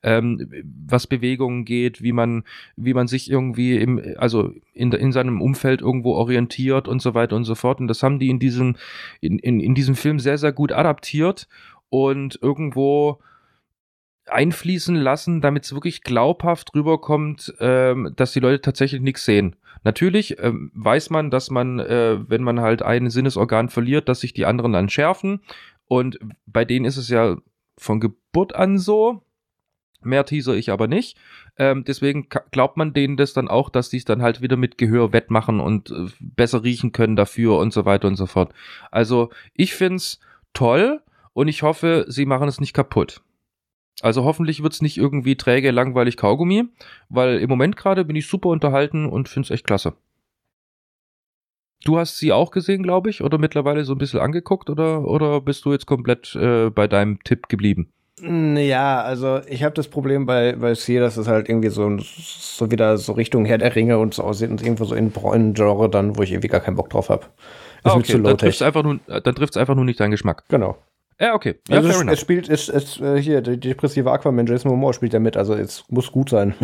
[0.03, 0.49] ähm,
[0.87, 2.43] was Bewegungen geht, wie man,
[2.75, 7.35] wie man sich irgendwie im, also in, in seinem Umfeld irgendwo orientiert und so weiter
[7.35, 7.79] und so fort.
[7.79, 8.75] Und das haben die in diesem,
[9.19, 11.47] in, in, in diesem Film sehr, sehr gut adaptiert
[11.89, 13.19] und irgendwo
[14.31, 19.55] einfließen lassen, damit es wirklich glaubhaft rüberkommt, ähm, dass die Leute tatsächlich nichts sehen.
[19.83, 24.33] Natürlich ähm, weiß man, dass man, äh, wenn man halt ein Sinnesorgan verliert, dass sich
[24.33, 25.41] die anderen dann schärfen.
[25.87, 27.37] Und bei denen ist es ja
[27.77, 29.23] von Geburt an so.
[30.03, 31.17] Mehr teaser ich aber nicht.
[31.57, 34.77] Ähm, deswegen glaubt man denen das dann auch, dass die es dann halt wieder mit
[34.79, 38.51] Gehör wettmachen und äh, besser riechen können dafür und so weiter und so fort.
[38.89, 40.19] Also ich find's
[40.53, 41.01] toll
[41.33, 43.21] und ich hoffe, sie machen es nicht kaputt.
[44.01, 46.65] Also hoffentlich wird es nicht irgendwie träge, langweilig Kaugummi,
[47.09, 49.93] weil im Moment gerade bin ich super unterhalten und finde es echt klasse.
[51.83, 55.41] Du hast sie auch gesehen, glaube ich, oder mittlerweile so ein bisschen angeguckt, oder, oder
[55.41, 57.91] bist du jetzt komplett äh, bei deinem Tipp geblieben?
[58.21, 62.69] Ja, also ich habe das Problem bei, bei C, dass es halt irgendwie so, so
[62.69, 65.89] wieder so Richtung Herr der Ringe und so aussieht und irgendwo so in ein Genre
[65.89, 67.25] dann, wo ich irgendwie gar keinen Bock drauf habe.
[67.83, 70.43] Ah, okay, dann trifft es einfach, nur, einfach nur nicht deinen Geschmack.
[70.49, 70.77] Genau.
[71.21, 71.55] Ja, okay.
[71.69, 75.13] Ja, also es, es, spielt, es, es, äh, hier, der depressive Aquaman, Jason Momoa spielt
[75.13, 76.55] ja mit, also es muss gut sein.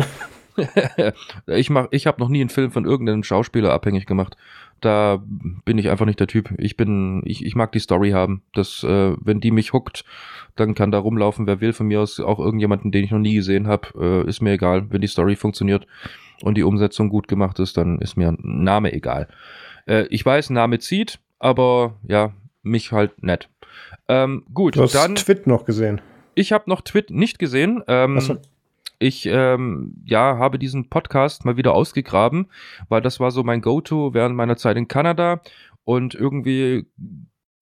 [1.46, 4.36] ich mach, ich habe noch nie einen Film von irgendeinem Schauspieler abhängig gemacht.
[4.80, 5.22] Da
[5.64, 6.50] bin ich einfach nicht der Typ.
[6.58, 8.42] Ich bin, ich, ich mag die Story haben.
[8.52, 10.04] Das, äh, wenn die mich huckt,
[10.56, 11.72] dann kann da rumlaufen, wer will.
[11.72, 14.90] Von mir aus auch irgendjemanden, den ich noch nie gesehen habe, äh, ist mir egal.
[14.90, 15.86] Wenn die Story funktioniert
[16.42, 19.28] und die Umsetzung gut gemacht ist, dann ist mir ein Name egal.
[19.86, 22.32] Äh, ich weiß, Name zieht, aber ja,
[22.62, 23.48] mich halt nett.
[24.08, 25.16] Ähm, gut, du hast dann.
[25.16, 26.00] Twit noch gesehen.
[26.34, 27.82] Ich habe noch Twit nicht gesehen.
[27.88, 28.36] Ähm, so.
[28.98, 32.48] Ich ähm, ja habe diesen Podcast mal wieder ausgegraben,
[32.88, 35.40] weil das war so mein Go-to während meiner Zeit in Kanada
[35.84, 36.86] und irgendwie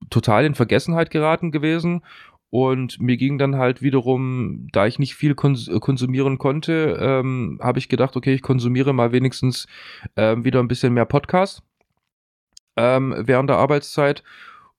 [0.09, 2.03] total in Vergessenheit geraten gewesen.
[2.49, 7.79] Und mir ging dann halt wiederum, da ich nicht viel kons konsumieren konnte, ähm, habe
[7.79, 9.67] ich gedacht, okay, ich konsumiere mal wenigstens
[10.17, 11.63] ähm, wieder ein bisschen mehr Podcast
[12.77, 14.23] ähm, während der Arbeitszeit.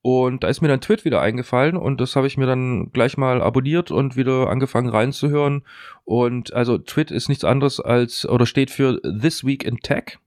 [0.01, 3.17] Und da ist mir dann Twit wieder eingefallen und das habe ich mir dann gleich
[3.17, 5.63] mal abonniert und wieder angefangen reinzuhören.
[6.05, 10.19] Und also Twit ist nichts anderes als oder steht für This Week in Tech.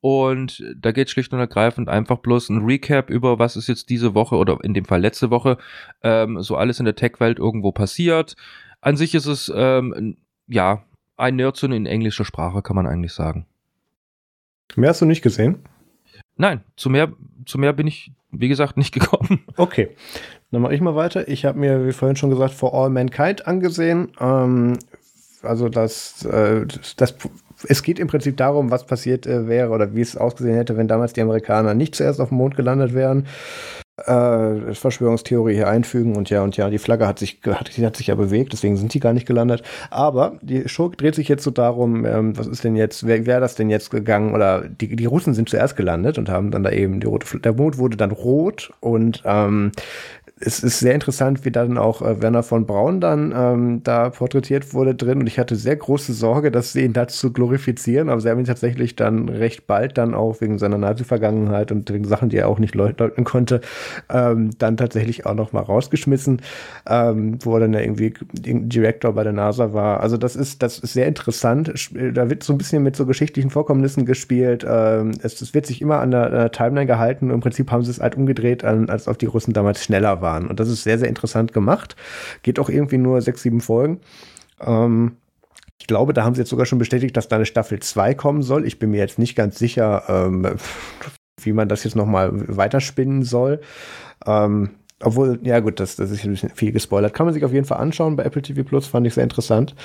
[0.00, 4.14] Und da geht schlicht und ergreifend einfach bloß ein Recap über, was ist jetzt diese
[4.14, 5.58] Woche oder in dem Fall letzte Woche
[6.02, 8.36] ähm, so alles in der Tech-Welt irgendwo passiert.
[8.80, 10.84] An sich ist es ähm, ja
[11.16, 13.46] ein Nerdzone in englischer Sprache, kann man eigentlich sagen.
[14.76, 15.58] Mehr hast du nicht gesehen?
[16.38, 17.12] Nein, zu mehr,
[17.44, 19.44] zu mehr bin ich, wie gesagt, nicht gekommen.
[19.56, 19.90] Okay,
[20.50, 21.28] dann mache ich mal weiter.
[21.28, 24.12] Ich habe mir, wie vorhin schon gesagt, For All Mankind angesehen.
[24.18, 24.78] Ähm,
[25.42, 26.64] also das, äh,
[26.96, 27.14] das
[27.66, 30.88] es geht im Prinzip darum, was passiert äh, wäre oder wie es ausgesehen hätte, wenn
[30.88, 33.26] damals die Amerikaner nicht zuerst auf dem Mond gelandet wären.
[34.06, 38.06] Äh, Verschwörungstheorie hier einfügen und ja und ja, die Flagge hat sich, hat, hat sich
[38.06, 39.62] ja bewegt, deswegen sind die gar nicht gelandet.
[39.90, 43.40] Aber die Show dreht sich jetzt so darum, ähm, was ist denn jetzt, wer wäre
[43.40, 44.34] das denn jetzt gegangen?
[44.34, 47.54] Oder die, die Russen sind zuerst gelandet und haben dann da eben die rote, der
[47.54, 49.72] Mond wurde dann rot und ähm,
[50.40, 54.72] es ist sehr interessant, wie dann auch äh, Werner von Braun dann ähm, da porträtiert
[54.72, 55.20] wurde drin.
[55.20, 58.08] Und ich hatte sehr große Sorge, dass sie ihn dazu glorifizieren.
[58.08, 62.04] Aber sie haben ihn tatsächlich dann recht bald dann auch wegen seiner Nazi-Vergangenheit und wegen
[62.04, 63.60] Sachen, die er auch nicht leugnen konnte,
[64.10, 66.42] ähm, dann tatsächlich auch noch mal rausgeschmissen,
[66.88, 70.00] ähm, wo er dann ja irgendwie Director bei der NASA war.
[70.00, 71.90] Also das ist, das ist sehr interessant.
[72.14, 74.64] Da wird so ein bisschen mit so geschichtlichen Vorkommnissen gespielt.
[74.68, 77.30] Ähm, es, es wird sich immer an der, an der Timeline gehalten.
[77.30, 80.46] Im Prinzip haben sie es halt umgedreht, als auf die Russen damals schneller waren waren.
[80.46, 81.96] Und das ist sehr, sehr interessant gemacht.
[82.42, 84.00] Geht auch irgendwie nur sechs, sieben Folgen.
[84.60, 85.16] Ähm,
[85.80, 88.42] ich glaube, da haben sie jetzt sogar schon bestätigt, dass da eine Staffel 2 kommen
[88.42, 88.66] soll.
[88.66, 90.56] Ich bin mir jetzt nicht ganz sicher, ähm,
[91.40, 93.60] wie man das jetzt nochmal weiterspinnen soll.
[94.26, 94.70] Ähm,
[95.02, 97.14] obwohl, ja gut, das, das ist ein bisschen viel gespoilert.
[97.14, 99.76] Kann man sich auf jeden Fall anschauen bei Apple TV Plus, fand ich sehr interessant.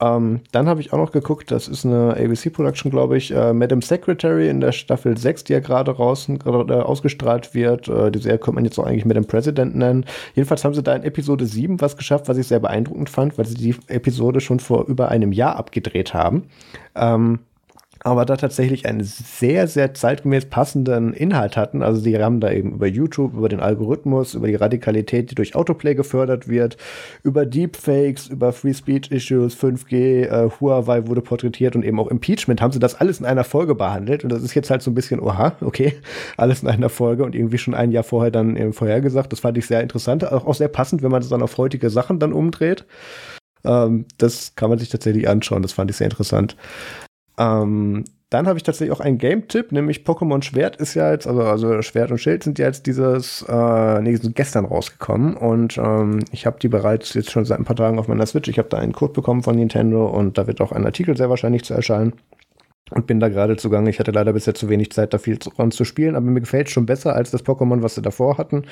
[0.00, 3.82] Ähm, dann habe ich auch noch geguckt, das ist eine ABC-Production, glaube ich, äh, Madam
[3.82, 7.88] Secretary in der Staffel 6, die ja gerade raus, äh, ausgestrahlt wird.
[7.88, 10.06] Äh, die Serie könnte man jetzt auch eigentlich Madam President nennen.
[10.34, 13.46] Jedenfalls haben sie da in Episode 7 was geschafft, was ich sehr beeindruckend fand, weil
[13.46, 16.44] sie die Episode schon vor über einem Jahr abgedreht haben.
[16.94, 17.40] Ähm,
[18.02, 21.82] aber da tatsächlich einen sehr, sehr zeitgemäß passenden Inhalt hatten.
[21.82, 25.54] Also sie haben da eben über YouTube, über den Algorithmus, über die Radikalität, die durch
[25.54, 26.78] Autoplay gefördert wird,
[27.22, 32.62] über Deepfakes, über Free Speech Issues, 5G, äh, Huawei wurde porträtiert und eben auch Impeachment,
[32.62, 34.24] haben sie das alles in einer Folge behandelt.
[34.24, 35.92] Und das ist jetzt halt so ein bisschen, oha, okay,
[36.38, 39.30] alles in einer Folge und irgendwie schon ein Jahr vorher dann eben vorhergesagt.
[39.30, 41.90] Das fand ich sehr interessant, auch, auch sehr passend, wenn man das dann auf heutige
[41.90, 42.86] Sachen dann umdreht.
[43.62, 46.56] Ähm, das kann man sich tatsächlich anschauen, das fand ich sehr interessant.
[47.40, 51.42] Ähm, dann habe ich tatsächlich auch einen Game-Tipp, nämlich Pokémon Schwert ist ja jetzt, also,
[51.42, 56.20] also Schwert und Schild sind ja jetzt dieses, äh, nee, sind gestern rausgekommen und ähm,
[56.30, 58.48] ich habe die bereits jetzt schon seit ein paar Tagen auf meiner Switch.
[58.48, 61.28] Ich habe da einen Code bekommen von Nintendo und da wird auch ein Artikel sehr
[61.28, 62.12] wahrscheinlich zu erscheinen
[62.90, 63.90] und bin da gerade zugange.
[63.90, 66.70] Ich hatte leider bisher zu wenig Zeit, da viel dran zu spielen, aber mir gefällt
[66.70, 68.64] schon besser als das Pokémon, was sie davor hatten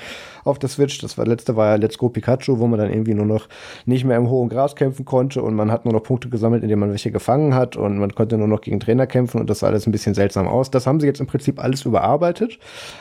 [0.45, 0.99] auf der Switch.
[0.99, 3.49] Das war, letzte war ja Let's Go Pikachu, wo man dann irgendwie nur noch
[3.87, 6.81] nicht mehr im hohen Gras kämpfen konnte und man hat nur noch Punkte gesammelt, indem
[6.81, 9.69] man welche gefangen hat und man konnte nur noch gegen Trainer kämpfen und das sah
[9.69, 10.71] alles ein bisschen seltsam aus.
[10.71, 12.59] Das haben sie jetzt im Prinzip alles überarbeitet.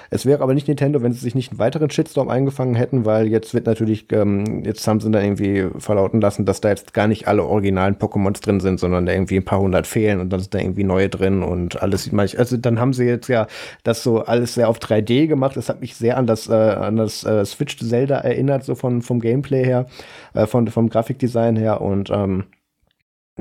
[0.10, 3.28] Es wäre aber nicht Nintendo, wenn sie sich nicht einen weiteren Shitstorm eingefangen hätten, weil
[3.28, 7.08] jetzt wird natürlich, ähm, jetzt haben sie da irgendwie verlauten lassen, dass da jetzt gar
[7.08, 10.40] nicht alle originalen Pokémons drin sind, sondern da irgendwie ein paar hundert fehlen und dann
[10.40, 12.28] sind da irgendwie neue drin und alles sieht man.
[12.38, 13.48] Also dann haben sie jetzt ja
[13.84, 15.58] das so alles sehr auf 3D gemacht.
[15.58, 19.02] Das hat mich sehr an das, äh, an das äh, Switch Zelda erinnert, so von,
[19.02, 19.86] vom Gameplay her,
[20.34, 22.46] äh, von, vom Grafikdesign her und ähm,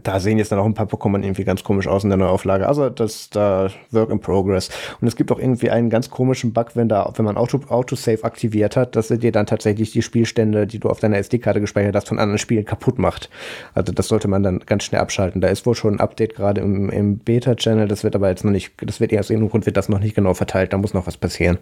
[0.03, 2.69] da sehen jetzt dann auch ein paar Pokémon irgendwie ganz komisch aus in der Neuauflage.
[2.69, 4.69] Also das da Work in Progress.
[5.01, 8.25] Und es gibt auch irgendwie einen ganz komischen Bug, wenn da, wenn man Auto, Autosave
[8.25, 11.97] aktiviert hat, dass er dir dann tatsächlich die Spielstände, die du auf deiner SD-Karte gespeichert
[11.97, 13.31] hast, von anderen Spielen kaputt macht.
[13.75, 15.41] Also das sollte man dann ganz schnell abschalten.
[15.41, 17.89] Da ist wohl schon ein Update gerade im, im Beta-Channel.
[17.89, 20.15] Das wird aber jetzt noch nicht, das wird erst irgendeinem Grund wird das noch nicht
[20.15, 20.73] genau verteilt.
[20.73, 21.59] Da muss noch was passieren.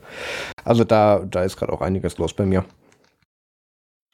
[0.65, 2.65] Also da, da ist gerade auch einiges los bei mir.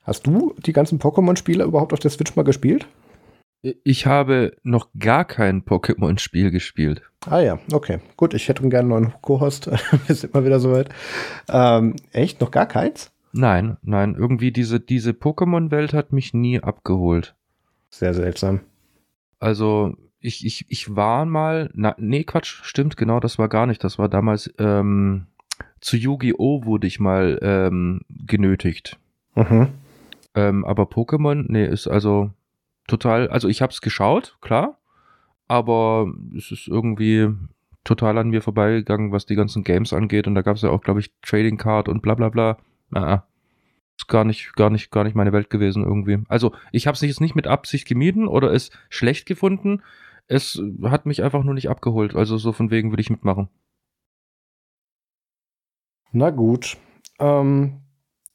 [0.02, 2.86] Hast du die ganzen Pokémon-Spiele überhaupt auf der Switch mal gespielt?
[3.62, 7.02] Ich habe noch gar kein Pokémon-Spiel gespielt.
[7.26, 8.00] Ah ja, okay.
[8.16, 9.70] Gut, ich hätte gerne einen neuen Co-Host.
[10.06, 10.88] Wir sind mal wieder soweit.
[11.50, 12.40] Ähm, echt?
[12.40, 13.12] Noch gar keins?
[13.32, 14.14] Nein, nein.
[14.18, 17.34] Irgendwie diese, diese Pokémon-Welt hat mich nie abgeholt.
[17.90, 18.60] Sehr seltsam.
[19.38, 21.70] Also, ich, ich, ich war mal.
[21.74, 23.84] Na, nee, Quatsch, stimmt, genau, das war gar nicht.
[23.84, 24.52] Das war damals.
[24.58, 25.26] Ähm,
[25.80, 26.64] zu Yu-Gi-Oh!
[26.64, 28.98] wurde ich mal ähm, genötigt.
[29.34, 29.68] Mhm.
[30.34, 32.30] Ähm, aber Pokémon, nee, ist also
[32.90, 34.78] total, also ich habe es geschaut, klar,
[35.48, 37.28] aber es ist irgendwie
[37.84, 40.26] total an mir vorbeigegangen, was die ganzen Games angeht.
[40.26, 42.58] Und da gab es ja auch, glaube ich, Trading Card und bla bla bla.
[42.90, 43.26] na,
[43.96, 46.18] ist gar nicht, gar nicht, gar nicht meine Welt gewesen irgendwie.
[46.28, 49.82] Also ich habe es jetzt nicht mit Absicht gemieden oder es schlecht gefunden.
[50.26, 52.14] Es hat mich einfach nur nicht abgeholt.
[52.14, 53.48] Also so von wegen würde ich mitmachen.
[56.12, 56.76] Na gut.
[57.18, 57.82] Ähm,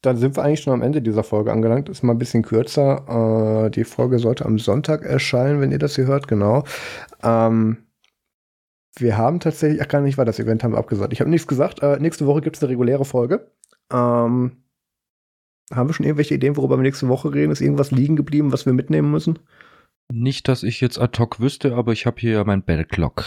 [0.06, 1.90] dann sind wir eigentlich schon am Ende dieser Folge angelangt.
[1.90, 3.66] Ist mal ein bisschen kürzer.
[3.66, 6.64] Äh, die Folge sollte am Sonntag erscheinen, wenn ihr das hier hört, genau.
[7.24, 7.78] Ähm,
[8.98, 11.12] wir haben tatsächlich, ach gar nicht, war das Event haben wir abgesagt.
[11.14, 11.82] Ich habe nichts gesagt.
[11.82, 13.52] Äh, nächste Woche gibt es eine reguläre Folge.
[13.92, 14.64] Ähm,
[15.74, 17.52] haben wir schon irgendwelche Ideen, worüber wir nächste Woche reden?
[17.52, 19.40] Ist irgendwas liegen geblieben, was wir mitnehmen müssen?
[20.14, 23.26] Nicht, dass ich jetzt ad hoc wüsste, aber ich habe hier mein Bellclock.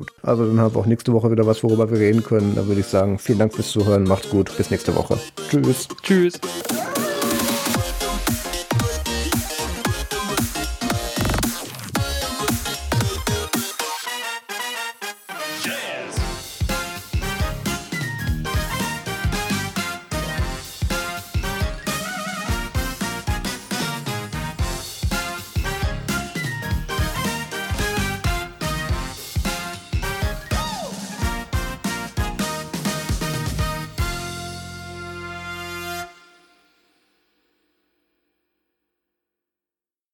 [0.00, 0.14] Gut.
[0.22, 2.54] Also dann haben wir auch nächste Woche wieder was, worüber wir reden können.
[2.54, 4.04] Da würde ich sagen, vielen Dank fürs Zuhören.
[4.04, 4.50] Macht's gut.
[4.56, 5.18] Bis nächste Woche.
[5.50, 5.88] Tschüss.
[6.02, 6.40] Tschüss.